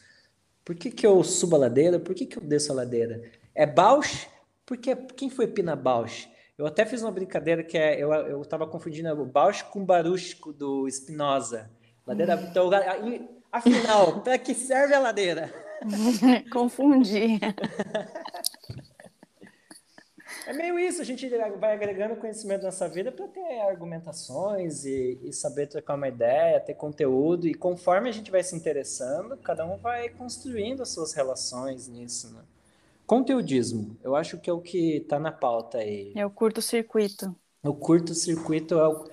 Por 0.66 0.76
que, 0.76 0.92
que 0.92 1.08
eu 1.08 1.24
subo 1.24 1.56
a 1.56 1.60
ladeira? 1.60 1.98
Por 1.98 2.14
que, 2.14 2.26
que 2.26 2.38
eu 2.38 2.44
desço 2.44 2.74
a 2.74 2.76
ladeira? 2.76 3.22
É 3.56 3.66
Bausch? 3.66 4.28
Porque 4.66 4.96
quem 4.96 5.30
foi 5.30 5.48
Pina 5.48 5.78
Bausch? 5.78 6.28
Eu 6.58 6.66
até 6.66 6.86
fiz 6.86 7.02
uma 7.02 7.12
brincadeira 7.12 7.64
que 7.64 7.78
é, 7.78 8.02
eu, 8.02 8.12
eu 8.12 8.46
tava 8.46 8.68
confundindo 8.68 9.10
o 9.14 9.26
Bausch 9.26 9.64
com 9.64 9.82
o 9.82 9.86
Baruch 9.86 10.36
do 10.54 10.90
Spinoza. 10.90 11.72
Ladeira, 12.06 12.36
hum. 12.36 12.48
então, 12.50 12.70
afinal, 13.50 14.22
para 14.22 14.38
que 14.38 14.54
serve 14.54 14.94
a 14.94 15.00
ladeira? 15.00 15.54
Confundi. 16.52 17.40
É 20.46 20.54
meio 20.54 20.78
isso, 20.78 21.02
a 21.02 21.06
gente 21.06 21.28
vai 21.60 21.74
agregando 21.74 22.18
conhecimento 22.18 22.64
nessa 22.64 22.88
vida 22.88 23.12
para 23.12 23.28
ter 23.28 23.62
argumentações 23.62 24.84
e, 24.84 25.18
e, 25.24 25.32
saber 25.32 25.68
trocar 25.68 25.96
uma 25.96 26.08
ideia, 26.08 26.60
ter 26.60 26.74
conteúdo, 26.74 27.48
e 27.48 27.54
conforme 27.54 28.10
a 28.10 28.12
gente 28.12 28.30
vai 28.30 28.44
se 28.44 28.56
interessando, 28.56 29.38
cada 29.38 29.66
um 29.66 29.78
vai 29.78 30.10
construindo 30.10 30.82
as 30.82 30.90
suas 30.90 31.14
relações 31.14 31.88
nisso, 31.88 32.34
né? 32.34 32.42
Conteudismo, 33.06 33.98
eu 34.04 34.16
acho 34.16 34.38
que 34.38 34.50
é 34.50 34.54
o 34.54 34.62
que 34.62 34.98
está 34.98 35.20
na 35.20 35.32
pauta 35.32 35.78
aí. 35.78 36.14
É 36.16 36.26
o 36.26 36.30
curto-circuito. 36.30 37.36
O 37.62 37.74
curto-circuito 37.74 38.76
é 38.76 38.88
o. 38.88 39.06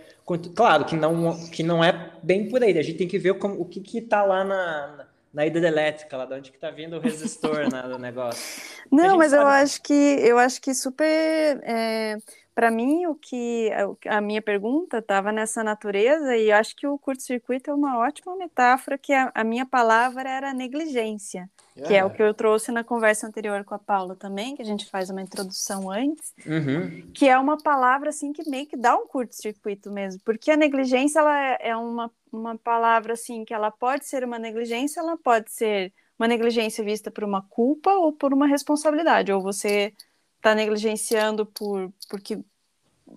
Claro 0.54 0.84
que 0.84 0.94
não, 0.94 1.48
que 1.50 1.62
não 1.62 1.82
é 1.82 2.12
bem 2.22 2.48
por 2.48 2.62
aí, 2.62 2.76
a 2.78 2.82
gente 2.82 2.98
tem 2.98 3.08
que 3.08 3.18
ver 3.18 3.36
como, 3.38 3.60
o 3.60 3.64
que 3.64 3.98
está 3.98 4.22
lá 4.22 4.44
na, 4.44 4.99
na 5.32 5.46
hidrelétrica, 5.46 6.16
lá 6.16 6.24
de 6.24 6.34
onde 6.34 6.52
que 6.52 6.58
tá 6.58 6.70
vindo 6.70 6.96
o 6.96 7.00
resistor 7.00 7.70
né, 7.72 7.82
do 7.82 7.98
negócio. 7.98 8.62
Não, 8.90 9.16
mas 9.16 9.30
sabe... 9.30 9.42
eu 9.42 9.46
acho 9.46 9.82
que 9.82 9.92
eu 9.92 10.38
acho 10.38 10.60
que 10.60 10.74
super 10.74 11.60
é, 11.62 12.16
para 12.54 12.70
mim 12.70 13.06
o 13.06 13.14
que 13.14 13.70
a 14.06 14.20
minha 14.20 14.42
pergunta 14.42 14.98
estava 14.98 15.32
nessa 15.32 15.62
natureza 15.62 16.36
e 16.36 16.50
eu 16.50 16.56
acho 16.56 16.76
que 16.76 16.86
o 16.86 16.98
curto-circuito 16.98 17.70
é 17.70 17.74
uma 17.74 17.98
ótima 17.98 18.36
metáfora 18.36 18.98
que 18.98 19.12
a, 19.12 19.30
a 19.34 19.44
minha 19.44 19.66
palavra 19.66 20.28
era 20.28 20.52
negligência 20.52 21.48
que 21.86 21.94
é 21.94 22.04
o 22.04 22.10
que 22.10 22.22
eu 22.22 22.34
trouxe 22.34 22.72
na 22.72 22.84
conversa 22.84 23.26
anterior 23.26 23.64
com 23.64 23.74
a 23.74 23.78
Paula 23.78 24.14
também, 24.14 24.54
que 24.54 24.62
a 24.62 24.64
gente 24.64 24.86
faz 24.86 25.10
uma 25.10 25.22
introdução 25.22 25.90
antes, 25.90 26.34
uhum. 26.46 27.10
que 27.14 27.28
é 27.28 27.38
uma 27.38 27.56
palavra 27.56 28.10
assim 28.10 28.32
que 28.32 28.48
meio 28.48 28.66
que 28.66 28.76
dá 28.76 28.94
um 28.96 29.06
curto-circuito 29.06 29.90
mesmo, 29.90 30.20
porque 30.24 30.50
a 30.50 30.56
negligência 30.56 31.20
ela 31.20 31.38
é, 31.38 31.58
é 31.70 31.76
uma, 31.76 32.10
uma 32.32 32.58
palavra 32.58 33.14
assim 33.14 33.44
que 33.44 33.54
ela 33.54 33.70
pode 33.70 34.06
ser 34.06 34.24
uma 34.24 34.38
negligência, 34.38 35.00
ela 35.00 35.16
pode 35.16 35.50
ser 35.50 35.92
uma 36.18 36.28
negligência 36.28 36.84
vista 36.84 37.10
por 37.10 37.24
uma 37.24 37.42
culpa 37.42 37.92
ou 37.92 38.12
por 38.12 38.34
uma 38.34 38.46
responsabilidade, 38.46 39.32
ou 39.32 39.42
você 39.42 39.94
está 40.40 40.54
negligenciando 40.54 41.44
por 41.46 41.92
porque 42.08 42.42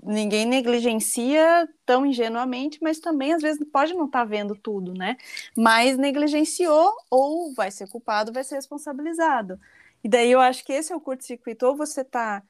ninguém 0.03 0.45
negligencia 0.45 1.69
tão 1.85 2.05
ingenuamente, 2.05 2.79
mas 2.81 2.99
também 2.99 3.33
às 3.33 3.41
vezes 3.41 3.63
pode 3.71 3.93
não 3.93 4.05
estar 4.05 4.19
tá 4.19 4.25
vendo 4.25 4.55
tudo, 4.55 4.93
né? 4.93 5.17
Mas 5.55 5.97
negligenciou 5.97 6.93
ou 7.09 7.53
vai 7.53 7.71
ser 7.71 7.87
culpado, 7.87 8.33
vai 8.33 8.43
ser 8.43 8.55
responsabilizado. 8.55 9.59
E 10.03 10.09
daí 10.09 10.31
eu 10.31 10.41
acho 10.41 10.65
que 10.65 10.73
esse 10.73 10.91
é 10.91 10.95
o 10.95 10.99
curto-circuito, 10.99 11.65
ou 11.65 11.75
você 11.75 12.01
está 12.01 12.43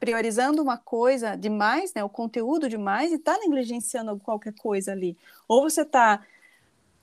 priorizando 0.00 0.62
uma 0.62 0.76
coisa 0.76 1.36
demais, 1.36 1.92
né, 1.94 2.02
o 2.04 2.08
conteúdo 2.08 2.68
demais, 2.68 3.12
e 3.12 3.16
está 3.16 3.38
negligenciando 3.38 4.18
qualquer 4.18 4.54
coisa 4.54 4.92
ali. 4.92 5.16
Ou 5.46 5.62
você 5.62 5.82
está 5.82 6.24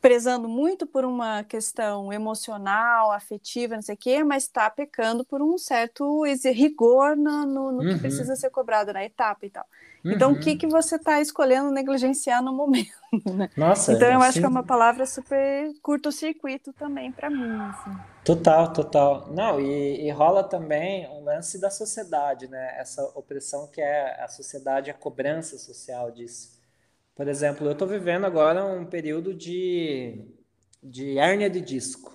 prezando 0.06 0.48
muito 0.48 0.86
por 0.86 1.04
uma 1.04 1.44
questão 1.44 2.14
emocional, 2.14 3.12
afetiva, 3.12 3.74
não 3.74 3.82
sei 3.82 3.96
o 3.96 3.98
quê, 3.98 4.24
mas 4.24 4.44
está 4.44 4.70
pecando 4.70 5.26
por 5.26 5.42
um 5.42 5.58
certo 5.58 6.24
rigor 6.54 7.18
no, 7.18 7.44
no, 7.44 7.72
no 7.72 7.82
uhum. 7.82 7.96
que 7.96 8.02
precisa 8.02 8.36
ser 8.36 8.52
cobrado 8.52 8.94
na 8.94 9.04
etapa 9.04 9.48
e 9.48 9.50
tal. 9.50 9.66
Uhum. 10.04 10.12
Então, 10.12 10.32
o 10.32 10.40
que, 10.40 10.52
uhum. 10.52 10.58
que 10.60 10.68
você 10.68 10.98
está 10.98 11.20
escolhendo 11.20 11.72
negligenciar 11.72 12.44
no 12.44 12.54
momento? 12.54 12.94
Né? 13.34 13.50
Nossa, 13.56 13.94
então, 13.94 14.10
eu 14.10 14.18
assim... 14.18 14.28
acho 14.28 14.40
que 14.40 14.46
é 14.46 14.50
uma 14.50 14.64
palavra 14.64 15.06
super 15.06 15.72
curto-circuito 15.82 16.74
também 16.74 17.14
para 17.14 17.30
mim. 17.30 17.62
Assim. 17.62 17.98
Total, 18.26 18.74
total. 18.74 19.30
Não, 19.32 19.58
e, 19.58 20.06
e, 20.06 20.12
rola 20.12 20.44
também 20.44 21.08
um 21.08 21.24
lance 21.24 21.58
da 21.58 21.70
sociedade, 21.70 22.50
né? 22.50 22.76
Essa 22.78 23.02
opressão 23.16 23.68
que 23.68 23.80
é 23.80 24.22
a 24.22 24.28
sociedade, 24.28 24.92
a 24.92 24.94
cobrança 24.94 25.58
social 25.58 26.12
disso. 26.12 26.55
Por 27.16 27.28
exemplo, 27.28 27.66
eu 27.66 27.72
estou 27.72 27.88
vivendo 27.88 28.26
agora 28.26 28.66
um 28.66 28.86
período 28.86 29.34
de, 29.34 30.22
de 30.84 31.18
hérnia 31.18 31.50
de 31.50 31.62
disco. 31.62 32.14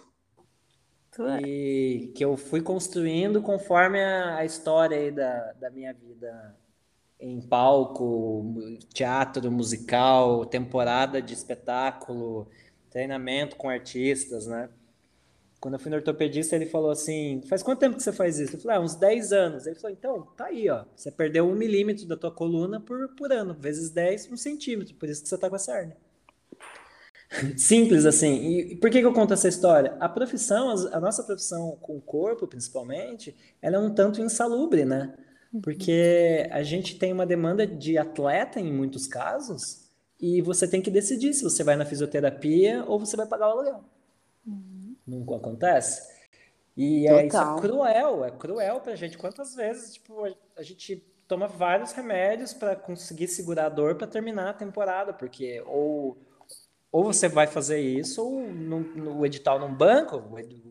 É. 1.19 1.47
E 1.47 2.13
que 2.15 2.25
eu 2.25 2.37
fui 2.37 2.63
construindo 2.63 3.43
conforme 3.43 4.01
a, 4.01 4.37
a 4.37 4.45
história 4.45 4.97
aí 4.97 5.11
da, 5.11 5.53
da 5.53 5.71
minha 5.71 5.93
vida 5.93 6.57
em 7.19 7.41
palco, 7.41 8.79
teatro 8.95 9.51
musical, 9.51 10.47
temporada 10.47 11.21
de 11.21 11.35
espetáculo, 11.35 12.49
treinamento 12.89 13.57
com 13.57 13.69
artistas, 13.69 14.47
né? 14.47 14.71
Quando 15.61 15.75
eu 15.75 15.81
fui 15.81 15.91
no 15.91 15.97
ortopedista, 15.97 16.57
ele 16.57 16.65
falou 16.65 16.91
assim: 16.91 17.43
faz 17.47 17.63
quanto 17.63 17.81
tempo 17.81 17.97
que 17.97 18.03
você 18.03 18.13
faz 18.13 18.39
isso? 18.39 18.57
Eu 18.57 18.61
falei, 18.61 18.79
ah, 18.79 18.81
uns 18.81 18.95
10 18.95 19.33
anos. 19.33 19.67
Ele 19.67 19.77
falou, 19.77 19.97
então, 19.97 20.23
tá 20.37 20.47
aí, 20.47 20.71
ó. 20.71 20.85
Você 20.97 21.11
perdeu 21.11 21.47
um 21.47 21.55
milímetro 21.55 22.07
da 22.07 22.17
tua 22.17 22.31
coluna 22.31 22.81
por, 22.81 23.15
por 23.15 23.31
ano, 23.31 23.55
vezes 23.55 23.91
10, 23.91 24.33
um 24.33 24.37
centímetro. 24.39 24.95
Por 24.95 25.09
isso 25.09 25.23
que 25.23 25.29
você 25.29 25.37
tá 25.37 25.51
com 25.51 25.57
essa 25.57 25.79
hernia. 25.79 25.97
Simples 27.59 28.07
assim. 28.07 28.71
E 28.71 28.77
por 28.77 28.89
que, 28.89 29.01
que 29.01 29.07
eu 29.07 29.13
conto 29.13 29.35
essa 29.35 29.49
história? 29.49 29.97
A 30.01 30.09
profissão, 30.09 30.71
a 30.93 30.99
nossa 30.99 31.23
profissão 31.23 31.77
com 31.81 31.97
o 31.97 32.01
corpo, 32.01 32.47
principalmente, 32.47 33.37
ela 33.61 33.77
é 33.77 33.79
um 33.79 33.95
tanto 33.95 34.23
insalubre, 34.23 34.87
né? 34.87 35.15
Uhum. 35.53 35.61
Porque 35.61 36.49
a 36.51 36.63
gente 36.63 36.99
tem 36.99 37.13
uma 37.13 37.27
demanda 37.27 37.67
de 37.67 37.99
atleta 37.99 38.59
em 38.59 38.73
muitos 38.73 39.07
casos 39.07 39.91
e 40.19 40.41
você 40.41 40.67
tem 40.67 40.81
que 40.81 40.91
decidir 40.91 41.35
se 41.35 41.45
você 41.45 41.63
vai 41.63 41.77
na 41.77 41.85
fisioterapia 41.85 42.83
ou 42.87 42.99
você 42.99 43.17
vai 43.17 43.27
pagar 43.27 43.49
o 43.49 43.53
aluguel. 43.53 43.85
Nunca 45.11 45.37
acontece. 45.37 46.09
E 46.77 47.09
é 47.09 47.27
isso 47.27 47.37
é 47.37 47.61
cruel, 47.61 48.25
é 48.25 48.31
cruel 48.31 48.81
pra 48.81 48.95
gente. 48.95 49.19
Quantas 49.19 49.55
vezes, 49.55 49.95
tipo, 49.95 50.25
a 50.57 50.63
gente 50.63 50.97
toma 51.27 51.47
vários 51.47 51.93
remédios 51.93 52.55
para 52.55 52.77
conseguir 52.77 53.29
segurar 53.29 53.67
a 53.67 53.69
dor 53.69 53.97
para 53.97 54.07
terminar 54.07 54.51
a 54.51 54.55
temporada, 54.55 55.13
porque 55.13 55.63
ou 55.67 56.17
ou 56.93 57.05
você 57.05 57.29
vai 57.29 57.47
fazer 57.47 57.79
isso, 57.79 58.21
ou 58.25 58.43
no, 58.53 58.81
no 58.81 59.25
edital 59.25 59.61
num 59.61 59.73
banco, 59.73 60.25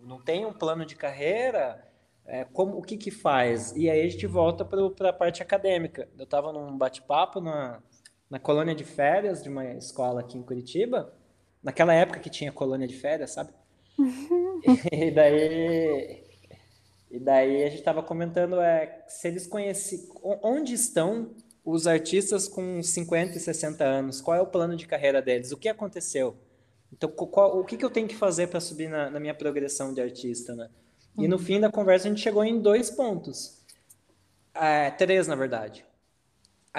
não 0.03 0.21
tem 0.21 0.45
um 0.45 0.51
plano 0.51 0.85
de 0.85 0.93
carreira, 0.93 1.81
é, 2.25 2.43
como 2.43 2.77
o 2.77 2.81
que 2.81 2.97
que 2.97 3.09
faz? 3.09 3.73
E 3.75 3.89
aí 3.89 4.01
a 4.01 4.09
gente 4.09 4.27
volta 4.27 4.65
para 4.65 5.09
a 5.09 5.13
parte 5.13 5.41
acadêmica. 5.41 6.09
Eu 6.17 6.25
estava 6.25 6.51
num 6.51 6.77
bate-papo 6.77 7.39
na, 7.39 7.81
na 8.29 8.37
colônia 8.37 8.75
de 8.75 8.83
férias 8.83 9.41
de 9.41 9.49
uma 9.49 9.65
escola 9.73 10.19
aqui 10.19 10.37
em 10.37 10.43
Curitiba, 10.43 11.11
naquela 11.63 11.93
época 11.93 12.19
que 12.19 12.29
tinha 12.29 12.51
colônia 12.51 12.87
de 12.87 12.97
férias, 12.97 13.31
sabe? 13.31 13.51
E 14.91 15.11
daí 15.11 16.23
e 17.11 17.19
daí 17.19 17.63
a 17.63 17.69
gente 17.69 17.79
estava 17.79 18.03
comentando 18.03 18.59
é, 18.59 19.03
se 19.07 19.27
eles 19.27 19.47
conhecem 19.47 20.07
onde 20.43 20.73
estão 20.73 21.35
os 21.65 21.87
artistas 21.87 22.47
com 22.47 22.81
50 22.81 23.37
e 23.37 23.39
60 23.39 23.83
anos, 23.83 24.21
qual 24.21 24.37
é 24.37 24.41
o 24.41 24.45
plano 24.45 24.75
de 24.75 24.87
carreira 24.87 25.21
deles, 25.21 25.51
o 25.51 25.57
que 25.57 25.67
aconteceu. 25.67 26.37
Então, 26.93 27.09
qual, 27.09 27.59
o 27.59 27.65
que, 27.65 27.77
que 27.77 27.85
eu 27.85 27.89
tenho 27.89 28.07
que 28.07 28.15
fazer 28.15 28.47
para 28.47 28.59
subir 28.59 28.89
na, 28.89 29.09
na, 29.09 29.19
minha 29.19 29.33
progressão 29.33 29.93
de 29.93 30.01
artista, 30.01 30.55
né? 30.55 30.69
E 31.17 31.27
no 31.27 31.35
uhum. 31.35 31.41
fim 31.41 31.59
da 31.59 31.71
conversa 31.71 32.07
a 32.07 32.09
gente 32.09 32.21
chegou 32.21 32.43
em 32.43 32.59
dois 32.59 32.89
pontos. 32.89 33.63
É, 34.53 34.89
três, 34.91 35.27
na 35.27 35.35
verdade 35.35 35.88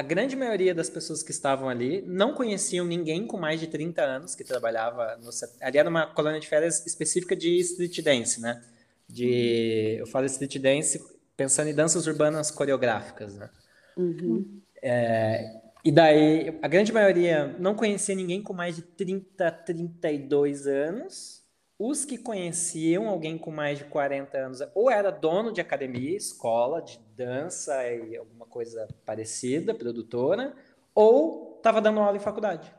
a 0.01 0.03
grande 0.03 0.35
maioria 0.35 0.75
das 0.75 0.89
pessoas 0.89 1.23
que 1.23 1.31
estavam 1.31 1.69
ali 1.69 2.01
não 2.07 2.33
conheciam 2.33 2.87
ninguém 2.87 3.27
com 3.27 3.37
mais 3.37 3.61
de 3.61 3.67
30 3.67 4.01
anos 4.01 4.35
que 4.35 4.43
trabalhava 4.43 5.19
no 5.19 5.29
ali 5.61 5.77
era 5.77 5.91
uma 5.91 6.07
colônia 6.07 6.41
de 6.41 6.49
férias 6.49 6.87
específica 6.87 7.37
de 7.37 7.59
street 7.59 8.01
dance, 8.03 8.41
né? 8.41 8.65
De 9.07 9.97
eu 9.99 10.07
falo 10.07 10.25
street 10.25 10.57
dance 10.57 10.99
pensando 11.37 11.69
em 11.69 11.75
danças 11.75 12.07
urbanas 12.07 12.51
coreográficas, 12.51 13.37
né? 13.37 13.51
Uhum. 13.95 14.63
É, 14.83 15.61
e 15.85 15.93
daí 15.93 16.59
a 16.63 16.69
grande 16.69 16.95
maioria 16.95 17.55
não 17.59 17.75
conhecia 17.75 18.15
ninguém 18.15 18.43
com 18.43 18.55
mais 18.55 18.77
de 18.77 18.83
30, 18.83 19.51
32 19.51 20.67
anos 20.67 21.43
os 21.83 22.05
que 22.05 22.19
conheciam 22.19 23.09
alguém 23.09 23.39
com 23.39 23.51
mais 23.51 23.79
de 23.79 23.85
40 23.85 24.37
anos, 24.37 24.61
ou 24.75 24.91
era 24.91 25.11
dono 25.11 25.51
de 25.51 25.63
academia, 25.63 26.15
escola 26.15 26.83
de 26.83 27.01
dança 27.17 27.91
e 27.91 28.19
alguma 28.19 28.45
coisa 28.45 28.87
parecida, 29.07 29.75
produtora, 29.75 30.55
ou 30.95 31.55
estava 31.57 31.81
dando 31.81 32.01
aula 32.01 32.19
em 32.19 32.21
faculdade. 32.21 32.71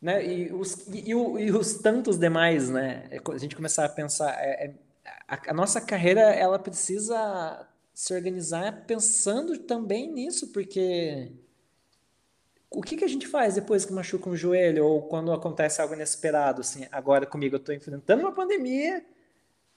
Né? 0.00 0.26
E, 0.26 0.50
os, 0.50 0.88
e, 0.88 1.10
e, 1.10 1.52
os 1.52 1.74
tantos 1.74 2.18
demais, 2.18 2.70
né? 2.70 3.06
É 3.10 3.20
a 3.30 3.38
gente 3.38 3.54
começar 3.54 3.84
a 3.84 3.90
pensar, 3.90 4.32
é, 4.42 4.68
é, 4.68 4.74
a, 5.28 5.50
a, 5.50 5.52
nossa 5.52 5.78
carreira 5.78 6.22
ela 6.22 6.58
precisa 6.58 7.68
se 7.92 8.14
organizar 8.14 8.86
pensando 8.86 9.58
também 9.58 10.10
nisso, 10.10 10.52
porque 10.54 11.32
o 12.76 12.82
que, 12.82 12.94
que 12.94 13.04
a 13.04 13.08
gente 13.08 13.26
faz 13.26 13.54
depois 13.54 13.86
que 13.86 13.92
machuca 13.92 14.28
um 14.28 14.36
joelho 14.36 14.84
ou 14.84 15.00
quando 15.00 15.32
acontece 15.32 15.80
algo 15.80 15.94
inesperado? 15.94 16.60
Assim, 16.60 16.86
agora 16.92 17.24
comigo 17.24 17.56
eu 17.56 17.58
estou 17.58 17.74
enfrentando 17.74 18.20
uma 18.20 18.32
pandemia 18.32 19.02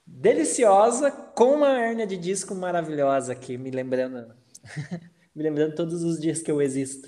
deliciosa 0.05 1.09
com 1.09 1.53
uma 1.53 1.79
hernia 1.79 2.05
de 2.05 2.17
disco 2.17 2.53
maravilhosa 2.53 3.31
aqui, 3.31 3.57
me 3.57 3.71
lembrando, 3.71 4.33
me 5.33 5.43
lembrando 5.43 5.75
todos 5.75 6.03
os 6.03 6.19
dias 6.19 6.41
que 6.41 6.51
eu 6.51 6.61
existo. 6.61 7.07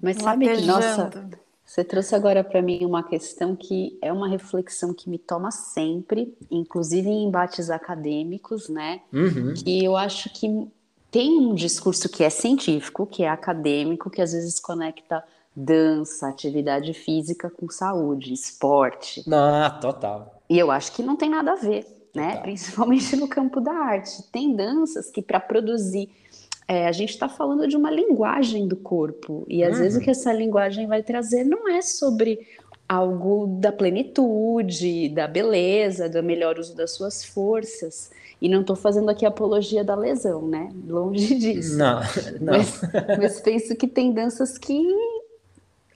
Mas 0.00 0.18
sabe 0.18 0.46
que, 0.54 0.64
nossa, 0.64 1.10
você 1.64 1.82
trouxe 1.82 2.14
agora 2.14 2.44
para 2.44 2.62
mim 2.62 2.84
uma 2.84 3.02
questão 3.02 3.56
que 3.56 3.98
é 4.00 4.12
uma 4.12 4.28
reflexão 4.28 4.94
que 4.94 5.10
me 5.10 5.18
toma 5.18 5.50
sempre, 5.50 6.32
inclusive 6.48 7.08
em 7.08 7.26
embates 7.26 7.70
acadêmicos, 7.70 8.68
né? 8.68 9.00
Uhum. 9.12 9.52
Que 9.52 9.84
eu 9.84 9.96
acho 9.96 10.32
que 10.32 10.68
tem 11.14 11.38
um 11.38 11.54
discurso 11.54 12.08
que 12.08 12.24
é 12.24 12.28
científico, 12.28 13.06
que 13.06 13.22
é 13.22 13.28
acadêmico, 13.28 14.10
que 14.10 14.20
às 14.20 14.32
vezes 14.32 14.58
conecta 14.58 15.22
dança, 15.54 16.26
atividade 16.26 16.92
física 16.92 17.48
com 17.48 17.70
saúde, 17.70 18.32
esporte. 18.32 19.24
Ah, 19.32 19.78
total. 19.80 20.42
E 20.50 20.58
eu 20.58 20.72
acho 20.72 20.90
que 20.90 21.04
não 21.04 21.14
tem 21.14 21.30
nada 21.30 21.52
a 21.52 21.54
ver, 21.54 21.86
né? 22.12 22.38
Principalmente 22.42 23.14
no 23.14 23.28
campo 23.28 23.60
da 23.60 23.70
arte. 23.70 24.24
Tem 24.32 24.56
danças 24.56 25.08
que 25.08 25.22
para 25.22 25.38
produzir 25.38 26.10
é, 26.66 26.88
a 26.88 26.92
gente 26.92 27.10
está 27.10 27.28
falando 27.28 27.68
de 27.68 27.76
uma 27.76 27.92
linguagem 27.92 28.66
do 28.66 28.74
corpo, 28.74 29.44
e 29.48 29.62
às 29.62 29.76
uhum. 29.76 29.82
vezes 29.82 29.98
o 29.98 30.00
que 30.00 30.10
essa 30.10 30.32
linguagem 30.32 30.88
vai 30.88 31.00
trazer 31.04 31.44
não 31.44 31.68
é 31.68 31.80
sobre 31.80 32.40
algo 32.88 33.46
da 33.58 33.72
plenitude, 33.72 35.08
da 35.08 35.26
beleza, 35.26 36.08
do 36.08 36.22
melhor 36.22 36.58
uso 36.58 36.76
das 36.76 36.92
suas 36.92 37.24
forças. 37.24 38.10
E 38.40 38.48
não 38.48 38.60
estou 38.60 38.76
fazendo 38.76 39.08
aqui 39.10 39.24
apologia 39.24 39.82
da 39.82 39.94
lesão, 39.94 40.46
né? 40.46 40.70
Longe 40.86 41.34
disso. 41.38 41.78
Não, 41.78 42.00
não. 42.40 42.52
Mas, 42.52 42.80
mas 43.18 43.40
penso 43.40 43.74
que 43.74 43.86
tem 43.86 44.12
danças 44.12 44.58
que 44.58 44.78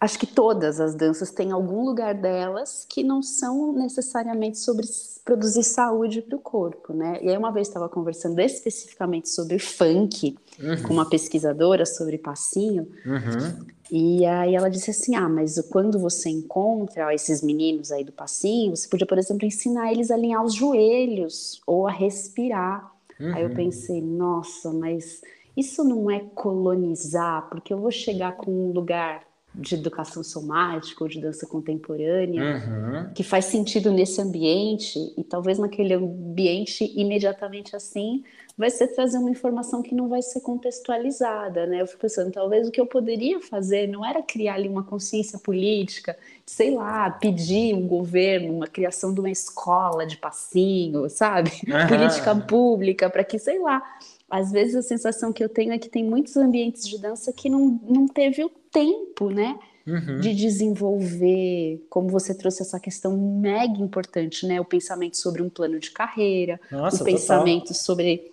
acho 0.00 0.18
que 0.18 0.26
todas 0.26 0.80
as 0.80 0.94
danças 0.94 1.30
têm 1.30 1.50
algum 1.50 1.84
lugar 1.84 2.14
delas 2.14 2.86
que 2.88 3.02
não 3.02 3.20
são 3.22 3.72
necessariamente 3.72 4.58
sobre 4.58 4.86
produzir 5.24 5.64
saúde 5.64 6.22
para 6.22 6.36
o 6.36 6.40
corpo, 6.40 6.92
né? 6.92 7.18
E 7.22 7.28
aí 7.28 7.36
uma 7.36 7.52
vez 7.52 7.68
estava 7.68 7.88
conversando 7.88 8.38
especificamente 8.38 9.28
sobre 9.28 9.58
funk 9.58 10.38
uhum. 10.58 10.82
com 10.82 10.92
uma 10.94 11.08
pesquisadora 11.08 11.84
sobre 11.84 12.16
passinho 12.16 12.88
uhum. 13.04 13.66
e 13.90 14.24
aí 14.24 14.54
ela 14.54 14.70
disse 14.70 14.90
assim, 14.90 15.16
ah, 15.16 15.28
mas 15.28 15.60
quando 15.68 15.98
você 15.98 16.30
encontra 16.30 17.06
ó, 17.06 17.10
esses 17.10 17.42
meninos 17.42 17.90
aí 17.90 18.04
do 18.04 18.12
passinho, 18.12 18.76
você 18.76 18.88
podia, 18.88 19.06
por 19.06 19.18
exemplo, 19.18 19.46
ensinar 19.46 19.90
eles 19.90 20.10
a 20.10 20.14
alinhar 20.14 20.44
os 20.44 20.54
joelhos 20.54 21.60
ou 21.66 21.86
a 21.88 21.90
respirar. 21.90 22.90
Uhum. 23.20 23.34
Aí 23.34 23.42
eu 23.42 23.48
uhum. 23.48 23.54
pensei, 23.54 24.00
nossa, 24.00 24.72
mas 24.72 25.20
isso 25.56 25.82
não 25.82 26.08
é 26.08 26.20
colonizar, 26.20 27.48
porque 27.50 27.74
eu 27.74 27.78
vou 27.78 27.90
chegar 27.90 28.36
com 28.36 28.50
um 28.50 28.72
lugar 28.72 29.27
de 29.58 29.74
educação 29.74 30.22
somática 30.22 31.02
ou 31.02 31.08
de 31.08 31.20
dança 31.20 31.46
contemporânea, 31.46 32.42
uhum. 32.42 33.12
que 33.12 33.24
faz 33.24 33.46
sentido 33.46 33.90
nesse 33.90 34.20
ambiente, 34.20 35.12
e 35.16 35.24
talvez 35.24 35.58
naquele 35.58 35.94
ambiente 35.94 36.90
imediatamente 36.96 37.74
assim, 37.74 38.22
vai 38.56 38.70
ser 38.70 38.88
trazer 38.88 39.18
uma 39.18 39.30
informação 39.30 39.82
que 39.82 39.94
não 39.94 40.08
vai 40.08 40.22
ser 40.22 40.40
contextualizada, 40.40 41.66
né? 41.66 41.80
Eu 41.80 41.86
fico 41.86 42.00
pensando, 42.00 42.32
talvez 42.32 42.68
o 42.68 42.70
que 42.70 42.80
eu 42.80 42.86
poderia 42.86 43.40
fazer 43.40 43.88
não 43.88 44.04
era 44.04 44.22
criar 44.22 44.54
ali 44.54 44.68
uma 44.68 44.82
consciência 44.82 45.38
política, 45.38 46.16
sei 46.46 46.72
lá, 46.72 47.10
pedir 47.10 47.74
um 47.74 47.86
governo, 47.86 48.52
uma 48.52 48.66
criação 48.66 49.12
de 49.12 49.20
uma 49.20 49.30
escola 49.30 50.06
de 50.06 50.16
passinho, 50.16 51.08
sabe? 51.08 51.50
Uhum. 51.66 51.86
Política 51.88 52.34
pública, 52.34 53.10
para 53.10 53.22
que, 53.22 53.38
sei 53.38 53.58
lá, 53.58 53.82
às 54.30 54.50
vezes 54.50 54.74
a 54.74 54.82
sensação 54.82 55.32
que 55.32 55.42
eu 55.42 55.48
tenho 55.48 55.72
é 55.72 55.78
que 55.78 55.88
tem 55.88 56.04
muitos 56.04 56.36
ambientes 56.36 56.86
de 56.86 56.98
dança 56.98 57.32
que 57.32 57.48
não, 57.48 57.80
não 57.88 58.06
teve 58.06 58.44
o 58.44 58.50
tempo, 58.70 59.30
né? 59.30 59.58
Uhum. 59.86 60.20
De 60.20 60.34
desenvolver, 60.34 61.86
como 61.88 62.08
você 62.08 62.34
trouxe 62.34 62.60
essa 62.60 62.78
questão 62.78 63.16
mega 63.16 63.78
importante, 63.78 64.46
né? 64.46 64.60
O 64.60 64.64
pensamento 64.64 65.16
sobre 65.16 65.42
um 65.42 65.48
plano 65.48 65.78
de 65.78 65.90
carreira, 65.90 66.60
Nossa, 66.70 67.02
o 67.02 67.04
pensamento 67.06 67.72
sobre 67.72 68.32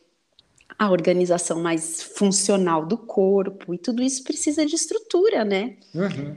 a 0.77 0.91
organização 0.91 1.61
mais 1.61 2.03
funcional 2.03 2.85
do 2.85 2.97
corpo, 2.97 3.73
e 3.73 3.77
tudo 3.77 4.03
isso 4.03 4.23
precisa 4.23 4.65
de 4.65 4.75
estrutura, 4.75 5.45
né? 5.45 5.77
Uhum. 5.93 6.35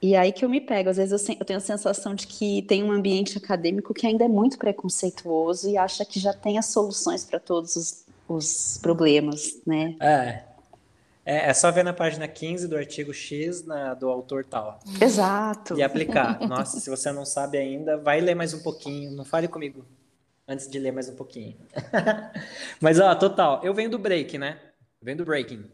E 0.00 0.16
aí 0.16 0.32
que 0.32 0.44
eu 0.44 0.48
me 0.48 0.60
pego, 0.60 0.90
às 0.90 0.96
vezes 0.96 1.28
eu, 1.28 1.36
eu, 1.38 1.44
tenho 1.44 1.58
a 1.58 1.60
sensação 1.60 2.12
de 2.12 2.26
que 2.26 2.62
tem 2.62 2.82
um 2.82 2.90
ambiente 2.90 3.38
acadêmico 3.38 3.94
que 3.94 4.04
ainda 4.04 4.24
é 4.24 4.28
muito 4.28 4.58
preconceituoso 4.58 5.68
e 5.68 5.76
acha 5.76 6.04
que 6.04 6.18
já 6.18 6.32
tem 6.32 6.58
as 6.58 6.66
soluções 6.66 7.24
para 7.24 7.38
todos 7.38 7.76
os, 7.76 8.04
os 8.28 8.78
problemas, 8.82 9.60
né? 9.64 9.94
É. 10.00 10.51
É, 11.24 11.50
é, 11.50 11.54
só 11.54 11.70
ver 11.70 11.84
na 11.84 11.92
página 11.92 12.26
15 12.26 12.66
do 12.66 12.76
artigo 12.76 13.14
X 13.14 13.64
na, 13.64 13.94
do 13.94 14.08
autor 14.08 14.44
tal. 14.44 14.80
Exato. 15.00 15.78
E 15.78 15.82
aplicar. 15.82 16.40
Nossa, 16.48 16.80
se 16.80 16.90
você 16.90 17.12
não 17.12 17.24
sabe 17.24 17.58
ainda, 17.58 17.96
vai 17.96 18.20
ler 18.20 18.34
mais 18.34 18.52
um 18.52 18.60
pouquinho. 18.60 19.12
Não 19.12 19.24
fale 19.24 19.46
comigo 19.46 19.86
antes 20.48 20.68
de 20.68 20.78
ler 20.78 20.92
mais 20.92 21.08
um 21.08 21.14
pouquinho. 21.14 21.56
Mas, 22.80 22.98
ó, 22.98 23.14
total. 23.14 23.60
Eu 23.62 23.72
venho 23.72 23.90
do 23.90 23.98
break, 23.98 24.36
né? 24.36 24.58
Eu 25.00 25.04
venho 25.04 25.18
do 25.18 25.24
breaking. 25.24 25.70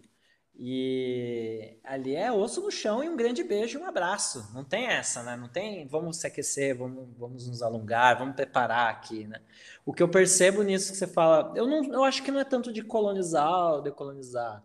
E 0.60 1.78
ali 1.84 2.16
é 2.16 2.32
osso 2.32 2.60
no 2.60 2.70
chão 2.70 3.02
e 3.02 3.08
um 3.08 3.16
grande 3.16 3.44
beijo 3.44 3.78
e 3.78 3.82
um 3.82 3.86
abraço. 3.86 4.50
Não 4.52 4.64
tem 4.64 4.86
essa, 4.88 5.22
né? 5.22 5.36
Não 5.36 5.48
tem 5.48 5.86
vamos 5.86 6.16
se 6.18 6.26
aquecer, 6.26 6.76
vamos, 6.76 7.08
vamos 7.16 7.46
nos 7.46 7.62
alongar, 7.62 8.18
vamos 8.18 8.34
preparar 8.34 8.90
aqui, 8.90 9.24
né? 9.28 9.40
O 9.86 9.94
que 9.94 10.02
eu 10.02 10.08
percebo 10.08 10.64
nisso 10.64 10.90
que 10.90 10.98
você 10.98 11.06
fala, 11.06 11.52
eu 11.54 11.64
não, 11.64 11.84
eu 11.84 12.02
acho 12.02 12.24
que 12.24 12.32
não 12.32 12.40
é 12.40 12.44
tanto 12.44 12.72
de 12.72 12.82
colonizar 12.82 13.74
ou 13.74 13.82
decolonizar 13.82 14.64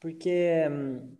porque 0.00 0.66
hum, 0.70 1.16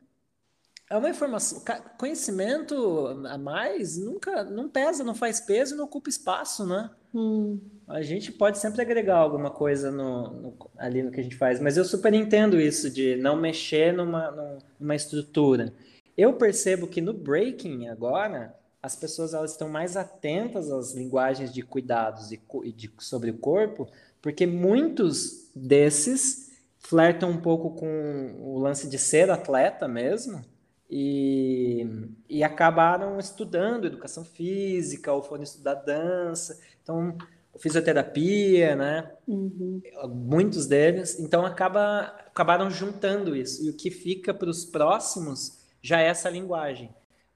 é 0.91 0.97
uma 0.97 1.11
informação, 1.11 1.63
conhecimento 1.99 3.25
a 3.29 3.37
mais 3.37 3.99
nunca 3.99 4.43
não 4.45 4.69
pesa, 4.69 5.05
não 5.05 5.15
faz 5.15 5.39
peso 5.39 5.75
e 5.75 5.77
não 5.77 5.85
ocupa 5.85 6.09
espaço, 6.09 6.67
né? 6.67 6.91
Hum. 7.15 7.61
A 7.87 8.03
gente 8.03 8.33
pode 8.33 8.59
sempre 8.59 8.81
agregar 8.81 9.17
alguma 9.17 9.51
coisa 9.51 9.91
no, 9.91 10.31
no, 10.31 10.71
ali 10.79 11.03
no 11.03 11.11
que 11.11 11.21
a 11.21 11.23
gente 11.23 11.37
faz, 11.37 11.61
mas 11.61 11.77
eu 11.77 11.85
super 11.85 12.13
entendo 12.15 12.61
isso 12.61 12.91
de 12.91 13.17
não 13.17 13.37
mexer 13.37 13.93
numa, 13.93 14.59
numa 14.79 14.95
estrutura. 14.95 15.75
Eu 16.17 16.35
percebo 16.35 16.87
que 16.87 17.01
no 17.01 17.13
breaking 17.13 17.89
agora 17.89 18.55
as 18.83 18.97
pessoas 18.97 19.35
elas 19.35 19.53
estão 19.53 19.69
mais 19.69 19.97
atentas 19.97 20.71
às 20.71 20.95
linguagens 20.95 21.53
de 21.53 21.63
cuidados 21.63 22.33
e, 22.33 22.41
e 22.65 22.73
de, 22.73 22.91
sobre 22.99 23.31
o 23.31 23.39
corpo, 23.39 23.89
porque 24.23 24.47
muitos 24.47 25.51
desses 25.55 26.48
flertam 26.89 27.29
um 27.29 27.37
pouco 27.37 27.73
com 27.73 28.35
o 28.41 28.59
lance 28.59 28.89
de 28.89 28.99
ser 28.99 29.31
atleta 29.31 29.87
mesmo 29.87 30.43
e, 30.89 31.87
e 32.27 32.43
acabaram 32.43 33.19
estudando 33.19 33.87
educação 33.87 34.25
física 34.25 35.13
ou 35.13 35.23
foram 35.23 35.43
estudar 35.43 35.75
dança. 35.75 36.59
Então, 36.83 37.15
fisioterapia, 37.59 38.75
né? 38.75 39.13
Uhum. 39.27 39.83
Muitos 40.09 40.67
deles. 40.67 41.21
Então, 41.21 41.45
acaba, 41.45 42.15
acabaram 42.27 42.71
juntando 42.71 43.37
isso. 43.37 43.63
E 43.67 43.69
o 43.69 43.77
que 43.77 43.91
fica 43.91 44.33
para 44.33 44.49
os 44.49 44.65
próximos 44.65 45.59
já 45.83 46.01
é 46.01 46.07
essa 46.07 46.31
linguagem. 46.31 46.89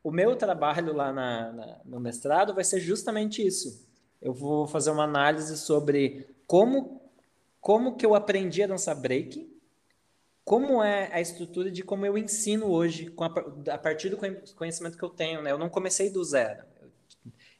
O 0.03 0.11
meu 0.11 0.35
trabalho 0.35 0.95
lá 0.95 1.13
na, 1.13 1.53
na, 1.53 1.81
no 1.85 2.01
mestrado 2.01 2.55
vai 2.55 2.65
ser 2.65 2.81
justamente 2.81 3.47
isso. 3.47 3.87
Eu 4.21 4.33
vou 4.33 4.67
fazer 4.67 4.91
uma 4.91 5.05
análise 5.05 5.59
sobre 5.59 6.27
como 6.47 7.02
como 7.63 7.97
que 7.97 8.05
eu 8.05 8.15
aprendi 8.17 8.61
a 8.61 8.67
dançar 8.67 9.01
break, 9.01 9.49
como 10.45 10.83
é 10.83 11.09
a 11.13 11.21
estrutura 11.21 11.71
de 11.71 11.85
como 11.85 12.05
eu 12.05 12.19
ensino 12.19 12.67
hoje, 12.67 13.15
a, 13.17 13.75
a 13.75 13.79
partir 13.79 14.09
do 14.11 14.19
conhecimento 14.57 14.99
que 14.99 15.05
eu 15.05 15.09
tenho, 15.09 15.41
né? 15.41 15.53
Eu 15.53 15.59
não 15.59 15.69
comecei 15.69 16.11
do 16.11 16.25
zero. 16.25 16.65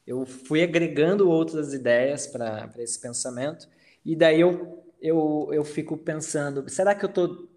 Eu 0.05 0.25
fui 0.25 0.61
agregando 0.61 1.29
outras 1.29 1.73
ideias 1.73 2.27
para 2.27 2.69
esse 2.79 2.99
pensamento, 2.99 3.69
e 4.05 4.13
daí 4.13 4.41
eu, 4.41 4.83
eu, 5.01 5.47
eu 5.53 5.63
fico 5.63 5.95
pensando, 5.95 6.69
será 6.69 6.93
que 6.93 7.05
eu 7.05 7.09
estou 7.09 7.47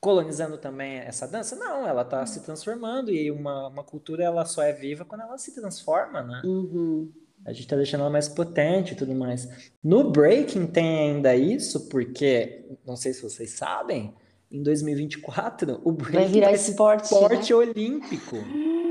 colonizando 0.00 0.56
também 0.56 0.96
essa 0.96 1.28
dança? 1.28 1.54
Não, 1.54 1.86
ela 1.86 2.00
está 2.00 2.24
se 2.24 2.42
transformando, 2.42 3.12
e 3.12 3.30
uma, 3.30 3.68
uma 3.68 3.84
cultura 3.84 4.24
ela 4.24 4.46
só 4.46 4.62
é 4.62 4.72
viva 4.72 5.04
quando 5.04 5.20
ela 5.20 5.36
se 5.36 5.54
transforma, 5.54 6.22
né? 6.22 6.40
Uhum. 6.42 7.12
A 7.44 7.52
gente 7.52 7.62
está 7.62 7.76
deixando 7.76 8.02
ela 8.02 8.10
mais 8.10 8.28
potente 8.28 8.92
e 8.92 8.96
tudo 8.96 9.14
mais. 9.14 9.48
No 9.82 10.10
breaking 10.10 10.66
tem 10.66 11.10
ainda 11.10 11.34
isso, 11.34 11.88
porque, 11.88 12.64
não 12.86 12.96
sei 12.96 13.12
se 13.12 13.22
vocês 13.22 13.50
sabem, 13.52 14.14
em 14.50 14.62
2024 14.62 15.80
o 15.82 15.90
breaking 15.90 16.18
vai 16.18 16.28
virar 16.28 16.52
esporte, 16.52 17.04
esporte 17.04 17.52
né? 17.52 17.56
olímpico. 17.58 18.36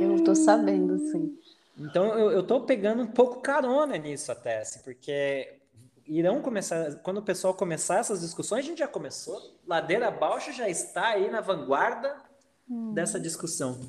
Eu 0.02 0.16
estou 0.16 0.36
sabendo, 0.36 0.98
sim. 0.98 1.38
Então 1.78 2.18
eu, 2.18 2.42
estou 2.42 2.66
pegando 2.66 3.04
um 3.04 3.08
pouco 3.08 3.42
carona 3.42 3.98
nisso 3.98 4.32
até, 4.32 4.60
assim, 4.60 4.80
porque 4.84 5.60
irão 6.06 6.42
começar, 6.42 6.96
quando 6.98 7.18
o 7.20 7.24
pessoal 7.24 7.54
começar 7.54 8.00
essas 8.00 8.20
discussões, 8.20 8.66
a 8.66 8.68
gente 8.68 8.80
já 8.80 8.88
começou, 8.88 9.40
Ladeira 9.66 10.10
Abaixo 10.10 10.52
já 10.52 10.68
está 10.68 11.10
aí 11.10 11.32
na 11.32 11.40
vanguarda 11.40 12.18
hum. 12.70 12.94
dessa 12.94 13.20
discussão. 13.20 13.80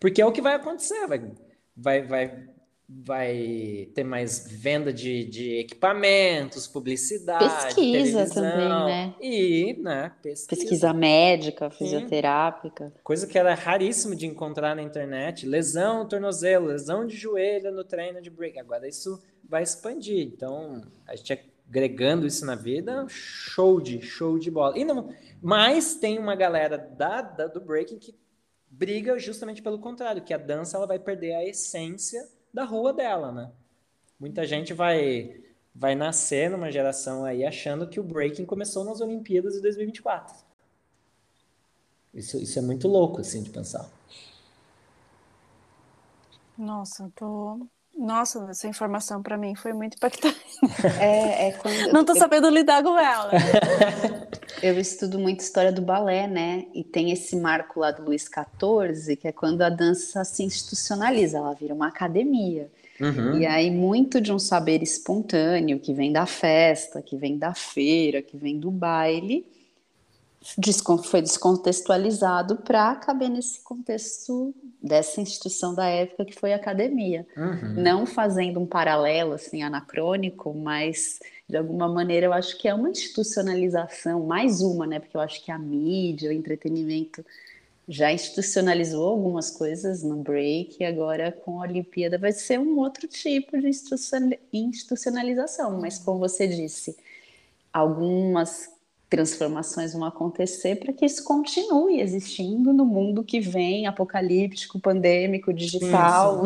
Porque 0.00 0.22
é 0.22 0.26
o 0.26 0.32
que 0.32 0.40
vai 0.40 0.54
acontecer, 0.54 1.06
vai, 1.06 1.32
vai, 1.76 2.02
vai 2.02 2.48
vai 2.88 3.90
ter 3.94 4.02
mais 4.02 4.48
venda 4.50 4.90
de, 4.90 5.24
de 5.24 5.58
equipamentos, 5.58 6.66
publicidade, 6.66 7.74
pesquisa 7.74 8.26
também, 8.32 8.68
né? 8.68 9.14
E, 9.20 9.76
né, 9.82 10.12
pesquisa, 10.22 10.48
pesquisa 10.48 10.92
médica, 10.94 11.68
fisioterápica. 11.68 12.90
Coisa 13.04 13.26
que 13.26 13.38
era 13.38 13.54
raríssimo 13.54 14.16
de 14.16 14.26
encontrar 14.26 14.74
na 14.74 14.82
internet. 14.82 15.46
Lesão 15.46 16.04
no 16.04 16.08
tornozelo, 16.08 16.68
lesão 16.68 17.06
de 17.06 17.14
joelho 17.14 17.70
no 17.72 17.84
treino 17.84 18.22
de 18.22 18.30
break. 18.30 18.58
Agora 18.58 18.88
isso 18.88 19.22
vai 19.46 19.62
expandir. 19.62 20.26
Então, 20.26 20.82
a 21.06 21.14
gente 21.14 21.32
agregando 21.68 22.26
isso 22.26 22.46
na 22.46 22.54
vida, 22.54 23.04
show 23.08 23.78
de, 23.78 24.00
show 24.00 24.38
de 24.38 24.50
bola. 24.50 24.78
E 24.78 24.84
não, 24.86 25.12
mas 25.42 25.94
tem 25.94 26.18
uma 26.18 26.34
galera 26.34 26.78
da, 26.78 27.20
da 27.20 27.46
do 27.46 27.60
breaking 27.60 27.98
que 27.98 28.14
briga 28.70 29.18
justamente 29.18 29.60
pelo 29.60 29.78
contrário, 29.78 30.22
que 30.22 30.32
a 30.32 30.38
dança 30.38 30.78
ela 30.78 30.86
vai 30.86 30.98
perder 30.98 31.34
a 31.34 31.44
essência 31.44 32.26
da 32.52 32.64
rua 32.64 32.92
dela, 32.92 33.32
né? 33.32 33.50
Muita 34.18 34.46
gente 34.46 34.74
vai 34.74 35.42
vai 35.74 35.94
nascer 35.94 36.50
numa 36.50 36.72
geração 36.72 37.24
aí 37.24 37.44
achando 37.44 37.86
que 37.86 38.00
o 38.00 38.02
breaking 38.02 38.44
começou 38.44 38.84
nas 38.84 39.00
Olimpíadas 39.00 39.54
de 39.54 39.60
2024. 39.62 40.34
Isso, 42.12 42.36
isso 42.38 42.58
é 42.58 42.62
muito 42.62 42.88
louco, 42.88 43.20
assim, 43.20 43.42
de 43.42 43.50
pensar. 43.50 43.88
Nossa, 46.56 47.10
tô... 47.14 47.64
Nossa, 47.96 48.48
essa 48.50 48.66
informação 48.66 49.22
para 49.22 49.36
mim 49.36 49.54
foi 49.54 49.72
muito 49.72 49.96
impactante. 49.96 50.36
É, 51.00 51.48
é 51.48 51.52
quando... 51.52 51.92
Não 51.92 52.04
tô 52.04 52.16
sabendo 52.16 52.48
lidar 52.48 52.82
com 52.82 52.98
ela. 52.98 53.30
Eu 54.62 54.78
estudo 54.78 55.18
muito 55.18 55.40
história 55.40 55.72
do 55.72 55.82
balé, 55.82 56.26
né? 56.26 56.66
E 56.74 56.82
tem 56.82 57.12
esse 57.12 57.36
marco 57.36 57.80
lá 57.80 57.90
do 57.90 58.04
Luiz 58.04 58.24
XIV, 58.24 59.16
que 59.16 59.28
é 59.28 59.32
quando 59.32 59.62
a 59.62 59.68
dança 59.68 60.24
se 60.24 60.42
institucionaliza, 60.42 61.38
ela 61.38 61.54
vira 61.54 61.74
uma 61.74 61.88
academia. 61.88 62.68
Uhum. 63.00 63.38
E 63.38 63.46
aí, 63.46 63.70
muito 63.70 64.20
de 64.20 64.32
um 64.32 64.38
saber 64.38 64.82
espontâneo, 64.82 65.78
que 65.78 65.92
vem 65.92 66.12
da 66.12 66.26
festa, 66.26 67.00
que 67.00 67.16
vem 67.16 67.38
da 67.38 67.54
feira, 67.54 68.20
que 68.20 68.36
vem 68.36 68.58
do 68.58 68.70
baile, 68.70 69.46
foi 71.04 71.20
descontextualizado 71.20 72.56
para 72.56 72.94
caber 72.96 73.28
nesse 73.28 73.60
contexto 73.60 74.54
dessa 74.82 75.20
instituição 75.20 75.74
da 75.74 75.86
época 75.86 76.24
que 76.24 76.34
foi 76.34 76.52
a 76.52 76.56
academia. 76.56 77.26
Uhum. 77.36 77.74
Não 77.74 78.06
fazendo 78.06 78.60
um 78.60 78.66
paralelo 78.66 79.32
assim 79.32 79.62
anacrônico, 79.62 80.54
mas 80.54 81.18
de 81.48 81.56
alguma 81.56 81.88
maneira 81.88 82.26
eu 82.26 82.32
acho 82.32 82.56
que 82.56 82.68
é 82.68 82.74
uma 82.74 82.90
institucionalização, 82.90 84.26
mais 84.26 84.60
uma, 84.60 84.86
né? 84.86 85.00
Porque 85.00 85.16
eu 85.16 85.20
acho 85.20 85.44
que 85.44 85.50
a 85.50 85.58
mídia, 85.58 86.30
o 86.30 86.32
entretenimento 86.32 87.24
já 87.88 88.12
institucionalizou 88.12 89.08
algumas 89.08 89.50
coisas 89.50 90.02
no 90.02 90.16
break 90.16 90.76
e 90.78 90.84
agora 90.84 91.32
com 91.32 91.58
a 91.58 91.62
Olimpíada 91.62 92.18
vai 92.18 92.32
ser 92.32 92.60
um 92.60 92.78
outro 92.78 93.08
tipo 93.08 93.58
de 93.58 93.70
institucionalização, 94.52 95.80
mas 95.80 95.98
como 95.98 96.18
você 96.18 96.46
disse, 96.46 96.96
algumas 97.72 98.77
transformações 99.08 99.94
vão 99.94 100.04
acontecer 100.04 100.76
para 100.76 100.92
que 100.92 101.06
isso 101.06 101.24
continue 101.24 102.00
existindo 102.00 102.72
no 102.72 102.84
mundo 102.84 103.24
que 103.24 103.40
vem, 103.40 103.86
apocalíptico, 103.86 104.78
pandêmico, 104.78 105.52
digital. 105.52 106.44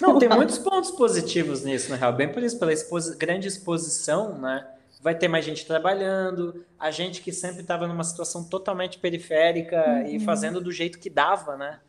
Não, 0.00 0.18
tem 0.18 0.28
muitos 0.28 0.58
pontos 0.58 0.90
positivos 0.90 1.64
nisso, 1.64 1.90
na 1.90 1.96
real. 1.96 2.12
Bem 2.12 2.30
por 2.30 2.42
isso, 2.42 2.58
pela 2.58 2.72
exposi 2.72 3.16
grande 3.16 3.48
exposição, 3.48 4.38
né? 4.38 4.66
Vai 5.00 5.16
ter 5.16 5.26
mais 5.26 5.44
gente 5.44 5.66
trabalhando, 5.66 6.64
a 6.78 6.90
gente 6.90 7.22
que 7.22 7.32
sempre 7.32 7.62
estava 7.62 7.88
numa 7.88 8.04
situação 8.04 8.44
totalmente 8.44 8.98
periférica 8.98 9.82
uhum. 9.84 10.06
e 10.06 10.20
fazendo 10.20 10.60
do 10.60 10.70
jeito 10.70 10.98
que 10.98 11.10
dava, 11.10 11.56
né? 11.56 11.80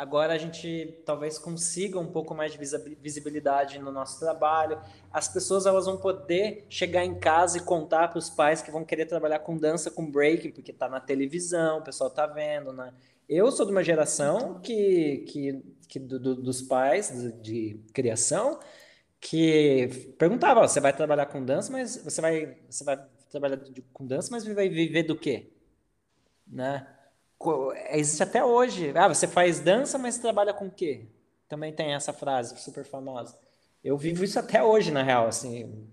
Agora 0.00 0.32
a 0.32 0.38
gente 0.38 0.98
talvez 1.04 1.36
consiga 1.36 1.98
um 1.98 2.10
pouco 2.10 2.34
mais 2.34 2.50
de 2.50 2.58
visibilidade 3.02 3.78
no 3.78 3.92
nosso 3.92 4.18
trabalho. 4.18 4.80
As 5.12 5.28
pessoas 5.28 5.66
elas 5.66 5.84
vão 5.84 5.98
poder 5.98 6.64
chegar 6.70 7.04
em 7.04 7.20
casa 7.20 7.58
e 7.58 7.60
contar 7.60 8.08
para 8.08 8.18
os 8.18 8.30
pais 8.30 8.62
que 8.62 8.70
vão 8.70 8.82
querer 8.82 9.04
trabalhar 9.04 9.40
com 9.40 9.58
dança, 9.58 9.90
com 9.90 10.10
breaking, 10.10 10.52
porque 10.52 10.70
está 10.70 10.88
na 10.88 11.00
televisão, 11.00 11.80
o 11.80 11.82
pessoal 11.82 12.08
está 12.08 12.26
vendo, 12.26 12.72
né? 12.72 12.94
Eu 13.28 13.52
sou 13.52 13.66
de 13.66 13.72
uma 13.72 13.84
geração 13.84 14.58
que, 14.62 15.18
que, 15.28 15.62
que 15.86 15.98
do, 15.98 16.18
do, 16.18 16.34
dos 16.34 16.62
pais 16.62 17.10
de, 17.10 17.32
de, 17.32 17.80
criação 17.92 18.58
que 19.20 20.14
perguntava: 20.18 20.66
você 20.66 20.80
vai 20.80 20.94
trabalhar 20.94 21.26
com 21.26 21.44
dança, 21.44 21.70
mas 21.70 22.02
você 22.02 22.22
vai, 22.22 22.56
você 22.70 22.84
vai 22.84 23.06
trabalhar 23.28 23.56
de, 23.56 23.82
com 23.92 24.06
dança, 24.06 24.30
mas 24.32 24.46
vai 24.46 24.66
viver 24.70 25.02
do 25.02 25.14
quê? 25.14 25.52
Né? 26.48 26.86
Existe 27.90 28.22
até 28.22 28.44
hoje. 28.44 28.92
Ah, 28.94 29.08
você 29.08 29.26
faz 29.26 29.60
dança, 29.60 29.98
mas 29.98 30.18
trabalha 30.18 30.52
com 30.52 30.66
o 30.66 30.70
quê? 30.70 31.06
Também 31.48 31.72
tem 31.72 31.94
essa 31.94 32.12
frase 32.12 32.58
super 32.60 32.84
famosa. 32.84 33.36
Eu 33.82 33.96
vivo 33.96 34.22
isso 34.22 34.38
até 34.38 34.62
hoje, 34.62 34.90
na 34.90 35.02
real, 35.02 35.26
assim. 35.26 35.88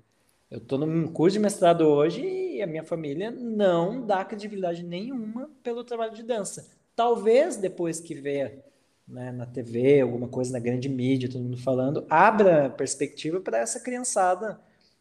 Eu 0.52 0.60
estou 0.60 0.78
num 0.78 1.08
curso 1.08 1.34
de 1.34 1.40
mestrado 1.40 1.82
hoje 1.82 2.22
e 2.22 2.62
a 2.62 2.68
minha 2.68 2.84
família 2.84 3.32
não 3.32 4.06
dá 4.06 4.24
credibilidade 4.24 4.84
nenhuma 4.84 5.50
pelo 5.64 5.84
trabalho 5.84 6.14
de 6.14 6.24
dança. 6.24 6.70
Talvez 6.96 7.58
depois 7.58 8.00
que 8.00 8.16
vê 8.16 8.60
né, 9.08 9.32
na 9.32 9.46
TV, 9.46 10.02
alguma 10.02 10.28
coisa 10.28 10.52
na 10.52 10.60
grande 10.60 10.90
mídia, 10.90 11.30
todo 11.30 11.44
mundo 11.44 11.58
falando, 11.58 12.06
abra 12.10 12.70
perspectiva 12.70 13.40
para 13.40 13.60
essa 13.60 13.80
criançada 13.80 14.60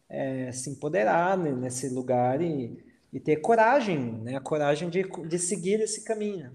é, 0.09 0.51
se 0.51 0.69
empoderar 0.69 1.37
nesse 1.37 1.89
lugar 1.89 2.41
e 2.41 2.77
e 3.11 3.19
ter 3.19 3.37
coragem, 3.37 3.97
né? 4.23 4.35
A 4.35 4.41
coragem 4.41 4.89
de, 4.89 5.03
de 5.03 5.39
seguir 5.39 5.79
esse 5.81 6.03
caminho. 6.03 6.51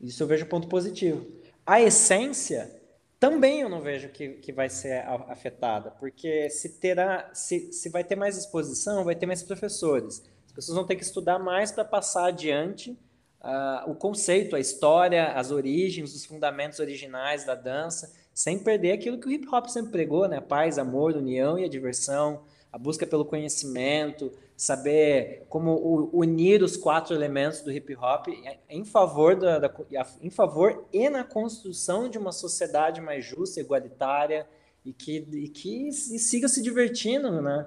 Isso 0.00 0.22
eu 0.22 0.26
vejo 0.26 0.46
ponto 0.46 0.68
positivo. 0.68 1.26
A 1.66 1.80
essência 1.80 2.80
também 3.20 3.60
eu 3.60 3.68
não 3.68 3.82
vejo 3.82 4.08
que, 4.08 4.30
que 4.30 4.50
vai 4.50 4.70
ser 4.70 5.04
afetada, 5.28 5.90
porque 5.90 6.48
se 6.48 6.70
terá, 6.70 7.30
se, 7.34 7.70
se 7.70 7.90
vai 7.90 8.02
ter 8.02 8.16
mais 8.16 8.38
exposição, 8.38 9.04
vai 9.04 9.14
ter 9.14 9.26
mais 9.26 9.42
professores. 9.42 10.22
As 10.46 10.52
pessoas 10.52 10.76
vão 10.76 10.86
ter 10.86 10.96
que 10.96 11.04
estudar 11.04 11.38
mais 11.38 11.70
para 11.70 11.84
passar 11.84 12.24
adiante 12.24 12.98
uh, 13.42 13.90
o 13.90 13.94
conceito, 13.94 14.56
a 14.56 14.60
história, 14.60 15.32
as 15.32 15.50
origens, 15.50 16.14
os 16.14 16.24
fundamentos 16.24 16.78
originais 16.78 17.44
da 17.44 17.54
dança, 17.54 18.10
sem 18.32 18.58
perder 18.58 18.92
aquilo 18.92 19.18
que 19.18 19.28
o 19.28 19.30
hip 19.30 19.46
hop 19.48 19.66
sempre 19.66 19.92
pregou, 19.92 20.26
né? 20.26 20.40
Paz, 20.40 20.78
amor, 20.78 21.14
união 21.14 21.58
e 21.58 21.64
a 21.64 21.68
diversão, 21.68 22.42
a 22.72 22.78
busca 22.78 23.06
pelo 23.06 23.24
conhecimento, 23.24 24.32
saber 24.56 25.44
como 25.48 26.10
unir 26.12 26.62
os 26.62 26.76
quatro 26.76 27.14
elementos 27.14 27.62
do 27.62 27.72
hip 27.72 27.96
hop 27.96 28.28
em 28.68 28.84
favor 28.84 29.34
da, 29.34 29.58
da, 29.58 29.74
em 30.20 30.30
favor 30.30 30.84
e 30.92 31.08
na 31.08 31.24
construção 31.24 32.08
de 32.08 32.18
uma 32.18 32.30
sociedade 32.30 33.00
mais 33.00 33.24
justa, 33.24 33.60
igualitária 33.60 34.46
e 34.84 34.92
que, 34.92 35.26
e 35.32 35.48
que 35.48 35.88
e 35.88 36.18
siga 36.18 36.48
se 36.48 36.62
divertindo, 36.62 37.42
né? 37.42 37.66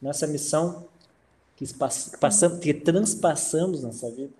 Nessa 0.00 0.26
missão 0.26 0.88
que, 1.54 1.64
passamos, 1.74 2.58
que 2.60 2.74
transpassamos 2.74 3.82
nessa 3.82 4.10
vida. 4.10 4.32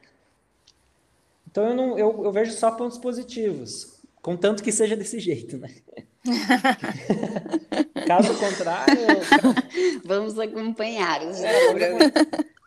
Então 1.47 1.69
eu, 1.69 1.75
não, 1.75 1.99
eu, 1.99 2.25
eu 2.25 2.33
vejo 2.33 2.53
só 2.53 2.71
pontos 2.73 2.99
positivos, 2.99 3.99
contanto 4.21 4.63
que 4.63 4.73
seja 4.73 4.97
desse 4.97 5.19
jeito, 5.21 5.57
né? 5.57 5.75
Caso 8.07 8.39
contrário. 8.39 8.97
Vamos 10.05 10.39
acompanhar 10.39 11.23
os 11.23 11.41
é, 11.41 11.75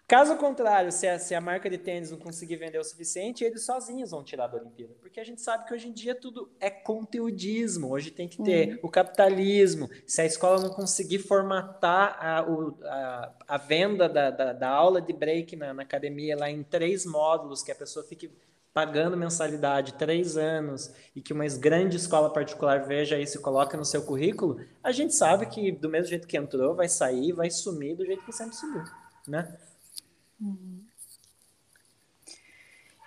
Caso 0.10 0.36
contrário, 0.38 0.92
se 0.92 1.08
a, 1.08 1.20
se 1.20 1.36
a 1.36 1.40
marca 1.40 1.70
de 1.70 1.78
tênis 1.78 2.10
não 2.10 2.18
conseguir 2.18 2.56
vender 2.56 2.80
o 2.80 2.84
suficiente, 2.84 3.44
eles 3.44 3.64
sozinhos 3.64 4.10
vão 4.10 4.24
tirar 4.24 4.48
da 4.48 4.58
Olimpíada. 4.58 4.96
Porque 5.00 5.20
a 5.20 5.24
gente 5.24 5.40
sabe 5.40 5.68
que 5.68 5.74
hoje 5.74 5.88
em 5.88 5.92
dia 5.92 6.16
tudo 6.16 6.50
é 6.60 6.68
conteudismo. 6.72 7.92
Hoje 7.92 8.10
tem 8.10 8.28
que 8.28 8.42
ter 8.42 8.70
uhum. 8.70 8.80
o 8.82 8.90
capitalismo. 8.90 9.88
Se 10.08 10.20
a 10.22 10.26
escola 10.26 10.64
não 10.64 10.72
conseguir 10.72 11.20
formatar 11.20 12.18
a, 12.20 12.42
o, 12.42 12.76
a, 12.86 13.34
a 13.50 13.58
venda 13.58 14.10
da, 14.10 14.32
da, 14.32 14.52
da, 14.52 14.68
aula 14.68 15.00
de 15.00 15.14
break 15.14 15.56
na, 15.56 15.76
na 15.76 15.84
academia 15.84 16.36
lá 16.36 16.50
em 16.50 16.64
três 16.64 17.06
módulos, 17.06 17.62
que 17.62 17.72
a 17.72 17.76
pessoa 17.76 18.04
fique 18.04 18.32
pagando 18.80 19.18
mensalidade 19.18 19.96
três 19.96 20.38
anos 20.38 20.90
e 21.14 21.22
que 21.22 21.34
uma 21.34 21.46
grande 21.48 21.98
escola 21.98 22.32
particular 22.32 22.88
veja 22.88 23.20
isso 23.20 23.38
e 23.38 23.42
coloque 23.42 23.76
no 23.76 23.84
seu 23.84 24.06
currículo, 24.06 24.66
a 24.82 24.90
gente 24.94 25.14
sabe 25.14 25.46
que 25.48 25.70
do 25.70 25.90
mesmo 25.90 26.08
jeito 26.08 26.26
que 26.26 26.38
entrou, 26.38 26.74
vai 26.74 26.88
sair, 26.88 27.34
vai 27.34 27.50
sumir 27.50 27.98
do 27.98 28.06
jeito 28.06 28.24
que 28.24 28.32
sempre 28.32 28.56
sumiu, 28.56 28.86
né? 29.28 29.54
Uhum. 30.40 30.82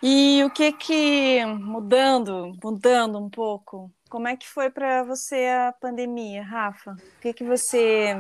E 0.02 0.44
o 0.44 0.50
que 0.50 0.72
que 0.72 1.42
mudando, 1.46 2.54
mudando 2.62 3.18
um 3.18 3.30
pouco, 3.30 3.90
como 4.10 4.28
é 4.28 4.36
que 4.36 4.46
foi 4.46 4.68
para 4.68 5.04
você 5.04 5.46
a 5.46 5.72
pandemia, 5.72 6.42
Rafa? 6.42 6.92
O 6.92 7.20
que 7.22 7.32
que 7.32 7.44
você 7.44 8.18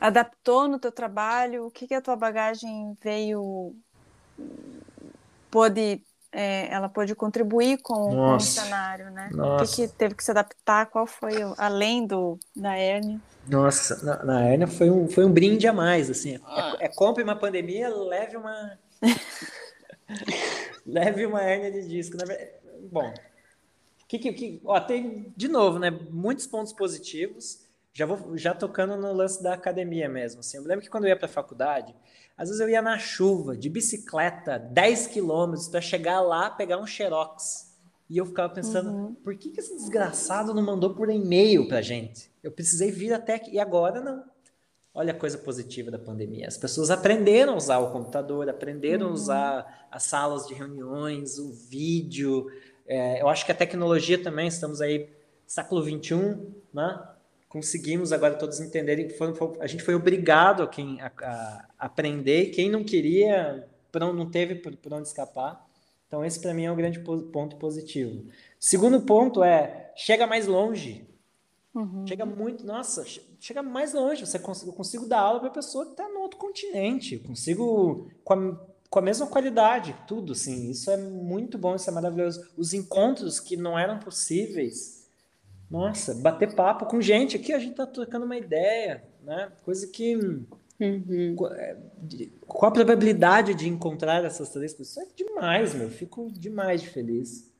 adaptou 0.00 0.68
no 0.68 0.78
teu 0.78 0.92
trabalho? 0.92 1.66
O 1.66 1.70
que 1.72 1.88
que 1.88 1.94
a 1.94 2.00
tua 2.00 2.14
bagagem 2.14 2.96
veio 3.02 3.74
pôde 5.52 6.02
é, 6.32 6.72
ela 6.72 6.88
pôde 6.88 7.14
contribuir 7.14 7.78
com, 7.82 8.10
com 8.10 8.36
o 8.36 8.40
cenário, 8.40 9.10
né? 9.10 9.28
Nossa. 9.32 9.64
O 9.64 9.66
que, 9.66 9.88
que, 9.88 9.94
teve 9.94 10.14
que 10.14 10.24
se 10.24 10.30
adaptar? 10.30 10.86
Qual 10.86 11.06
foi 11.06 11.34
além 11.58 12.06
do 12.06 12.38
da 12.56 12.74
hérnia? 12.74 13.20
Nossa, 13.46 14.02
na, 14.04 14.24
na 14.24 14.42
hérnia 14.42 14.66
foi 14.66 14.90
um, 14.90 15.08
foi 15.08 15.24
um 15.24 15.32
brinde 15.32 15.66
a 15.66 15.72
mais, 15.72 16.08
assim. 16.08 16.36
É, 16.80 16.86
é 16.86 16.88
compre 16.88 17.22
uma 17.22 17.36
pandemia, 17.36 17.88
leve 17.90 18.36
uma 18.36 18.78
leve 20.86 21.26
uma 21.26 21.42
hérnia 21.42 21.70
de 21.70 21.86
disco. 21.86 22.16
Bom, 22.90 23.12
Que, 24.08 24.18
que, 24.18 24.32
que, 24.32 24.60
ó, 24.64 24.80
tem, 24.80 25.32
de 25.36 25.48
novo, 25.48 25.78
né? 25.78 25.90
Muitos 25.90 26.46
pontos 26.46 26.72
positivos. 26.72 27.60
Já 27.94 28.06
vou 28.06 28.38
já 28.38 28.54
tocando 28.54 28.96
no 28.96 29.12
lance 29.12 29.42
da 29.42 29.52
academia 29.52 30.08
mesmo. 30.08 30.40
Assim. 30.40 30.56
Eu 30.56 30.64
lembro 30.64 30.82
que 30.82 30.88
quando 30.88 31.04
eu 31.04 31.10
ia 31.10 31.16
para 31.16 31.26
a 31.26 31.28
faculdade, 31.28 31.94
às 32.36 32.48
vezes 32.48 32.60
eu 32.60 32.68
ia 32.68 32.82
na 32.82 32.98
chuva, 32.98 33.56
de 33.56 33.68
bicicleta, 33.68 34.58
10 34.58 35.08
quilômetros, 35.08 35.68
para 35.68 35.80
chegar 35.80 36.20
lá, 36.20 36.50
pegar 36.50 36.78
um 36.78 36.86
xerox. 36.86 37.72
E 38.08 38.18
eu 38.18 38.26
ficava 38.26 38.52
pensando, 38.52 38.90
uhum. 38.90 39.14
por 39.14 39.34
que, 39.36 39.50
que 39.50 39.60
esse 39.60 39.74
desgraçado 39.74 40.52
não 40.52 40.62
mandou 40.62 40.94
por 40.94 41.08
e-mail 41.08 41.66
pra 41.66 41.80
gente? 41.80 42.30
Eu 42.42 42.52
precisei 42.52 42.90
vir 42.90 43.12
até 43.12 43.36
aqui. 43.36 43.52
E 43.52 43.58
agora 43.58 44.00
não. 44.00 44.24
Olha 44.94 45.12
a 45.12 45.18
coisa 45.18 45.38
positiva 45.38 45.90
da 45.90 45.98
pandemia. 45.98 46.46
As 46.46 46.58
pessoas 46.58 46.90
aprenderam 46.90 47.54
a 47.54 47.56
usar 47.56 47.78
o 47.78 47.90
computador, 47.90 48.48
aprenderam 48.48 49.06
uhum. 49.06 49.12
a 49.12 49.14
usar 49.14 49.88
as 49.90 50.02
salas 50.02 50.46
de 50.46 50.52
reuniões, 50.52 51.38
o 51.38 51.50
vídeo. 51.52 52.46
É, 52.86 53.22
eu 53.22 53.28
acho 53.28 53.46
que 53.46 53.52
a 53.52 53.54
tecnologia 53.54 54.22
também, 54.22 54.48
estamos 54.48 54.82
aí, 54.82 55.08
século 55.46 55.82
XXI, 55.82 56.38
né? 56.74 57.08
Conseguimos 57.52 58.14
agora 58.14 58.32
todos 58.32 58.60
entenderem 58.60 59.06
que 59.06 59.12
foi, 59.12 59.34
foi, 59.34 59.58
a 59.60 59.66
gente 59.66 59.82
foi 59.82 59.94
obrigado 59.94 60.62
a, 60.62 60.66
quem, 60.66 60.98
a, 61.02 61.12
a 61.18 61.84
aprender. 61.84 62.46
Quem 62.46 62.70
não 62.70 62.82
queria, 62.82 63.68
não 63.94 64.30
teve 64.30 64.54
por, 64.54 64.74
por 64.74 64.94
onde 64.94 65.06
escapar. 65.06 65.62
Então, 66.08 66.24
esse 66.24 66.40
para 66.40 66.54
mim 66.54 66.64
é 66.64 66.70
o 66.70 66.72
um 66.72 66.76
grande 66.78 66.98
ponto 67.00 67.56
positivo. 67.56 68.24
Segundo 68.58 69.02
ponto 69.02 69.44
é: 69.44 69.92
chega 69.94 70.26
mais 70.26 70.46
longe. 70.46 71.06
Uhum. 71.74 72.06
Chega 72.06 72.24
muito, 72.24 72.64
nossa, 72.64 73.04
chega 73.38 73.62
mais 73.62 73.92
longe. 73.92 74.24
Você 74.24 74.38
cons 74.38 74.66
eu 74.66 74.72
consigo 74.72 75.06
dar 75.06 75.20
aula 75.20 75.40
para 75.40 75.50
a 75.50 75.52
pessoa 75.52 75.84
que 75.84 75.90
está 75.90 76.08
no 76.08 76.20
outro 76.20 76.38
continente. 76.38 77.16
Eu 77.16 77.20
consigo 77.20 78.10
com 78.24 78.32
a, 78.32 78.58
com 78.88 78.98
a 78.98 79.02
mesma 79.02 79.26
qualidade, 79.26 79.94
tudo, 80.08 80.34
sim. 80.34 80.70
Isso 80.70 80.90
é 80.90 80.96
muito 80.96 81.58
bom, 81.58 81.74
isso 81.74 81.90
é 81.90 81.92
maravilhoso. 81.92 82.50
Os 82.56 82.72
encontros 82.72 83.38
que 83.38 83.58
não 83.58 83.78
eram 83.78 83.98
possíveis. 83.98 85.01
Nossa, 85.72 86.14
bater 86.14 86.54
papo 86.54 86.84
com 86.84 87.00
gente 87.00 87.36
aqui, 87.36 87.52
a 87.52 87.58
gente 87.58 87.70
está 87.70 87.86
trocando 87.86 88.26
uma 88.26 88.36
ideia, 88.36 89.02
né? 89.24 89.50
Coisa 89.64 89.86
que 89.86 90.14
Uhum. 90.80 91.36
É, 91.54 91.76
qual 92.46 92.70
a 92.70 92.74
probabilidade 92.74 93.54
de 93.54 93.68
encontrar 93.68 94.24
essas 94.24 94.50
três 94.50 94.74
pessoas? 94.74 95.06
É 95.06 95.10
demais, 95.14 95.74
meu. 95.74 95.88
Fico 95.88 96.30
demais 96.32 96.82
de 96.82 96.88
feliz. 96.88 97.50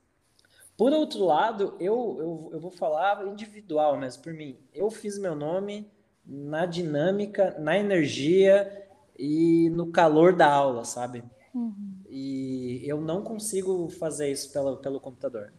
Por 0.77 0.93
outro 0.93 1.25
lado, 1.25 1.77
eu, 1.79 2.17
eu, 2.19 2.51
eu 2.55 2.61
vou 2.61 2.71
falar 2.71 3.25
individual 3.29 3.97
mesmo, 3.97 4.23
por 4.25 4.33
mim. 4.33 4.59
Eu 4.75 4.91
fiz 4.91 5.19
meu 5.19 5.37
nome 5.37 5.89
na 6.27 6.67
dinâmica, 6.67 7.57
na 7.61 7.79
energia 7.79 8.87
e 9.17 9.71
no 9.71 9.93
calor 9.93 10.35
da 10.35 10.53
aula, 10.53 10.85
sabe? 10.85 11.23
Uhum. 11.55 12.01
E 12.09 12.83
eu 12.85 13.01
não 13.01 13.23
consigo 13.23 13.89
fazer 13.89 14.33
isso 14.33 14.53
pelo, 14.53 14.79
pelo 14.79 14.99
computador. 14.99 15.53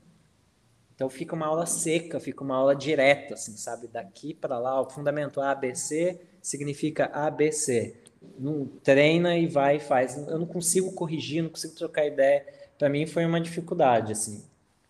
Então 0.95 1.09
fica 1.09 1.35
uma 1.35 1.47
aula 1.47 1.65
seca, 1.65 2.19
fica 2.19 2.43
uma 2.43 2.55
aula 2.55 2.75
direta, 2.75 3.33
assim, 3.33 3.57
sabe? 3.57 3.87
Daqui 3.87 4.33
para 4.33 4.59
lá, 4.59 4.79
o 4.79 4.89
fundamento 4.89 5.41
A, 5.41 5.53
B, 5.55 5.73
C 5.75 6.19
significa 6.41 7.05
ABC. 7.05 7.95
Não 8.37 8.65
treina 8.65 9.37
e 9.37 9.47
vai 9.47 9.77
e 9.77 9.79
faz. 9.79 10.15
Eu 10.15 10.37
não 10.37 10.45
consigo 10.45 10.91
corrigir, 10.93 11.41
não 11.41 11.49
consigo 11.49 11.73
trocar 11.73 12.05
ideia. 12.05 12.45
Para 12.77 12.89
mim 12.89 13.05
foi 13.05 13.25
uma 13.25 13.41
dificuldade, 13.41 14.11
assim. 14.11 14.43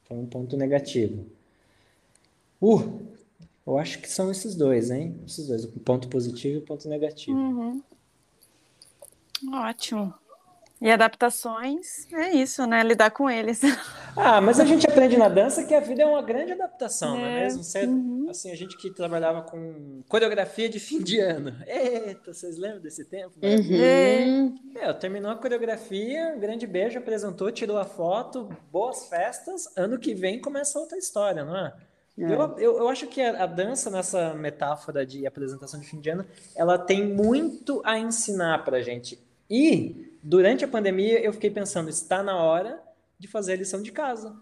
Foi 0.03 0.17
um 0.17 0.25
ponto 0.25 0.57
negativo. 0.57 1.25
Uh, 2.61 3.01
eu 3.65 3.77
acho 3.77 3.99
que 3.99 4.09
são 4.09 4.29
esses 4.29 4.55
dois, 4.55 4.91
hein? 4.91 5.19
Esses 5.25 5.47
dois, 5.47 5.63
o 5.63 5.79
ponto 5.79 6.07
positivo 6.09 6.55
e 6.55 6.57
o 6.57 6.61
ponto 6.61 6.87
negativo. 6.87 7.37
Uhum. 7.37 7.81
Ótimo. 9.53 10.13
E 10.83 10.91
adaptações, 10.91 12.11
é 12.11 12.31
isso, 12.31 12.67
né? 12.67 12.83
Lidar 12.83 13.09
com 13.11 13.29
eles. 13.29 13.61
Ah, 14.15 14.39
mas 14.39 14.59
a 14.59 14.63
gente 14.63 14.87
aprende 14.87 15.17
na 15.17 15.27
dança 15.27 15.63
que 15.63 15.73
a 15.73 15.79
vida 15.79 16.03
é 16.03 16.05
uma 16.05 16.21
grande 16.21 16.51
adaptação, 16.51 17.17
é, 17.17 17.19
não 17.19 17.25
é 17.25 17.39
mesmo? 17.39 17.63
Você, 17.63 17.83
uhum. 17.83 18.27
Assim, 18.29 18.51
a 18.51 18.55
gente 18.55 18.77
que 18.77 18.91
trabalhava 18.91 19.41
com 19.41 20.03
coreografia 20.07 20.69
de 20.69 20.77
fim 20.79 21.01
de 21.01 21.19
ano. 21.19 21.51
Eita, 21.65 22.31
vocês 22.31 22.55
lembram 22.55 22.79
desse 22.79 23.05
tempo? 23.05 23.33
Uhum. 23.41 24.55
É, 24.75 24.93
terminou 24.93 25.31
a 25.31 25.35
coreografia, 25.35 26.31
um 26.37 26.39
grande 26.39 26.67
beijo, 26.67 26.99
apresentou, 26.99 27.51
tirou 27.51 27.79
a 27.79 27.85
foto, 27.85 28.55
boas 28.71 29.07
festas. 29.07 29.67
Ano 29.75 29.97
que 29.97 30.13
vem 30.13 30.39
começa 30.39 30.77
outra 30.77 30.99
história, 30.99 31.43
não 31.43 31.57
é? 31.57 31.73
É. 32.15 32.23
Eu, 32.31 32.57
eu, 32.59 32.77
eu, 32.77 32.89
acho 32.89 33.07
que 33.07 33.19
a, 33.19 33.45
a, 33.45 33.47
dança, 33.47 33.89
nessa 33.89 34.35
metáfora 34.35 35.03
de 35.07 35.25
apresentação 35.25 35.79
de 35.79 35.87
fim 35.87 35.99
de 35.99 36.11
ano, 36.11 36.23
ela 36.55 36.77
tem 36.77 37.03
muito 37.03 37.81
a 37.83 37.97
ensinar 37.97 38.63
pra 38.63 38.79
gente. 38.83 39.19
E 39.49 40.12
durante 40.23 40.63
a 40.63 40.67
pandemia, 40.67 41.19
eu 41.19 41.33
fiquei 41.33 41.51
pensando, 41.51 41.89
está 41.89 42.23
na 42.23 42.41
hora 42.41 42.81
de 43.19 43.27
fazer 43.27 43.53
a 43.53 43.57
lição 43.57 43.81
de 43.81 43.91
casa. 43.91 44.33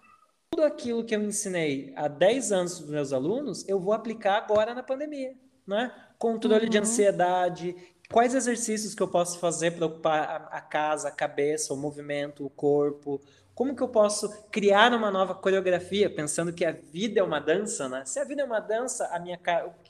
Tudo 0.51 0.63
aquilo 0.63 1.03
que 1.03 1.15
eu 1.15 1.21
ensinei 1.23 1.91
há 1.95 2.07
10 2.07 2.51
anos 2.51 2.75
para 2.75 2.85
os 2.85 2.91
meus 2.91 3.13
alunos, 3.13 3.67
eu 3.67 3.79
vou 3.79 3.93
aplicar 3.93 4.37
agora 4.37 4.75
na 4.75 4.83
pandemia. 4.83 5.33
Né? 5.65 5.91
Controle 6.19 6.65
uhum. 6.65 6.69
de 6.69 6.77
ansiedade, 6.77 7.75
quais 8.11 8.35
exercícios 8.35 8.93
que 8.93 9.01
eu 9.01 9.07
posso 9.07 9.39
fazer 9.39 9.71
para 9.71 9.85
ocupar 9.85 10.23
a, 10.23 10.57
a, 10.57 10.61
casa, 10.61 11.07
a 11.07 11.11
cabeça, 11.11 11.73
o 11.73 11.77
movimento, 11.77 12.45
o 12.45 12.49
corpo. 12.49 13.21
Como 13.55 13.75
que 13.75 13.81
eu 13.81 13.87
posso 13.87 14.29
criar 14.51 14.93
uma 14.93 15.09
nova 15.09 15.33
coreografia, 15.33 16.09
pensando 16.09 16.53
que 16.53 16.65
a 16.65 16.71
vida 16.71 17.19
é 17.19 17.23
uma 17.23 17.39
dança, 17.39 17.87
né? 17.87 18.03
Se 18.05 18.19
a 18.19 18.23
vida 18.23 18.41
é 18.41 18.45
uma 18.45 18.59
dança, 18.59 19.07
a 19.07 19.19
minha 19.19 19.39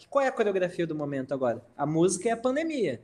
qual 0.09 0.23
é 0.23 0.27
a 0.27 0.31
coreografia 0.31 0.85
do 0.85 0.95
momento 0.95 1.33
agora? 1.33 1.61
A 1.77 1.85
música 1.85 2.29
é 2.29 2.31
a 2.31 2.37
pandemia. 2.37 3.01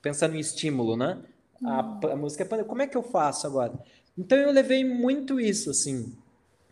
Pensando 0.00 0.34
em 0.34 0.40
estímulo, 0.40 0.96
né? 0.96 1.22
A, 1.64 2.12
a 2.12 2.16
música 2.16 2.44
é 2.44 2.64
como 2.64 2.82
é 2.82 2.86
que 2.86 2.96
eu 2.96 3.02
faço 3.02 3.46
agora? 3.46 3.72
Então 4.16 4.36
eu 4.38 4.50
levei 4.50 4.84
muito 4.84 5.40
isso, 5.40 5.70
assim. 5.70 6.16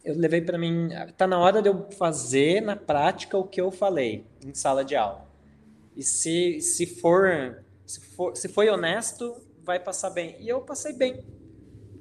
Eu 0.04 0.16
levei 0.16 0.40
para 0.40 0.58
mim, 0.58 0.88
tá 1.16 1.26
na 1.26 1.38
hora 1.38 1.60
de 1.60 1.68
eu 1.68 1.90
fazer 1.92 2.62
na 2.62 2.74
prática 2.74 3.36
o 3.36 3.44
que 3.44 3.60
eu 3.60 3.70
falei 3.70 4.26
em 4.44 4.54
sala 4.54 4.84
de 4.84 4.96
aula. 4.96 5.28
E 5.96 6.02
se, 6.02 6.60
se 6.60 6.86
for, 6.86 7.62
se 7.86 8.00
for, 8.00 8.36
se 8.36 8.48
foi 8.48 8.68
honesto, 8.70 9.36
vai 9.62 9.78
passar 9.78 10.10
bem. 10.10 10.36
E 10.40 10.48
eu 10.48 10.62
passei 10.62 10.92
bem. 10.92 11.24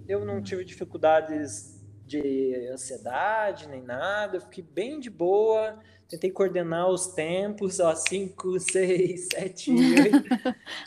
Eu 0.07 0.25
não 0.25 0.41
tive 0.41 0.63
dificuldades 0.63 1.77
de 2.05 2.67
ansiedade 2.71 3.67
nem 3.67 3.83
nada, 3.83 4.37
eu 4.37 4.41
fiquei 4.41 4.63
bem 4.63 4.99
de 4.99 5.09
boa. 5.09 5.77
Tentei 6.09 6.31
coordenar 6.31 6.89
os 6.89 7.05
tempos, 7.05 7.79
ó, 7.79 7.93
5, 7.93 8.59
6, 8.59 9.27
7, 9.31 9.71
8. 9.71 10.29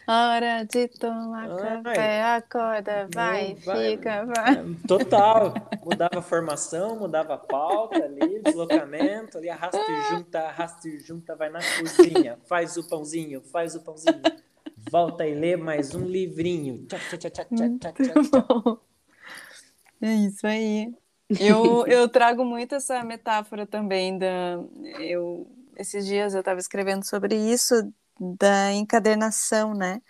Hora 0.09 0.65
de 0.65 0.89
tomar 0.89 1.49
Ai, 1.49 1.83
café, 1.83 2.23
acorda, 2.25 3.09
vai, 3.15 3.55
vai, 3.65 3.91
fica, 3.91 4.27
vai. 4.27 4.55
É, 4.55 4.65
total. 4.89 5.55
Mudava 5.85 6.19
a 6.19 6.23
formação, 6.23 6.99
mudava 6.99 7.35
a 7.35 7.39
pauta 7.39 8.03
ali, 8.03 8.43
deslocamento, 8.43 9.39
ali, 9.39 9.49
arrasta 9.49 9.79
e 9.79 10.03
junta, 10.11 10.41
arrasta 10.41 10.89
e 10.89 10.99
junta, 10.99 11.37
vai 11.37 11.51
na 11.51 11.61
cozinha, 11.61 12.37
faz 12.49 12.77
o 12.77 12.89
pãozinho, 12.89 13.41
faz 13.43 13.77
o 13.77 13.81
pãozinho. 13.81 14.21
Volta 14.91 15.25
e 15.25 15.37
lê 15.37 15.57
mais 15.57 15.95
um 15.95 16.05
livrinho. 16.05 16.85
Tchá, 16.89 16.99
tchá, 16.99 17.31
tchá, 17.31 17.45
tchá, 17.45 17.69
tchá, 17.79 17.93
tchá. 17.93 18.79
É 20.01 20.15
isso 20.15 20.45
aí. 20.45 20.93
Eu, 21.41 21.87
eu 21.89 22.09
trago 22.09 22.45
muito 22.45 22.75
essa 22.75 23.03
metáfora 23.05 23.67
também 23.67 24.19
da. 24.19 24.59
Eu, 25.01 25.47
esses 25.77 26.07
dias 26.07 26.35
eu 26.35 26.41
estava 26.41 26.61
escrevendo 26.61 27.05
sobre 27.05 27.35
isso, 27.37 27.93
da 28.19 28.73
encadernação, 28.73 29.75
né? 29.75 30.01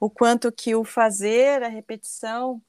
O 0.00 0.10
quanto 0.10 0.50
que 0.50 0.74
o 0.74 0.84
fazer, 0.84 1.62
a 1.62 1.68
repetição, 1.68 2.60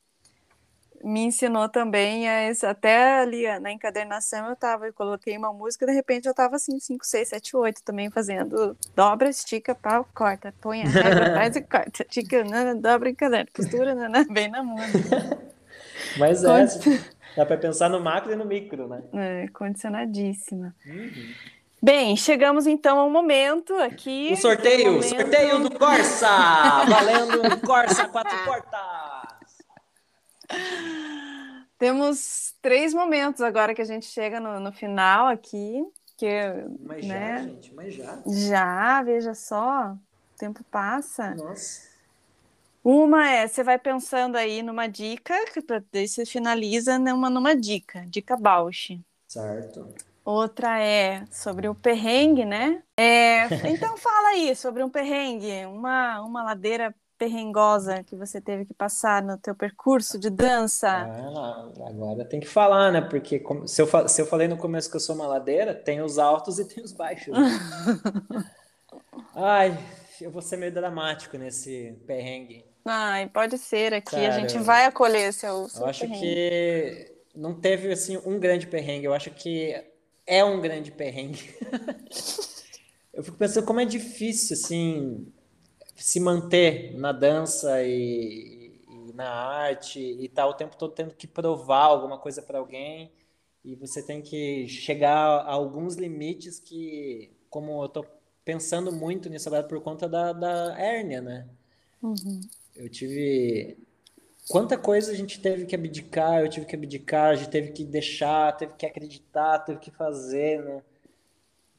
me 1.04 1.26
ensinou 1.26 1.68
também 1.68 2.30
a 2.30 2.50
até 2.70 3.20
ali 3.20 3.60
na 3.60 3.72
encadernação 3.72 4.48
eu 4.48 4.54
estava, 4.54 4.88
eu 4.88 4.94
coloquei 4.94 5.38
uma 5.38 5.52
música, 5.52 5.86
de 5.86 5.92
repente 5.92 6.26
eu 6.26 6.32
estava 6.32 6.56
assim, 6.56 6.80
5, 6.80 7.06
6, 7.06 7.28
7, 7.28 7.58
8 7.58 7.84
também 7.84 8.10
fazendo 8.10 8.78
dobra, 8.96 9.30
estica, 9.30 9.76
pau, 9.76 10.08
corta, 10.14 10.54
põe 10.62 10.82
a 10.84 10.88
regra, 10.88 11.34
faz 11.34 11.56
e 11.56 11.62
corta, 11.62 12.04
estica, 12.04 12.44
dobra, 12.76 13.10
encaderna, 13.10 13.50
costura, 13.54 13.96
bem 14.32 14.50
na 14.50 14.64
música. 14.64 15.40
Mas 16.18 16.44
é, 16.44 17.13
Dá 17.36 17.46
para 17.46 17.58
pensar 17.58 17.90
no 17.90 18.00
macro 18.00 18.32
e 18.32 18.36
no 18.36 18.46
micro, 18.46 18.88
né? 18.88 19.04
É, 19.14 19.48
condicionadíssima. 19.50 20.76
Uhum. 20.86 21.34
Bem, 21.82 22.16
chegamos 22.16 22.66
então 22.66 22.98
ao 22.98 23.10
momento 23.10 23.76
aqui. 23.76 24.32
O 24.34 24.38
sorteio, 24.38 24.94
momento... 24.94 25.10
sorteio 25.10 25.60
do 25.60 25.78
Corsa! 25.78 26.28
Valendo 26.88 27.42
um 27.42 27.60
Corsa 27.60 28.08
quatro 28.08 28.38
portas! 28.46 29.34
Temos 31.78 32.56
três 32.62 32.94
momentos 32.94 33.42
agora 33.42 33.74
que 33.74 33.82
a 33.82 33.86
gente 33.86 34.06
chega 34.06 34.40
no, 34.40 34.60
no 34.62 34.72
final 34.72 35.28
aqui. 35.28 35.84
Que, 36.16 36.30
mas 36.80 37.06
né? 37.06 37.40
já, 37.40 37.44
gente, 37.44 37.74
mas 37.74 37.94
já. 37.94 38.22
Já, 38.26 39.04
veja 39.04 39.34
só, 39.34 39.92
o 39.92 40.38
tempo 40.38 40.64
passa. 40.72 41.36
Nossa. 41.36 41.93
Uma 42.84 43.30
é, 43.30 43.48
você 43.48 43.64
vai 43.64 43.80
pensando 43.80 44.36
aí 44.36 44.62
numa 44.62 44.88
dica, 44.88 45.34
que 45.54 45.62
daí 45.92 46.08
você 46.08 46.26
finaliza 46.26 47.00
numa, 47.00 47.30
numa 47.30 47.56
dica, 47.56 48.06
dica 48.08 48.36
Bausch. 48.36 49.00
Certo. 49.26 49.88
Outra 50.26 50.82
é 50.82 51.26
sobre 51.32 51.68
o 51.70 51.76
perrengue, 51.76 52.44
né? 52.44 52.84
É, 52.98 53.46
então 53.72 53.96
fala 53.98 54.30
aí 54.30 54.54
sobre 54.56 54.84
um 54.84 54.90
perrengue, 54.90 55.66
uma, 55.66 56.22
uma 56.22 56.44
ladeira 56.44 56.94
perrengosa 57.18 58.04
que 58.04 58.18
você 58.18 58.42
teve 58.42 58.66
que 58.66 58.74
passar 58.74 59.24
no 59.24 59.38
teu 59.38 59.56
percurso 59.56 60.20
de 60.20 60.30
dança? 60.30 60.90
Ah, 60.90 61.70
agora 61.88 62.26
tem 62.26 62.42
que 62.42 62.48
falar, 62.48 62.92
né? 62.92 63.00
Porque 63.00 63.42
se 63.66 63.82
eu, 63.82 64.10
se 64.10 64.22
eu 64.22 64.26
falei 64.26 64.50
no 64.50 64.58
começo 64.58 64.90
que 64.90 64.98
eu 64.98 65.02
sou 65.02 65.16
uma 65.16 65.28
ladeira, 65.28 65.74
tem 65.74 66.02
os 66.02 66.18
altos 66.18 66.60
e 66.60 66.66
tem 66.66 66.84
os 66.84 66.92
baixos. 66.92 67.34
Ai, 69.36 69.78
eu 70.20 70.32
vou 70.32 70.42
ser 70.42 70.58
meio 70.58 70.74
dramático 70.74 71.38
nesse 71.38 71.98
perrengue. 72.06 72.73
Ai, 72.86 73.30
pode 73.30 73.58
ser 73.58 73.94
aqui, 73.94 74.12
Cara, 74.12 74.28
a 74.28 74.40
gente 74.40 74.58
vai 74.60 74.86
acolher 74.86 75.34
seu, 75.34 75.70
seu 75.70 75.82
Eu 75.82 75.88
acho 75.88 76.02
perrengue. 76.02 76.20
que 76.20 77.12
não 77.36 77.60
teve 77.60 77.92
assim 77.92 78.18
um 78.18 78.40
grande 78.40 78.68
perrengue, 78.68 79.06
eu 79.06 79.14
acho 79.14 79.32
que 79.32 79.74
é 80.28 80.44
um 80.44 80.60
grande 80.62 80.92
perrengue. 80.92 81.56
eu 83.14 83.24
fico 83.24 83.38
pensando 83.38 83.66
como 83.66 83.80
é 83.80 83.86
difícil 83.86 84.56
assim 84.56 85.32
se 85.96 86.20
manter 86.20 86.94
na 86.98 87.12
dança 87.12 87.84
e, 87.84 88.82
e 88.90 89.14
na 89.14 89.30
arte 89.30 90.00
e 90.00 90.28
tá 90.30 90.46
o 90.46 90.54
tempo 90.54 90.76
todo 90.76 90.94
tendo 90.94 91.14
que 91.14 91.28
provar 91.28 91.86
alguma 91.86 92.18
coisa 92.18 92.42
para 92.42 92.60
alguém 92.60 93.12
e 93.64 93.76
você 93.76 94.04
tem 94.04 94.22
que 94.22 94.68
chegar 94.68 95.16
a 95.16 95.52
alguns 95.52 95.96
limites 95.96 96.60
que, 96.60 97.32
como 97.50 97.84
eu 97.84 97.90
tô 97.90 98.06
pensando 98.44 98.92
muito 98.92 99.30
nisso 99.30 99.48
agora 99.48 99.64
por 99.64 99.82
conta 99.82 100.10
da, 100.10 100.34
da 100.34 100.78
hérnia, 100.78 101.22
né? 101.22 101.48
Uhum. 102.02 102.42
Eu 102.76 102.90
tive. 102.90 103.78
Quanta 104.50 104.78
coisa 104.78 105.12
a 105.12 105.16
gente 105.16 105.40
teve 105.40 105.66
que 105.66 105.76
abdicar, 105.76 106.42
eu 106.42 106.50
tive 106.50 106.66
que 106.66 106.76
abdicar, 106.76 107.32
a 107.32 107.36
gente 107.36 107.50
teve 107.50 107.72
que 107.72 107.86
deixar, 107.86 108.52
teve 108.58 108.74
que 108.74 108.86
acreditar, 108.86 109.60
teve 109.60 109.80
que 109.80 109.92
fazer, 109.92 110.62
né? 110.62 110.82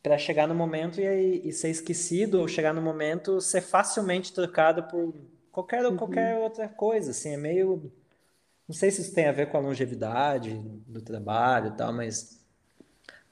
Para 0.02 0.16
chegar 0.16 0.46
no 0.46 0.54
momento 0.54 1.00
e, 1.00 1.48
e, 1.48 1.52
ser 1.52 1.68
esquecido, 1.70 2.40
ou 2.40 2.48
chegar 2.48 2.72
no 2.72 2.80
momento 2.80 3.40
ser 3.40 3.60
facilmente 3.60 4.32
trocado 4.32 4.84
por 4.84 5.14
qualquer, 5.52 5.84
uhum. 5.84 5.96
qualquer 5.96 6.38
outra 6.38 6.68
coisa, 6.68 7.10
assim, 7.10 7.34
é 7.34 7.36
meio. 7.36 7.92
Não 8.66 8.74
sei 8.74 8.90
se 8.90 9.02
isso 9.02 9.14
tem 9.14 9.26
a 9.26 9.32
ver 9.32 9.50
com 9.50 9.58
a 9.58 9.60
longevidade 9.60 10.54
do 10.86 11.02
trabalho 11.02 11.68
e 11.68 11.76
tal, 11.76 11.92
mas 11.92 12.40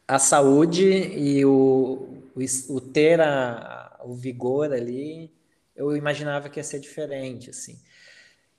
a 0.07 0.19
saúde 0.19 0.85
e 0.85 1.45
o, 1.45 2.23
o, 2.35 2.75
o 2.75 2.81
ter 2.81 3.21
a, 3.21 3.99
o 4.05 4.15
vigor 4.15 4.73
ali 4.73 5.33
eu 5.75 5.97
imaginava 5.97 6.49
que 6.49 6.61
ia 6.61 6.65
ser 6.65 6.81
diferente, 6.81 7.51
assim. 7.51 7.79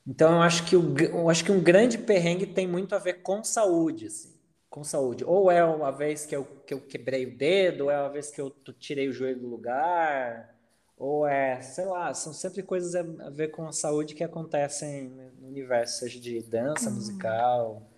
Então 0.05 0.33
eu 0.33 0.41
acho 0.41 0.65
que 0.65 0.75
o, 0.75 0.97
eu 0.99 1.29
acho 1.29 1.45
que 1.45 1.51
um 1.51 1.61
grande 1.61 1.97
perrengue 1.97 2.45
tem 2.45 2.67
muito 2.67 2.93
a 2.93 2.99
ver 2.99 3.21
com 3.21 3.43
saúde, 3.43 4.07
assim, 4.07 4.33
com 4.69 4.83
saúde. 4.83 5.23
Ou 5.23 5.49
é 5.49 5.63
uma 5.63 5.91
vez 5.91 6.25
que 6.25 6.35
eu, 6.35 6.45
que 6.65 6.73
eu 6.73 6.81
quebrei 6.81 7.25
o 7.25 7.37
dedo, 7.37 7.85
ou 7.85 7.91
é 7.91 7.99
uma 7.99 8.09
vez 8.09 8.29
que 8.29 8.41
eu 8.41 8.49
tirei 8.77 9.07
o 9.07 9.13
joelho 9.13 9.39
do 9.39 9.47
lugar, 9.47 10.53
ou 10.97 11.25
é, 11.25 11.61
sei 11.61 11.85
lá, 11.85 12.13
são 12.13 12.33
sempre 12.33 12.61
coisas 12.63 12.95
a 12.95 13.29
ver 13.29 13.49
com 13.49 13.65
a 13.67 13.71
saúde 13.71 14.13
que 14.13 14.23
acontecem 14.23 15.09
no 15.39 15.47
universo, 15.47 15.99
seja 15.99 16.19
de 16.19 16.41
dança 16.41 16.89
uhum. 16.89 16.95
musical. 16.95 17.89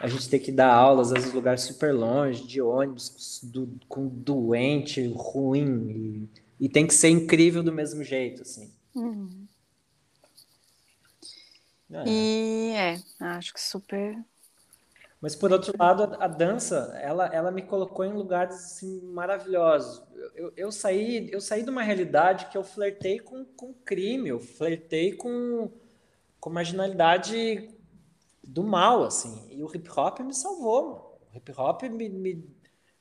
A 0.00 0.08
gente 0.08 0.28
tem 0.28 0.40
que 0.40 0.50
dar 0.50 0.72
aulas, 0.72 1.12
às 1.12 1.18
vezes, 1.18 1.32
lugares 1.32 1.62
super 1.62 1.92
longe, 1.92 2.46
de 2.46 2.60
ônibus, 2.60 3.40
do, 3.44 3.78
com 3.88 4.08
doente, 4.08 5.06
ruim. 5.14 6.28
E 6.36 6.43
e 6.64 6.68
tem 6.70 6.86
que 6.86 6.94
ser 6.94 7.10
incrível 7.10 7.62
do 7.62 7.70
mesmo 7.70 8.02
jeito, 8.02 8.40
assim. 8.40 8.72
Uhum. 8.94 9.46
É. 11.92 12.04
E 12.06 12.72
é, 12.72 12.98
acho 13.20 13.52
que 13.52 13.60
super. 13.60 14.16
Mas 15.20 15.36
por 15.36 15.52
outro 15.52 15.74
lado, 15.78 16.04
a, 16.04 16.24
a, 16.24 16.26
dança, 16.26 16.98
ela, 17.02 17.26
ela 17.26 17.50
me 17.50 17.60
colocou 17.60 18.02
em 18.02 18.14
lugares 18.14 18.56
assim, 18.56 19.02
maravilhosos. 19.02 20.02
Eu, 20.34 20.54
eu, 20.56 20.72
saí, 20.72 21.28
eu 21.30 21.38
saí 21.38 21.62
de 21.62 21.68
uma 21.68 21.82
realidade 21.82 22.46
que 22.46 22.56
eu 22.56 22.64
flertei 22.64 23.18
com, 23.18 23.44
com 23.44 23.74
crime, 23.84 24.30
eu 24.30 24.40
flertei 24.40 25.12
com, 25.12 25.70
com 26.40 26.48
marginalidade 26.48 27.68
do 28.42 28.62
mal, 28.64 29.04
assim. 29.04 29.46
E 29.50 29.62
o 29.62 29.70
hip 29.76 29.90
hop 29.94 30.20
me 30.20 30.32
salvou. 30.32 31.20
O 31.30 31.36
hip 31.36 31.52
hop 31.58 31.82
me, 31.82 32.08
me 32.08 32.53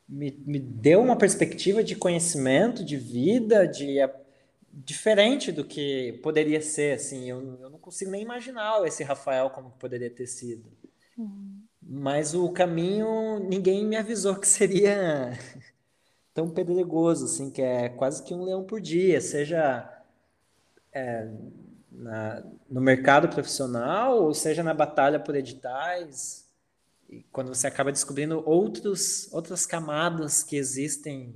me, 0.07 0.31
me 0.45 0.59
deu 0.59 1.01
uma 1.01 1.15
perspectiva 1.15 1.83
de 1.83 1.95
conhecimento, 1.95 2.83
de 2.83 2.97
vida, 2.97 3.67
de 3.67 3.99
é, 3.99 4.13
diferente 4.71 5.51
do 5.51 5.63
que 5.63 6.19
poderia 6.23 6.61
ser, 6.61 6.95
assim, 6.95 7.29
eu, 7.29 7.59
eu 7.61 7.69
não 7.69 7.79
consigo 7.79 8.11
nem 8.11 8.21
imaginar 8.21 8.83
esse 8.85 9.03
Rafael 9.03 9.49
como 9.49 9.71
poderia 9.71 10.09
ter 10.09 10.27
sido. 10.27 10.71
Uhum. 11.17 11.61
Mas 11.81 12.33
o 12.33 12.49
caminho, 12.49 13.39
ninguém 13.39 13.85
me 13.85 13.95
avisou 13.95 14.35
que 14.35 14.47
seria 14.47 15.37
tão 16.33 16.49
pedregoso, 16.49 17.25
assim, 17.25 17.51
que 17.51 17.61
é 17.61 17.89
quase 17.89 18.23
que 18.23 18.33
um 18.33 18.43
leão 18.43 18.63
por 18.63 18.81
dia, 18.81 19.21
seja 19.21 19.89
é, 20.91 21.29
na, 21.91 22.43
no 22.69 22.81
mercado 22.81 23.29
profissional, 23.29 24.23
ou 24.23 24.33
seja 24.33 24.63
na 24.63 24.73
batalha 24.73 25.19
por 25.19 25.35
editais, 25.35 26.42
quando 27.31 27.53
você 27.53 27.67
acaba 27.67 27.91
descobrindo 27.91 28.41
outros, 28.45 29.31
outras 29.31 29.65
camadas 29.65 30.43
que 30.43 30.55
existem 30.55 31.35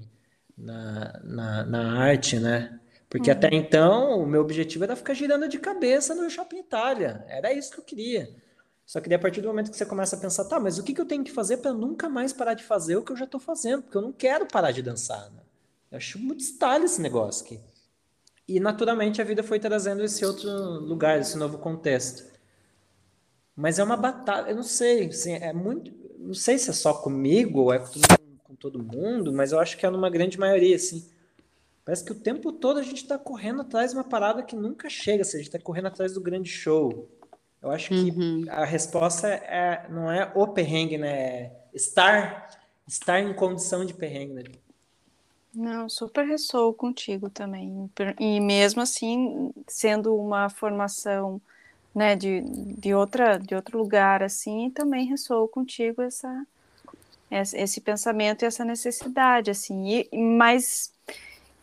na, 0.58 1.20
na, 1.24 1.66
na 1.66 2.02
arte, 2.02 2.40
né? 2.40 2.80
Porque 3.10 3.30
uhum. 3.30 3.38
até 3.38 3.50
então 3.52 4.20
o 4.20 4.26
meu 4.26 4.42
objetivo 4.42 4.84
era 4.84 4.96
ficar 4.96 5.14
girando 5.14 5.48
de 5.48 5.60
cabeça 5.60 6.14
no 6.14 6.30
Shopping 6.30 6.60
Itália. 6.60 7.24
Era 7.28 7.54
isso 7.54 7.72
que 7.72 7.80
eu 7.80 7.84
queria. 7.84 8.30
Só 8.86 9.02
que 9.02 9.10
daí, 9.10 9.18
a 9.18 9.20
partir 9.20 9.42
do 9.42 9.50
momento 9.50 9.70
que 9.70 9.78
você 9.78 9.86
começa 9.86 10.16
a 10.16 10.20
pensar, 10.20 10.46
tá, 10.46 10.60
mas 10.60 10.78
o 10.78 10.84
que, 10.84 10.94
que 10.94 11.02
eu 11.02 11.06
tenho 11.06 11.24
que 11.24 11.32
fazer 11.32 11.58
para 11.58 11.74
nunca 11.74 12.08
mais 12.08 12.32
parar 12.32 12.54
de 12.54 12.64
fazer 12.64 12.96
o 12.96 13.04
que 13.04 13.12
eu 13.12 13.18
já 13.18 13.26
estou 13.26 13.40
fazendo? 13.40 13.84
Porque 13.84 13.98
eu 13.98 14.02
não 14.02 14.14
quero 14.14 14.46
parar 14.46 14.72
de 14.72 14.82
dançar. 14.82 15.30
Né? 15.32 15.42
Eu 15.92 15.98
acho 15.98 16.18
muito 16.18 16.42
style 16.42 16.86
esse 16.86 17.02
negócio 17.02 17.46
aqui. 17.46 17.60
E 18.48 18.62
naturalmente 18.62 19.22
a 19.22 19.26
vida 19.26 19.44
foi 19.44 19.60
trazendo 19.60 20.04
esse 20.04 20.26
outro 20.26 20.50
lugar, 20.80 21.20
esse 21.20 21.38
novo 21.38 21.58
contexto. 21.58 22.24
Mas 23.58 23.80
é 23.80 23.84
uma 23.84 23.98
batalha, 23.98 24.52
eu 24.52 24.56
não 24.56 24.62
sei, 24.62 25.08
assim, 25.08 25.34
é 25.34 25.52
muito, 25.52 25.92
não 26.20 26.36
sei 26.36 26.60
se 26.60 26.70
é 26.70 26.74
só 26.74 26.94
comigo 26.94 27.62
ou 27.62 27.74
é 27.74 27.80
com, 27.80 27.88
com 28.44 28.56
todo 28.56 28.84
mundo, 28.84 29.34
mas 29.34 29.52
eu 29.52 29.60
acho 29.60 29.76
que 29.76 29.84
é 29.84 29.90
numa 29.90 30.12
grande 30.12 30.40
maioria, 30.40 30.76
assim. 30.76 31.10
Parece 31.84 32.06
que 32.06 32.12
o 32.12 32.16
tempo 32.16 32.52
todo 32.52 32.80
a 32.80 32.84
gente 32.84 33.02
está 33.02 33.18
correndo 33.18 33.62
atrás 33.62 33.92
de 33.92 33.98
uma 33.98 34.04
parada 34.04 34.44
que 34.44 34.56
nunca 34.56 34.88
chega, 34.92 35.24
assim, 35.24 35.38
a 35.38 35.40
gente 35.40 35.48
está 35.48 35.60
correndo 35.60 35.88
atrás 35.88 36.14
do 36.14 36.22
grande 36.22 36.52
show. 36.52 37.10
Eu 37.60 37.72
acho 37.72 37.90
que 37.90 38.12
uhum. 38.12 38.46
a 38.48 38.64
resposta 38.64 39.28
é, 39.28 39.88
não 39.90 40.12
é 40.12 40.32
o 40.36 40.48
perrengue, 40.48 41.00
né? 41.00 41.10
É 41.10 41.52
estar, 41.74 42.50
estar 42.88 43.20
em 43.20 43.34
condição 43.34 43.84
de 43.84 43.94
perrengue, 43.94 44.34
né? 44.34 44.44
Não, 45.52 45.90
super 45.90 46.28
ressoo 46.28 46.76
contigo 46.76 47.28
também. 47.28 47.90
E 48.20 48.40
mesmo 48.40 48.82
assim, 48.84 49.52
sendo 49.68 50.16
uma 50.16 50.48
formação 50.50 51.42
né, 51.94 52.16
de, 52.16 52.42
de, 52.42 52.94
outra, 52.94 53.38
de 53.38 53.56
outro 53.56 53.78
lugar, 53.78 54.22
assim, 54.22 54.68
e 54.68 54.72
também 54.72 55.08
ressoou 55.08 55.48
contigo 55.48 56.02
essa, 56.02 56.46
esse 57.32 57.82
pensamento 57.82 58.44
e 58.44 58.46
essa 58.46 58.64
necessidade, 58.64 59.52
assim, 59.52 60.06
e, 60.12 60.18
mas 60.18 60.94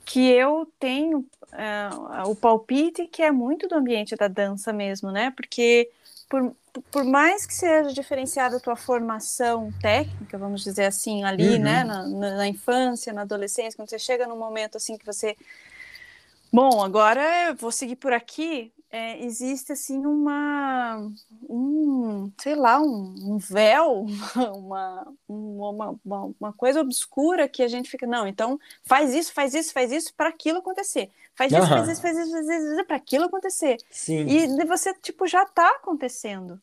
que 0.04 0.28
eu 0.30 0.70
tenho 0.78 1.20
uh, 1.20 2.28
o 2.30 2.36
palpite 2.36 3.06
que 3.06 3.22
é 3.22 3.30
muito 3.30 3.66
do 3.66 3.74
ambiente 3.74 4.14
da 4.16 4.28
dança 4.28 4.72
mesmo, 4.72 5.10
né, 5.10 5.32
porque 5.34 5.90
por, 6.28 6.54
por 6.90 7.04
mais 7.04 7.46
que 7.46 7.54
seja 7.54 7.92
diferenciada 7.92 8.56
a 8.56 8.60
tua 8.60 8.74
formação 8.74 9.72
técnica, 9.80 10.36
vamos 10.36 10.64
dizer 10.64 10.86
assim, 10.86 11.22
ali, 11.22 11.58
né, 11.58 11.84
uhum. 11.84 12.10
né, 12.18 12.28
na, 12.28 12.36
na, 12.36 12.48
infância, 12.48 13.12
na 13.12 13.22
adolescência, 13.22 13.76
quando 13.76 13.88
você 13.88 13.98
chega 13.98 14.26
num 14.26 14.38
momento 14.38 14.76
assim 14.76 14.98
que 14.98 15.06
você, 15.06 15.36
bom, 16.54 16.82
agora 16.82 17.48
eu 17.48 17.56
vou 17.56 17.72
seguir 17.72 17.96
por 17.96 18.12
aqui, 18.12 18.72
é, 18.94 19.24
existe 19.24 19.72
assim 19.72 20.06
uma 20.06 21.10
um 21.50 22.30
sei 22.38 22.54
lá 22.54 22.80
um, 22.80 23.14
um 23.18 23.38
véu 23.38 24.06
uma, 24.54 25.12
uma, 25.26 25.98
uma, 26.04 26.34
uma, 26.38 26.52
coisa 26.52 26.80
obscura 26.80 27.48
que 27.48 27.60
a 27.64 27.66
gente 27.66 27.90
fica 27.90 28.06
não 28.06 28.24
então 28.24 28.56
faz 28.84 29.12
isso 29.12 29.32
faz 29.32 29.52
isso 29.52 29.72
faz 29.72 29.90
isso 29.90 30.14
para 30.14 30.28
aquilo 30.28 30.58
acontecer. 30.58 31.10
Faz 31.34 31.50
isso, 31.52 31.66
faz 31.66 31.88
isso 31.88 32.00
faz 32.00 32.16
isso 32.16 32.30
faz 32.30 32.46
isso, 32.46 32.72
isso 32.72 32.84
para 32.84 32.96
aquilo 32.96 33.24
acontecer. 33.24 33.78
Sim. 33.90 34.26
e 34.28 34.64
você 34.64 34.94
tipo 34.94 35.26
já 35.26 35.42
está 35.42 35.68
acontecendo 35.70 36.60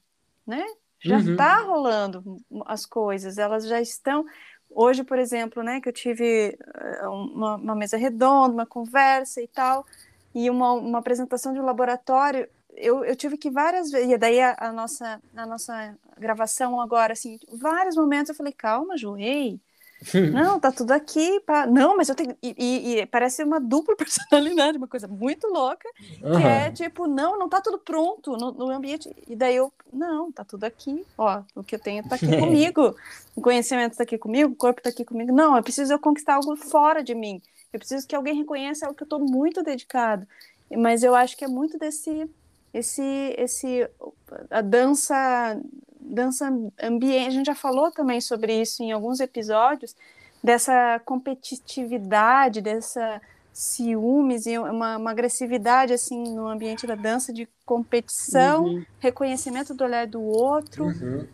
né? 0.47 0.65
Já 1.03 1.19
está 1.19 1.61
uhum. 1.61 1.67
rolando 1.67 2.41
as 2.65 2.85
coisas 2.85 3.37
elas 3.37 3.67
já 3.67 3.81
estão 3.81 4.25
hoje 4.73 5.03
por 5.03 5.19
exemplo 5.19 5.63
né 5.63 5.81
que 5.81 5.89
eu 5.89 5.93
tive 5.93 6.57
eh, 6.75 7.07
uma, 7.07 7.55
uma 7.55 7.75
mesa 7.75 7.97
redonda 7.97 8.53
uma 8.53 8.65
conversa 8.65 9.41
e 9.41 9.47
tal 9.47 9.85
e 10.33 10.49
uma, 10.49 10.73
uma 10.73 10.99
apresentação 10.99 11.53
de 11.53 11.59
um 11.59 11.65
laboratório, 11.65 12.47
eu, 12.73 13.03
eu 13.03 13.15
tive 13.15 13.37
que 13.37 13.49
várias 13.49 13.91
vezes, 13.91 14.09
e 14.09 14.17
daí 14.17 14.39
a, 14.39 14.55
a, 14.57 14.71
nossa, 14.71 15.21
a 15.35 15.45
nossa 15.45 15.97
gravação 16.17 16.79
agora, 16.79 17.13
assim, 17.13 17.37
vários 17.51 17.95
momentos 17.95 18.29
eu 18.29 18.35
falei, 18.35 18.53
calma, 18.53 18.97
Ju, 18.97 19.17
ei, 19.17 19.59
não, 20.33 20.59
tá 20.59 20.71
tudo 20.71 20.91
aqui, 20.91 21.39
pá. 21.41 21.67
não, 21.67 21.95
mas 21.95 22.09
eu 22.09 22.15
tenho, 22.15 22.35
e, 22.41 22.55
e, 22.57 22.99
e, 22.99 23.05
parece 23.05 23.43
uma 23.43 23.59
dupla 23.59 23.95
personalidade, 23.97 24.77
uma 24.77 24.87
coisa 24.87 25.07
muito 25.07 25.47
louca, 25.47 25.87
uhum. 26.23 26.37
que 26.37 26.43
é 26.43 26.71
tipo, 26.71 27.07
não, 27.07 27.37
não 27.37 27.47
tá 27.47 27.61
tudo 27.61 27.77
pronto 27.77 28.35
no, 28.35 28.51
no, 28.51 28.69
ambiente, 28.71 29.13
e 29.27 29.35
daí 29.35 29.55
eu, 29.55 29.71
não, 29.93 30.31
tá 30.31 30.43
tudo 30.43 30.63
aqui, 30.63 31.05
ó, 31.17 31.43
o 31.55 31.63
que 31.63 31.75
eu 31.75 31.79
tenho 31.79 32.07
tá 32.07 32.15
aqui 32.15 32.25
comigo, 32.39 32.95
o 33.35 33.41
conhecimento 33.41 33.95
tá 33.95 34.03
aqui 34.03 34.17
comigo, 34.17 34.51
o 34.51 34.55
corpo 34.55 34.81
tá 34.81 34.89
aqui 34.89 35.05
comigo, 35.05 35.31
não, 35.31 35.55
eu 35.55 35.63
preciso 35.63 35.93
eu 35.93 35.99
conquistar 35.99 36.35
algo 36.35 36.55
fora 36.55 37.03
de 37.03 37.13
mim, 37.13 37.39
eu 37.71 37.79
preciso 37.79 38.07
que 38.07 38.15
alguém 38.15 38.35
reconheça 38.35 38.89
o 38.89 38.95
que 38.95 39.03
eu 39.03 39.05
estou 39.05 39.19
muito 39.19 39.61
dedicado. 39.61 40.27
mas 40.77 41.03
eu 41.03 41.13
acho 41.13 41.37
que 41.37 41.45
é 41.45 41.47
muito 41.47 41.77
desse 41.77 42.27
esse 42.73 43.35
esse 43.37 43.89
a 44.49 44.61
dança 44.61 45.59
dança 46.01 46.51
ambiente. 46.81 47.27
A 47.27 47.31
gente 47.31 47.45
já 47.45 47.55
falou 47.55 47.91
também 47.91 48.19
sobre 48.19 48.59
isso 48.59 48.83
em 48.83 48.91
alguns 48.91 49.19
episódios 49.19 49.95
dessa 50.43 50.99
competitividade, 51.05 52.61
dessa 52.61 53.21
ciúmes 53.53 54.45
e 54.45 54.57
uma, 54.57 54.97
uma, 54.97 55.11
agressividade 55.11 55.91
assim 55.91 56.33
no 56.33 56.47
ambiente 56.47 56.87
da 56.87 56.95
dança 56.95 57.33
de 57.33 57.47
competição, 57.65 58.63
uhum. 58.63 58.85
reconhecimento 58.97 59.73
do 59.73 59.83
olhar 59.83 60.07
do 60.07 60.21
outro, 60.21 60.85
uhum. 60.85 61.27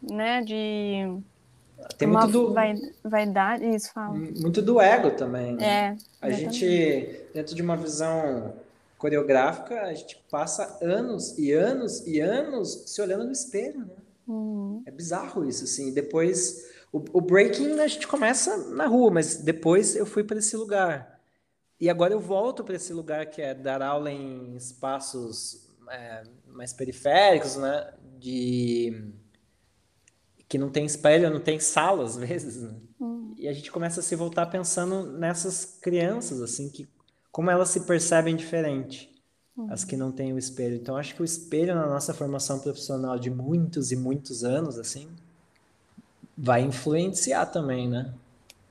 né, 0.00 0.40
de 0.42 1.20
tem 1.96 2.08
muito 2.08 2.28
do 2.28 2.52
vai, 2.52 2.74
vaidade, 3.04 3.64
isso 3.64 3.92
fala. 3.92 4.14
Muito 4.14 4.60
do 4.60 4.80
ego 4.80 5.10
também. 5.12 5.54
Né? 5.54 5.96
É. 6.22 6.26
A 6.26 6.30
gente 6.30 7.28
dentro 7.32 7.54
de 7.54 7.62
uma 7.62 7.76
visão 7.76 8.52
coreográfica, 8.98 9.80
a 9.82 9.94
gente 9.94 10.22
passa 10.28 10.78
anos 10.82 11.38
e 11.38 11.52
anos 11.52 12.04
e 12.06 12.20
anos 12.20 12.84
se 12.86 13.00
olhando 13.00 13.24
no 13.24 13.32
espelho, 13.32 13.86
né? 13.86 13.94
Uhum. 14.26 14.82
É 14.84 14.90
bizarro 14.90 15.48
isso, 15.48 15.64
assim. 15.64 15.94
Depois, 15.94 16.68
o, 16.92 17.02
o 17.12 17.20
breaking 17.20 17.78
a 17.80 17.86
gente 17.86 18.06
começa 18.06 18.56
na 18.74 18.86
rua, 18.86 19.10
mas 19.10 19.36
depois 19.36 19.96
eu 19.96 20.04
fui 20.04 20.24
para 20.24 20.38
esse 20.38 20.56
lugar. 20.56 21.18
E 21.80 21.88
agora 21.88 22.12
eu 22.12 22.20
volto 22.20 22.64
para 22.64 22.74
esse 22.74 22.92
lugar 22.92 23.26
que 23.26 23.40
é 23.40 23.54
dar 23.54 23.80
aula 23.80 24.10
em 24.10 24.56
espaços 24.56 25.70
é, 25.88 26.24
mais 26.46 26.72
periféricos, 26.72 27.56
né? 27.56 27.94
De 28.18 29.14
que 30.48 30.58
não 30.58 30.70
tem 30.70 30.86
espelho, 30.86 31.30
não 31.30 31.40
tem 31.40 31.60
sala 31.60 32.04
às 32.04 32.16
vezes. 32.16 32.62
Né? 32.62 32.74
Hum. 33.00 33.34
E 33.36 33.46
a 33.46 33.52
gente 33.52 33.70
começa 33.70 34.00
a 34.00 34.02
se 34.02 34.16
voltar 34.16 34.46
pensando 34.46 35.12
nessas 35.12 35.64
crianças, 35.64 36.40
assim, 36.42 36.68
que 36.68 36.88
como 37.30 37.50
elas 37.50 37.68
se 37.68 37.80
percebem 37.80 38.36
diferente, 38.36 39.14
hum. 39.56 39.68
as 39.70 39.84
que 39.84 39.96
não 39.96 40.10
têm 40.10 40.32
o 40.32 40.38
espelho. 40.38 40.76
Então 40.76 40.96
acho 40.96 41.14
que 41.14 41.22
o 41.22 41.24
espelho 41.24 41.74
na 41.74 41.86
nossa 41.86 42.14
formação 42.14 42.58
profissional 42.58 43.18
de 43.18 43.30
muitos 43.30 43.92
e 43.92 43.96
muitos 43.96 44.44
anos, 44.44 44.78
assim, 44.78 45.08
vai 46.36 46.62
influenciar 46.62 47.46
também, 47.46 47.88
né? 47.88 48.12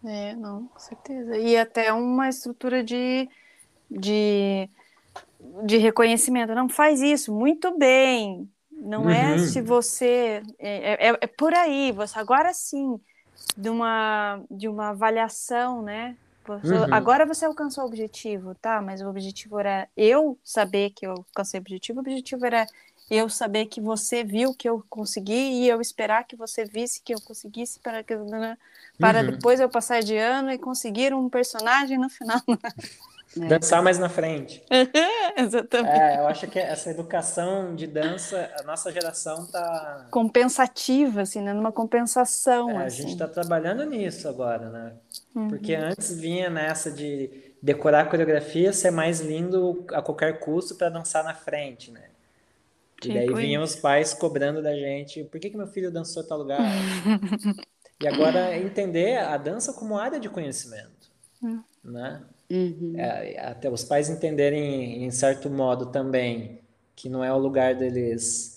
É, 0.05 0.35
não, 0.35 0.67
com 0.67 0.79
certeza. 0.79 1.37
E 1.37 1.57
até 1.57 1.91
uma 1.91 2.29
estrutura 2.29 2.83
de, 2.83 3.27
de, 3.89 4.69
de 5.65 5.77
reconhecimento. 5.77 6.55
Não 6.55 6.69
faz 6.69 7.01
isso, 7.01 7.33
muito 7.33 7.77
bem. 7.77 8.49
Não 8.71 9.09
é 9.09 9.29
uhum. 9.29 9.33
é 9.33 9.39
se 9.39 9.61
você. 9.61 10.41
É, 10.59 11.09
é, 11.09 11.17
é, 11.21 11.27
por 11.27 11.53
aí, 11.53 11.91
você 11.91 12.17
agora 12.19 12.53
sim, 12.53 12.99
de 13.57 13.69
uma, 13.69 14.41
de 14.49 14.67
uma 14.67 14.89
avaliação, 14.89 15.81
né? 15.81 16.15
Você, 16.47 16.73
uhum. 16.73 16.93
Agora 16.93 17.25
você 17.25 17.45
alcançou 17.45 17.83
o 17.83 17.87
objetivo, 17.87 18.55
tá? 18.55 18.81
Mas 18.81 19.01
o 19.01 19.09
objetivo 19.09 19.59
era 19.59 19.87
eu 19.95 20.37
saber 20.43 20.91
que 20.91 21.05
eu 21.05 21.11
alcancei 21.11 21.59
o 21.59 21.61
objetivo, 21.61 21.99
o 21.99 22.01
objetivo 22.01 22.45
era 22.45 22.65
eu 23.09 23.29
saber 23.29 23.67
que 23.67 23.79
você 23.79 24.23
viu 24.23 24.53
que 24.53 24.67
eu 24.67 24.83
consegui 24.89 25.33
e 25.33 25.69
eu 25.69 25.79
esperar 25.79 26.25
que 26.25 26.35
você 26.35 26.65
visse 26.65 27.01
que 27.01 27.13
eu 27.13 27.21
conseguisse 27.21 27.79
para 27.79 28.03
que 28.03 28.13
para 28.99 29.21
uhum. 29.21 29.31
depois 29.31 29.59
eu 29.59 29.69
passar 29.69 30.01
de 30.01 30.17
ano 30.17 30.51
e 30.51 30.57
conseguir 30.57 31.13
um 31.13 31.29
personagem 31.29 31.97
no 31.97 32.09
final. 32.09 32.41
É. 32.49 33.47
Dançar 33.47 33.83
mais 33.83 33.99
na 33.99 34.09
frente. 34.09 34.63
Exatamente. 35.37 35.99
É, 35.99 36.17
eu 36.17 36.27
acho 36.27 36.47
que 36.47 36.57
essa 36.57 36.89
educação 36.89 37.75
de 37.75 37.85
dança, 37.85 38.49
a 38.59 38.63
nossa 38.63 38.91
geração 38.91 39.45
tá 39.45 40.07
compensativa, 40.09 41.21
assim, 41.21 41.41
né? 41.41 41.53
Numa 41.53 41.71
compensação. 41.71 42.69
É, 42.71 42.85
assim. 42.85 42.85
A 42.85 42.89
gente 42.89 43.13
está 43.13 43.27
trabalhando 43.27 43.85
nisso 43.85 44.27
agora, 44.27 44.69
né? 44.69 44.93
Uhum. 45.37 45.49
Porque 45.49 45.75
antes 45.75 46.19
vinha 46.19 46.49
nessa 46.49 46.89
de 46.89 47.29
decorar 47.61 48.01
a 48.01 48.05
coreografia, 48.05 48.73
ser 48.73 48.89
mais 48.89 49.19
lindo 49.19 49.85
a 49.93 50.01
qualquer 50.01 50.39
custo 50.39 50.73
para 50.73 50.89
dançar 50.89 51.23
na 51.23 51.35
frente, 51.35 51.91
né? 51.91 52.09
E 53.05 53.13
daí 53.13 53.31
vinham 53.31 53.61
os 53.61 53.75
pais 53.75 54.15
cobrando 54.15 54.63
da 54.63 54.73
gente, 54.73 55.23
por 55.25 55.39
que, 55.39 55.51
que 55.51 55.57
meu 55.57 55.67
filho 55.67 55.91
dançou 55.91 56.23
tal 56.23 56.39
lugar? 56.39 56.59
e 58.01 58.07
agora 58.07 58.57
entender 58.57 59.19
a 59.19 59.37
dança 59.37 59.71
como 59.73 59.95
área 59.95 60.19
de 60.19 60.27
conhecimento, 60.27 61.11
uhum. 61.43 61.63
né? 61.83 62.23
Uhum. 62.49 62.93
É, 62.97 63.39
até 63.39 63.69
os 63.69 63.83
pais 63.83 64.09
entenderem, 64.09 65.03
em 65.03 65.11
certo 65.11 65.51
modo 65.51 65.91
também, 65.91 66.61
que 66.95 67.09
não 67.09 67.23
é 67.23 67.31
o 67.31 67.37
lugar 67.37 67.75
deles 67.75 68.56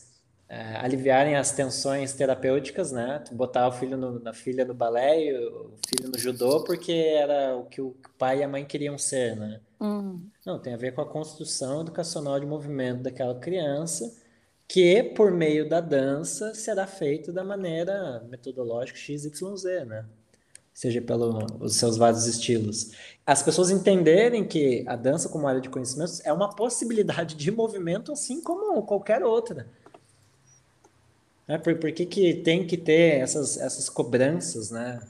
é, 0.50 0.76
aliviarem 0.78 1.36
as 1.36 1.52
tensões 1.52 2.12
terapêuticas, 2.12 2.90
né? 2.90 3.22
Botar 3.30 3.68
o 3.68 3.72
filho 3.72 3.96
no, 3.96 4.18
na 4.18 4.32
filha 4.32 4.64
no 4.64 4.74
balé 4.74 5.26
e 5.26 5.32
o 5.32 5.70
filho 5.88 6.10
no 6.10 6.18
judô 6.18 6.64
porque 6.64 6.90
era 6.92 7.56
o 7.56 7.66
que 7.66 7.80
o 7.80 7.94
pai 8.18 8.40
e 8.40 8.42
a 8.42 8.48
mãe 8.48 8.64
queriam 8.64 8.98
ser, 8.98 9.36
né? 9.36 9.60
Uhum. 9.78 10.20
Não, 10.44 10.58
tem 10.58 10.74
a 10.74 10.76
ver 10.76 10.92
com 10.92 11.02
a 11.02 11.08
construção 11.08 11.82
educacional 11.82 12.40
de 12.40 12.46
movimento 12.46 13.02
daquela 13.04 13.38
criança 13.38 14.12
que 14.66 15.04
por 15.04 15.30
meio 15.30 15.68
da 15.68 15.80
dança 15.80 16.52
será 16.52 16.84
feito 16.84 17.32
da 17.32 17.44
maneira 17.44 18.20
metodológica 18.28 18.98
XYZ, 18.98 19.86
né? 19.86 20.04
Seja 20.74 21.00
pelos 21.00 21.76
seus 21.76 21.96
vários 21.96 22.26
estilos. 22.26 22.90
As 23.24 23.40
pessoas 23.40 23.70
entenderem 23.70 24.44
que 24.44 24.84
a 24.88 24.96
dança 24.96 25.28
como 25.28 25.46
área 25.46 25.60
de 25.60 25.68
conhecimentos 25.68 26.20
é 26.24 26.32
uma 26.32 26.50
possibilidade 26.50 27.36
de 27.36 27.52
movimento 27.52 28.10
assim 28.10 28.42
como 28.42 28.82
qualquer 28.82 29.22
outra. 29.22 29.68
É, 31.50 31.58
por, 31.58 31.74
por 31.74 31.90
que, 31.90 32.06
que 32.06 32.34
tem 32.34 32.64
que 32.64 32.76
ter 32.76 33.20
essas, 33.20 33.56
essas 33.56 33.88
cobranças, 33.88 34.70
né? 34.70 35.00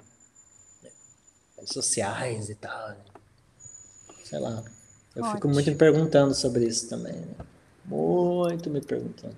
Sociais 1.66 2.48
e 2.48 2.54
tal. 2.54 2.96
Sei 4.24 4.38
lá. 4.38 4.64
Eu 5.14 5.22
Ótimo. 5.22 5.34
fico 5.34 5.48
muito 5.48 5.70
me 5.70 5.76
perguntando 5.76 6.34
sobre 6.34 6.64
isso 6.64 6.88
também. 6.88 7.12
Né? 7.12 7.34
Muito 7.84 8.70
me 8.70 8.80
perguntando. 8.80 9.36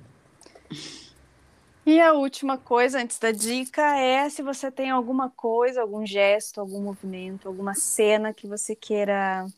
E 1.84 2.00
a 2.00 2.12
última 2.12 2.56
coisa, 2.56 3.00
antes 3.00 3.18
da 3.18 3.32
dica, 3.32 3.96
é 3.96 4.30
se 4.30 4.40
você 4.40 4.70
tem 4.70 4.90
alguma 4.90 5.28
coisa, 5.28 5.80
algum 5.80 6.06
gesto, 6.06 6.60
algum 6.60 6.80
movimento, 6.80 7.48
alguma 7.48 7.74
cena 7.74 8.32
que 8.32 8.46
você 8.46 8.76
queira 8.76 9.48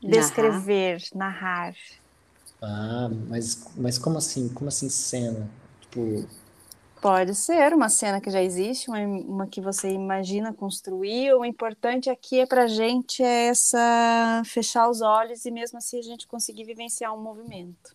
descrever, 0.00 1.02
narrar. 1.16 1.74
narrar. 1.74 1.76
Ah, 2.62 3.10
mas, 3.28 3.66
mas 3.74 3.98
como 3.98 4.18
assim? 4.18 4.48
Como 4.50 4.68
assim 4.68 4.88
cena? 4.88 5.50
Tipo... 5.80 6.43
Pode 7.04 7.34
ser 7.34 7.74
uma 7.74 7.90
cena 7.90 8.18
que 8.18 8.30
já 8.30 8.42
existe, 8.42 8.88
uma, 8.88 8.98
uma 8.98 9.46
que 9.46 9.60
você 9.60 9.90
imagina 9.90 10.54
construir. 10.54 11.34
O 11.34 11.44
importante 11.44 12.08
aqui 12.08 12.40
é 12.40 12.46
pra 12.46 12.66
gente 12.66 13.22
é 13.22 13.48
essa 13.48 14.40
fechar 14.46 14.88
os 14.88 15.02
olhos 15.02 15.44
e 15.44 15.50
mesmo 15.50 15.76
assim 15.76 15.98
a 15.98 16.02
gente 16.02 16.26
conseguir 16.26 16.64
vivenciar 16.64 17.14
um 17.14 17.20
movimento. 17.20 17.94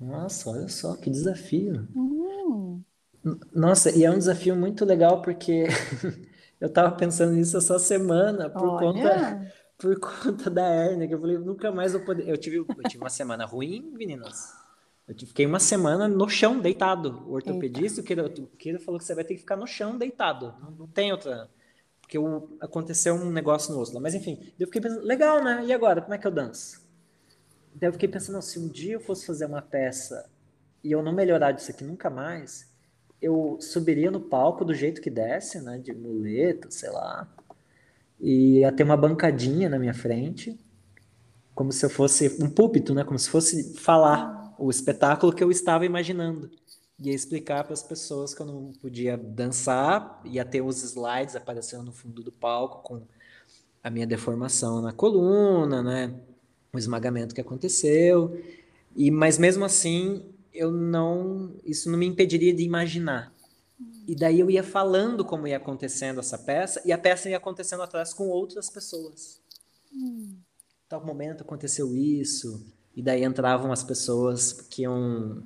Nossa, 0.00 0.50
olha 0.50 0.68
só, 0.68 0.94
que 0.94 1.10
desafio. 1.10 1.88
Hum. 1.96 2.80
Nossa, 3.52 3.90
e 3.90 4.04
é 4.04 4.10
um 4.12 4.18
desafio 4.18 4.54
muito 4.54 4.84
legal 4.84 5.20
porque 5.20 5.64
eu 6.60 6.72
tava 6.72 6.94
pensando 6.94 7.32
nisso 7.32 7.56
essa 7.56 7.76
semana 7.76 8.48
por 8.48 8.68
Olha. 8.68 8.78
conta 8.78 9.52
por 9.76 9.98
conta 9.98 10.48
da 10.48 10.64
hérnia, 10.64 11.08
que 11.08 11.14
eu 11.14 11.20
falei, 11.20 11.38
nunca 11.38 11.72
mais 11.72 11.92
vou 11.92 12.02
poder. 12.02 12.28
Eu 12.28 12.38
tive, 12.38 12.58
eu 12.58 12.88
tive 12.88 13.02
uma 13.02 13.10
semana 13.10 13.44
ruim, 13.44 13.82
meninas. 13.98 14.64
Eu 15.08 15.14
fiquei 15.14 15.46
uma 15.46 15.60
semana 15.60 16.08
no 16.08 16.28
chão, 16.28 16.58
deitado. 16.58 17.22
O 17.28 17.32
ortopedista, 17.32 18.00
o 18.00 18.04
que 18.04 18.78
falou 18.78 18.98
que 18.98 19.04
você 19.04 19.14
vai 19.14 19.24
ter 19.24 19.34
que 19.34 19.40
ficar 19.40 19.56
no 19.56 19.66
chão, 19.66 19.96
deitado. 19.96 20.54
Não, 20.60 20.70
não 20.72 20.86
tem 20.86 21.12
outra. 21.12 21.48
Porque 22.00 22.18
o, 22.18 22.56
aconteceu 22.60 23.14
um 23.14 23.30
negócio 23.30 23.72
no 23.72 23.80
osso. 23.80 23.98
Mas 24.00 24.14
enfim, 24.14 24.52
eu 24.58 24.66
fiquei 24.66 24.80
pensando, 24.80 25.04
legal, 25.04 25.42
né? 25.44 25.64
E 25.64 25.72
agora? 25.72 26.02
Como 26.02 26.14
é 26.14 26.18
que 26.18 26.26
eu 26.26 26.30
danço? 26.30 26.84
Daí 27.74 27.88
eu 27.88 27.92
fiquei 27.92 28.08
pensando, 28.08 28.40
se 28.42 28.58
um 28.58 28.68
dia 28.68 28.94
eu 28.94 29.00
fosse 29.00 29.26
fazer 29.26 29.44
uma 29.46 29.62
peça 29.62 30.28
e 30.82 30.90
eu 30.90 31.02
não 31.02 31.12
melhorar 31.12 31.52
disso 31.52 31.70
aqui 31.70 31.84
nunca 31.84 32.08
mais, 32.08 32.72
eu 33.20 33.58
subiria 33.60 34.10
no 34.10 34.20
palco 34.20 34.64
do 34.64 34.74
jeito 34.74 35.00
que 35.00 35.10
desce, 35.10 35.60
né, 35.60 35.78
de 35.78 35.92
muleta, 35.92 36.70
sei 36.70 36.90
lá, 36.90 37.28
e 38.18 38.60
ia 38.60 38.72
ter 38.72 38.82
uma 38.82 38.96
bancadinha 38.96 39.68
na 39.68 39.78
minha 39.78 39.92
frente, 39.92 40.58
como 41.54 41.70
se 41.70 41.84
eu 41.84 41.90
fosse 41.90 42.42
um 42.42 42.48
púlpito, 42.48 42.94
né, 42.94 43.04
como 43.04 43.18
se 43.18 43.28
fosse 43.28 43.74
falar 43.74 44.35
o 44.58 44.70
espetáculo 44.70 45.32
que 45.32 45.42
eu 45.42 45.50
estava 45.50 45.84
imaginando. 45.84 46.50
Ia 46.98 47.12
explicar 47.14 47.64
para 47.64 47.74
as 47.74 47.82
pessoas 47.82 48.34
que 48.34 48.40
eu 48.40 48.46
não 48.46 48.72
podia 48.80 49.16
dançar, 49.16 50.20
ia 50.24 50.44
ter 50.44 50.62
os 50.62 50.82
slides 50.82 51.36
aparecendo 51.36 51.84
no 51.84 51.92
fundo 51.92 52.22
do 52.22 52.32
palco 52.32 52.82
com 52.82 53.02
a 53.82 53.90
minha 53.90 54.06
deformação 54.06 54.80
na 54.80 54.92
coluna, 54.92 55.82
né? 55.82 56.14
o 56.76 56.78
esmagamento 56.78 57.34
que 57.34 57.40
aconteceu. 57.40 58.40
E 58.94 59.10
mas 59.10 59.38
mesmo 59.38 59.64
assim, 59.64 60.24
eu 60.52 60.70
não, 60.70 61.54
isso 61.64 61.90
não 61.90 61.98
me 61.98 62.06
impediria 62.06 62.54
de 62.54 62.62
imaginar. 62.62 63.32
E 64.06 64.14
daí 64.14 64.38
eu 64.38 64.50
ia 64.50 64.62
falando 64.62 65.24
como 65.24 65.48
ia 65.48 65.56
acontecendo 65.56 66.20
essa 66.20 66.38
peça 66.38 66.80
e 66.84 66.92
a 66.92 66.98
peça 66.98 67.28
ia 67.28 67.36
acontecendo 67.36 67.82
atrás 67.82 68.14
com 68.14 68.28
outras 68.28 68.70
pessoas. 68.70 69.40
Hum. 69.92 70.36
Tal 70.88 71.04
momento 71.04 71.42
aconteceu 71.42 71.94
isso 71.96 72.64
e 72.96 73.02
daí 73.02 73.22
entravam 73.22 73.70
as 73.70 73.84
pessoas 73.84 74.52
que 74.52 74.82
iam 74.82 75.42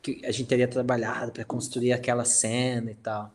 que 0.00 0.20
a 0.24 0.30
gente 0.30 0.46
teria 0.46 0.68
trabalhado 0.68 1.32
para 1.32 1.44
construir 1.44 1.92
aquela 1.92 2.24
cena 2.24 2.90
e 2.90 2.94
tal. 2.94 3.32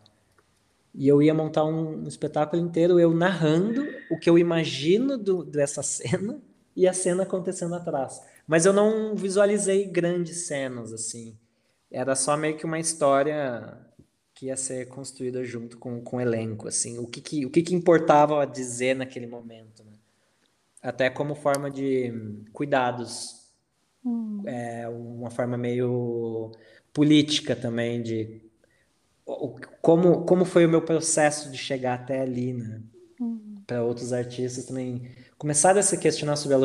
E 0.94 1.08
eu 1.08 1.22
ia 1.22 1.34
montar 1.34 1.66
um, 1.66 2.04
um, 2.04 2.08
espetáculo 2.08 2.62
inteiro 2.62 3.00
eu 3.00 3.14
narrando 3.14 3.86
o 4.10 4.18
que 4.18 4.30
eu 4.30 4.38
imagino 4.38 5.18
do, 5.18 5.44
dessa 5.44 5.82
cena 5.84 6.40
e 6.76 6.88
a 6.88 6.94
cena 6.94 7.24
acontecendo 7.24 7.76
atrás. 7.76 8.22
Mas 8.48 8.66
eu 8.66 8.74
não 8.74 9.16
visualizei 9.16 9.86
grandes 9.86 10.48
cenas, 10.48 10.94
assim. 10.94 11.36
Era 11.92 12.16
só 12.16 12.38
meio 12.38 12.56
que 12.56 12.66
uma 12.66 12.80
história 12.80 13.78
que 14.34 14.46
ia 14.46 14.56
ser 14.56 14.88
construída 14.88 15.44
junto 15.44 15.78
com, 15.78 16.02
com 16.02 16.18
o 16.18 16.22
elenco, 16.22 16.68
assim. 16.68 16.98
O 16.98 17.06
que, 17.06 17.20
que, 17.20 17.46
o 17.46 17.50
que, 17.50 17.62
que 17.62 17.76
importava 17.76 18.46
dizer 18.46 18.96
naquele 18.96 19.28
momento, 19.28 19.84
né? 19.84 19.94
Até 20.82 21.10
como 21.10 21.36
forma 21.36 21.70
de 21.70 22.14
cuidados. 22.54 23.39
Hum. 24.06 24.42
É 24.46 24.88
uma 24.88 25.30
forma 25.30 25.58
meio 25.58 26.52
política 26.94 27.56
também 27.56 28.02
de 28.02 28.42
como, 29.82 30.26
como 30.26 30.46
foi 30.46 30.66
o 30.66 30.70
meu 30.70 30.82
processo 30.82 31.52
de 31.52 31.58
chegar 31.58 31.94
até 31.96 32.22
ali, 32.22 32.54
né? 32.54 32.82
Uhum. 33.20 33.56
Para 33.68 33.84
outros 33.84 34.12
artistas 34.12 34.66
também 34.66 35.08
começaram 35.38 35.80
a 35.80 35.84
se 35.84 35.98
questionar 35.98 36.36
sobre 36.36 36.56
a 36.56 36.60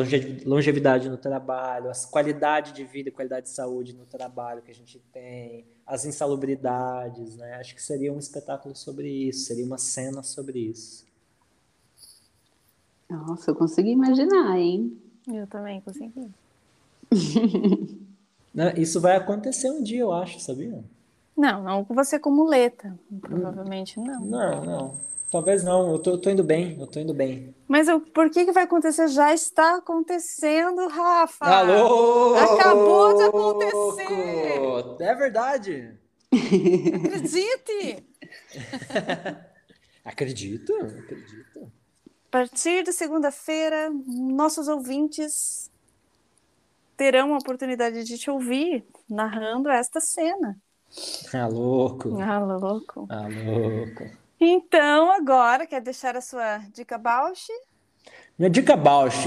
longevidade 0.45 1.09
no 1.09 1.17
trabalho, 1.17 1.89
a 1.89 1.93
qualidade 2.09 2.73
de 2.73 2.83
vida, 2.83 3.11
qualidade 3.11 3.45
de 3.45 3.51
saúde 3.51 3.93
no 3.93 4.05
trabalho 4.05 4.61
que 4.61 4.71
a 4.71 4.75
gente 4.75 4.99
tem, 5.13 5.65
as 5.85 6.05
insalubridades, 6.05 7.37
né? 7.37 7.53
Acho 7.55 7.75
que 7.75 7.83
seria 7.83 8.11
um 8.11 8.17
espetáculo 8.17 8.75
sobre 8.75 9.07
isso, 9.07 9.45
seria 9.45 9.65
uma 9.65 9.77
cena 9.77 10.23
sobre 10.23 10.59
isso. 10.59 11.05
Nossa, 13.09 13.51
eu 13.51 13.55
consegui 13.55 13.91
imaginar, 13.91 14.57
hein? 14.57 14.99
Eu 15.31 15.45
também 15.47 15.79
consegui. 15.81 16.31
isso 18.77 19.01
vai 19.01 19.15
acontecer 19.15 19.69
um 19.69 19.81
dia, 19.83 20.01
eu 20.01 20.11
acho, 20.11 20.39
sabia? 20.39 20.83
Não, 21.35 21.63
não 21.63 21.83
com 21.83 21.93
você 21.93 22.17
como 22.17 22.37
muleta. 22.37 22.97
Provavelmente 23.21 23.99
não. 23.99 24.21
Não, 24.21 24.65
não. 24.65 24.97
Talvez 25.29 25.63
não. 25.63 25.91
Eu 25.91 25.99
tô, 25.99 26.11
eu 26.11 26.17
tô 26.17 26.29
indo 26.29 26.43
bem, 26.43 26.77
eu 26.79 26.87
tô 26.87 26.99
indo 26.99 27.13
bem. 27.13 27.53
Mas 27.67 27.89
eu, 27.89 27.99
por 27.99 28.29
que 28.29 28.45
que 28.45 28.51
vai 28.53 28.63
acontecer? 28.63 29.07
Já 29.09 29.33
está 29.33 29.75
acontecendo, 29.77 30.87
Rafa. 30.87 31.45
Alô! 31.45 32.35
Acabou 32.35 33.17
de 33.17 33.23
acontecer. 33.23 34.61
É 35.01 35.15
verdade. 35.15 35.99
Acredite. 36.31 38.05
acredito, 40.05 40.73
acredito. 40.73 41.71
A 42.27 42.31
partir 42.31 42.83
de 42.83 42.93
segunda-feira, 42.93 43.91
nossos 44.05 44.67
ouvintes 44.67 45.69
terão 46.95 47.33
a 47.33 47.37
oportunidade 47.37 48.03
de 48.03 48.17
te 48.17 48.29
ouvir 48.29 48.85
narrando 49.09 49.69
esta 49.69 49.99
cena. 49.99 50.57
Ah, 51.33 51.47
louco. 51.47 52.19
Ah, 52.21 52.39
louco. 52.39 53.07
Ah, 53.09 53.27
louco. 53.27 54.09
Então, 54.39 55.11
agora, 55.11 55.65
quer 55.65 55.81
deixar 55.81 56.15
a 56.15 56.21
sua 56.21 56.57
dica 56.73 56.97
Bausch? 56.97 57.47
Minha 58.37 58.49
dica 58.49 58.75
Bausch. 58.75 59.25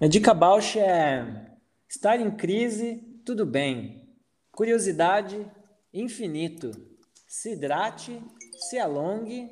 Minha 0.00 0.08
dica 0.08 0.34
Bausch 0.34 0.76
é 0.76 1.56
estar 1.88 2.20
em 2.20 2.30
crise, 2.30 2.96
tudo 3.24 3.46
bem. 3.46 4.06
Curiosidade, 4.52 5.46
infinito. 5.92 6.70
Se 7.26 7.52
hidrate, 7.52 8.22
se 8.68 8.78
alongue 8.78 9.50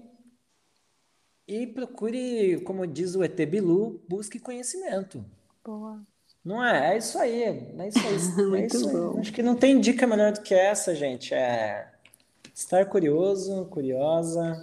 e 1.47 1.66
procure, 1.66 2.61
como 2.62 2.87
diz 2.87 3.15
o 3.15 3.23
ET 3.23 3.37
Bilu, 3.47 4.03
busque 4.09 4.39
conhecimento. 4.39 5.25
Boa. 5.65 6.01
Não 6.45 6.62
é? 6.62 6.95
É 6.95 6.99
isso 6.99 7.19
aí. 7.19 7.43
É 7.43 7.89
isso 7.89 7.99
aí. 7.99 8.61
É 8.62 8.66
isso 8.66 8.89
aí. 8.89 9.21
Acho 9.21 9.33
que 9.33 9.43
não 9.43 9.57
tem 9.57 9.81
dica 9.81 10.07
melhor 10.07 10.33
do 10.33 10.43
que 10.43 10.55
essa, 10.55 10.95
gente. 10.95 11.33
É 11.33 11.89
estar 12.55 12.87
curioso, 12.87 13.65
curiosa 13.66 14.57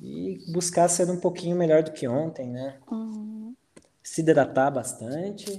e 0.00 0.38
buscar 0.52 0.88
ser 0.88 1.10
um 1.10 1.18
pouquinho 1.18 1.56
melhor 1.56 1.82
do 1.82 1.92
que 1.92 2.06
ontem, 2.06 2.48
né? 2.50 2.78
Uhum. 2.90 3.54
Se 4.02 4.20
hidratar 4.20 4.70
bastante 4.70 5.58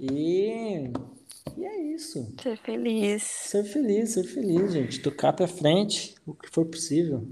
e 0.00 0.90
e 1.56 1.64
é 1.64 1.80
isso. 1.94 2.34
Ser 2.42 2.58
feliz. 2.58 3.22
Ser 3.22 3.64
feliz, 3.64 4.10
ser 4.10 4.24
feliz, 4.24 4.72
gente. 4.72 5.00
Tocar 5.00 5.32
pra 5.32 5.46
frente 5.46 6.14
o 6.26 6.34
que 6.34 6.48
for 6.50 6.66
possível. 6.66 7.26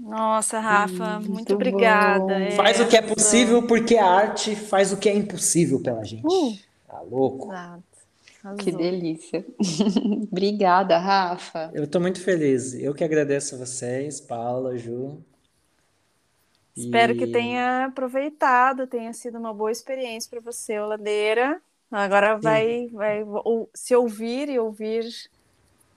Nossa, 0.00 0.58
Rafa, 0.58 0.92
hum, 0.92 1.14
muito, 1.16 1.32
muito 1.32 1.54
obrigada. 1.54 2.32
É, 2.32 2.50
faz 2.52 2.80
o 2.80 2.88
que 2.88 2.96
é 2.96 3.02
possível, 3.02 3.66
porque 3.66 3.96
a 3.96 4.06
arte 4.06 4.56
faz 4.56 4.92
o 4.92 4.96
que 4.96 5.08
é 5.08 5.14
impossível 5.14 5.80
pela 5.80 6.02
gente. 6.04 6.26
Uh, 6.26 6.58
tá 6.88 7.00
louco? 7.02 7.48
Exato. 7.48 7.90
Que 8.58 8.72
delícia. 8.72 9.44
obrigada, 10.32 10.96
Rafa. 10.96 11.70
Eu 11.74 11.84
estou 11.84 12.00
muito 12.00 12.22
feliz. 12.22 12.72
Eu 12.72 12.94
que 12.94 13.04
agradeço 13.04 13.54
a 13.54 13.58
vocês, 13.58 14.18
Paula, 14.18 14.78
Ju. 14.78 15.18
Espero 16.74 17.12
e... 17.12 17.18
que 17.18 17.26
tenha 17.26 17.84
aproveitado, 17.84 18.86
tenha 18.86 19.12
sido 19.12 19.38
uma 19.38 19.52
boa 19.52 19.70
experiência 19.70 20.30
para 20.30 20.40
você, 20.40 20.78
Oladeira. 20.78 21.60
Agora 21.90 22.38
vai, 22.38 22.88
vai 22.92 23.24
se 23.74 23.94
ouvir 23.94 24.48
e 24.48 24.58
ouvir 24.58 25.04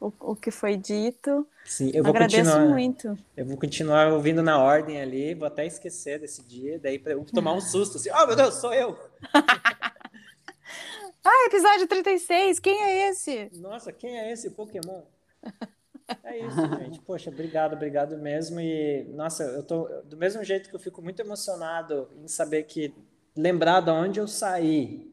o, 0.07 0.13
o 0.31 0.35
que 0.35 0.51
foi 0.51 0.75
dito. 0.75 1.47
Sim, 1.63 1.91
eu 1.93 2.03
vou 2.03 2.09
Agradeço 2.09 2.51
continuar. 2.51 2.73
muito. 2.73 3.17
Eu 3.37 3.45
vou 3.45 3.57
continuar 3.57 4.11
ouvindo 4.11 4.43
na 4.43 4.61
ordem 4.61 5.01
ali, 5.01 5.33
vou 5.33 5.47
até 5.47 5.65
esquecer 5.65 6.19
desse 6.19 6.43
dia, 6.43 6.77
daí 6.77 6.99
para 6.99 7.13
eu 7.13 7.23
tomar 7.23 7.53
um 7.53 7.61
susto 7.61 7.97
assim, 7.97 8.09
oh 8.11 8.27
meu 8.27 8.35
Deus, 8.35 8.55
sou 8.55 8.73
eu. 8.73 8.97
ah, 11.23 11.45
episódio 11.47 11.87
36, 11.87 12.59
quem 12.59 12.83
é 12.83 13.09
esse? 13.09 13.49
Nossa, 13.55 13.93
quem 13.93 14.19
é 14.19 14.31
esse 14.31 14.49
Pokémon? 14.49 15.03
É 16.23 16.37
isso, 16.37 16.57
gente. 16.79 16.99
Poxa, 16.99 17.29
obrigado, 17.29 17.73
obrigado 17.73 18.17
mesmo. 18.17 18.59
E, 18.59 19.05
nossa, 19.13 19.43
eu 19.43 19.63
tô 19.63 19.87
do 20.03 20.17
mesmo 20.17 20.43
jeito 20.43 20.69
que 20.69 20.75
eu 20.75 20.79
fico 20.79 21.01
muito 21.01 21.21
emocionado 21.21 22.09
em 22.21 22.27
saber 22.27 22.63
que 22.63 22.93
lembrar 23.35 23.79
de 23.79 23.89
onde 23.89 24.19
eu 24.19 24.27
saí 24.27 25.12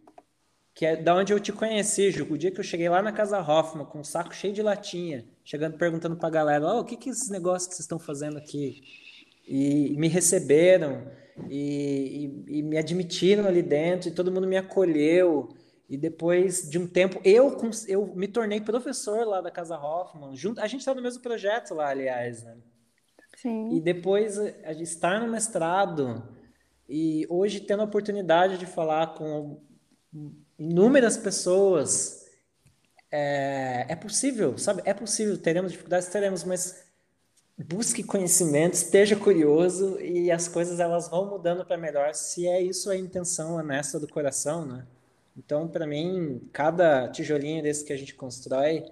que 0.74 0.86
é 0.86 0.96
da 0.96 1.14
onde 1.14 1.32
eu 1.32 1.40
te 1.40 1.52
conheci, 1.52 2.10
Ju. 2.10 2.26
O 2.30 2.38
dia 2.38 2.50
que 2.50 2.60
eu 2.60 2.64
cheguei 2.64 2.88
lá 2.88 3.02
na 3.02 3.12
Casa 3.12 3.40
Hoffman 3.40 3.84
com 3.84 4.00
um 4.00 4.04
saco 4.04 4.34
cheio 4.34 4.52
de 4.52 4.62
latinha, 4.62 5.24
chegando 5.44 5.76
perguntando 5.76 6.16
pra 6.16 6.30
galera, 6.30 6.74
oh, 6.74 6.80
o 6.80 6.84
que 6.84 6.96
que 6.96 7.08
é 7.08 7.12
esses 7.12 7.28
negócios 7.28 7.68
que 7.68 7.74
vocês 7.74 7.84
estão 7.84 7.98
fazendo 7.98 8.38
aqui? 8.38 8.82
E, 9.46 9.96
me 9.96 10.08
receberam 10.08 11.10
e, 11.48 12.32
e, 12.48 12.58
e, 12.58 12.62
me 12.62 12.78
admitiram 12.78 13.46
ali 13.46 13.62
dentro 13.62 14.08
e 14.08 14.14
todo 14.14 14.30
mundo 14.30 14.46
me 14.46 14.56
acolheu. 14.56 15.48
E 15.88 15.96
depois 15.96 16.70
de 16.70 16.78
um 16.78 16.86
tempo, 16.86 17.20
eu, 17.24 17.56
eu 17.88 18.14
me 18.14 18.28
tornei 18.28 18.60
professor 18.60 19.26
lá 19.26 19.40
da 19.40 19.50
Casa 19.50 19.76
Hoffman. 19.76 20.36
Junto, 20.36 20.60
a 20.60 20.68
gente 20.68 20.80
está 20.80 20.94
no 20.94 21.02
mesmo 21.02 21.20
projeto 21.20 21.74
lá, 21.74 21.88
aliás, 21.88 22.44
né? 22.44 22.56
Sim. 23.36 23.76
E 23.76 23.80
depois 23.80 24.38
a 24.38 24.72
gente 24.72 24.84
estar 24.84 25.20
no 25.20 25.32
mestrado 25.32 26.22
e 26.88 27.26
hoje 27.28 27.60
tendo 27.60 27.80
a 27.80 27.86
oportunidade 27.86 28.56
de 28.56 28.66
falar 28.66 29.14
com 29.14 29.60
inúmeras 30.60 31.16
pessoas. 31.16 32.20
É, 33.10 33.86
é 33.88 33.96
possível, 33.96 34.56
sabe? 34.56 34.82
É 34.84 34.94
possível, 34.94 35.36
teremos 35.36 35.72
dificuldades, 35.72 36.06
teremos, 36.08 36.44
mas 36.44 36.84
busque 37.58 38.04
conhecimento, 38.04 38.74
esteja 38.74 39.16
curioso 39.16 39.98
e 40.00 40.30
as 40.30 40.46
coisas 40.46 40.78
elas 40.78 41.08
vão 41.08 41.28
mudando 41.28 41.64
para 41.64 41.76
melhor 41.76 42.14
se 42.14 42.46
é 42.46 42.62
isso 42.62 42.88
a 42.88 42.96
intenção 42.96 43.56
honesta 43.56 43.98
do 43.98 44.06
coração, 44.06 44.64
né? 44.64 44.86
Então, 45.36 45.66
para 45.66 45.86
mim, 45.86 46.48
cada 46.52 47.08
tijolinho 47.08 47.62
desse 47.62 47.84
que 47.84 47.92
a 47.92 47.96
gente 47.96 48.14
constrói 48.14 48.84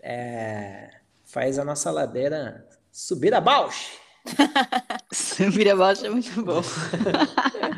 é, 0.00 0.90
faz 1.24 1.58
a 1.58 1.64
nossa 1.64 1.90
ladeira 1.90 2.66
subir 2.92 3.34
a 3.34 3.40
balde. 3.40 3.76
subir 5.12 5.68
a 5.70 5.76
balde 5.76 6.06
é 6.06 6.10
muito 6.10 6.42
bom. 6.42 6.62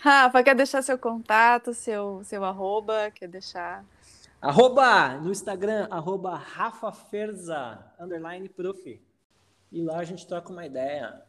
Rafa, 0.00 0.42
quer 0.42 0.54
deixar 0.54 0.82
seu 0.82 0.98
contato, 0.98 1.74
seu, 1.74 2.22
seu 2.24 2.42
arroba? 2.44 3.10
Quer 3.14 3.28
deixar. 3.28 3.84
Arroba 4.40 5.18
no 5.18 5.30
Instagram, 5.30 5.86
arroba 5.90 6.34
Rafa 6.34 6.90
Ferza, 6.90 7.78
underline 8.00 8.48
prof. 8.48 9.00
E 9.70 9.82
lá 9.82 9.98
a 9.98 10.04
gente 10.04 10.26
troca 10.26 10.50
uma 10.50 10.64
ideia. 10.64 11.22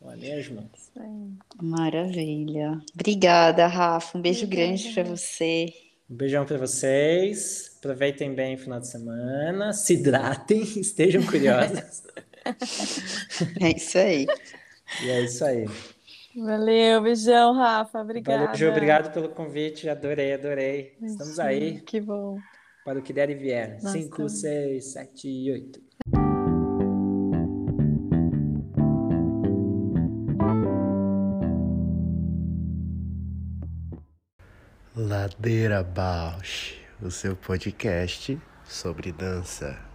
Não 0.00 0.10
é 0.10 0.16
mesmo? 0.16 0.68
Isso 0.76 0.90
aí. 0.96 1.32
Maravilha. 1.62 2.80
Obrigada, 2.92 3.66
Rafa. 3.68 4.18
Um 4.18 4.20
beijo 4.20 4.44
Obrigada. 4.44 4.68
grande 4.68 4.92
para 4.92 5.04
você. 5.04 5.72
Um 6.10 6.16
beijão 6.16 6.44
para 6.44 6.58
vocês. 6.58 7.76
Aproveitem 7.78 8.34
bem 8.34 8.56
o 8.56 8.58
final 8.58 8.80
de 8.80 8.88
semana. 8.88 9.72
Se 9.72 9.94
hidratem, 9.94 10.60
estejam 10.78 11.24
curiosos. 11.24 12.02
é 13.60 13.70
isso 13.76 13.96
aí. 13.96 14.26
E 15.02 15.10
é 15.10 15.20
isso 15.22 15.44
aí. 15.44 15.66
Valeu, 16.36 17.02
beijão, 17.02 17.54
Rafa. 17.54 18.00
Obrigada. 18.00 18.44
Valeu, 18.46 18.54
Ju, 18.56 18.68
obrigado 18.68 19.12
pelo 19.12 19.28
convite. 19.28 19.88
Adorei, 19.88 20.34
adorei. 20.34 20.96
Estamos 21.00 21.36
Sim, 21.36 21.42
aí. 21.42 21.80
Que 21.80 22.00
bom. 22.00 22.38
Para 22.84 22.98
o 22.98 23.02
que 23.02 23.12
der 23.12 23.30
e 23.30 23.34
vier. 23.34 23.80
5, 23.80 24.28
6, 24.28 24.92
7 24.92 25.28
e 25.28 25.52
8. 25.52 25.80
Ladeira 34.96 35.82
Bausch, 35.82 36.74
o 37.02 37.10
seu 37.10 37.36
podcast 37.36 38.40
sobre 38.64 39.12
dança. 39.12 39.93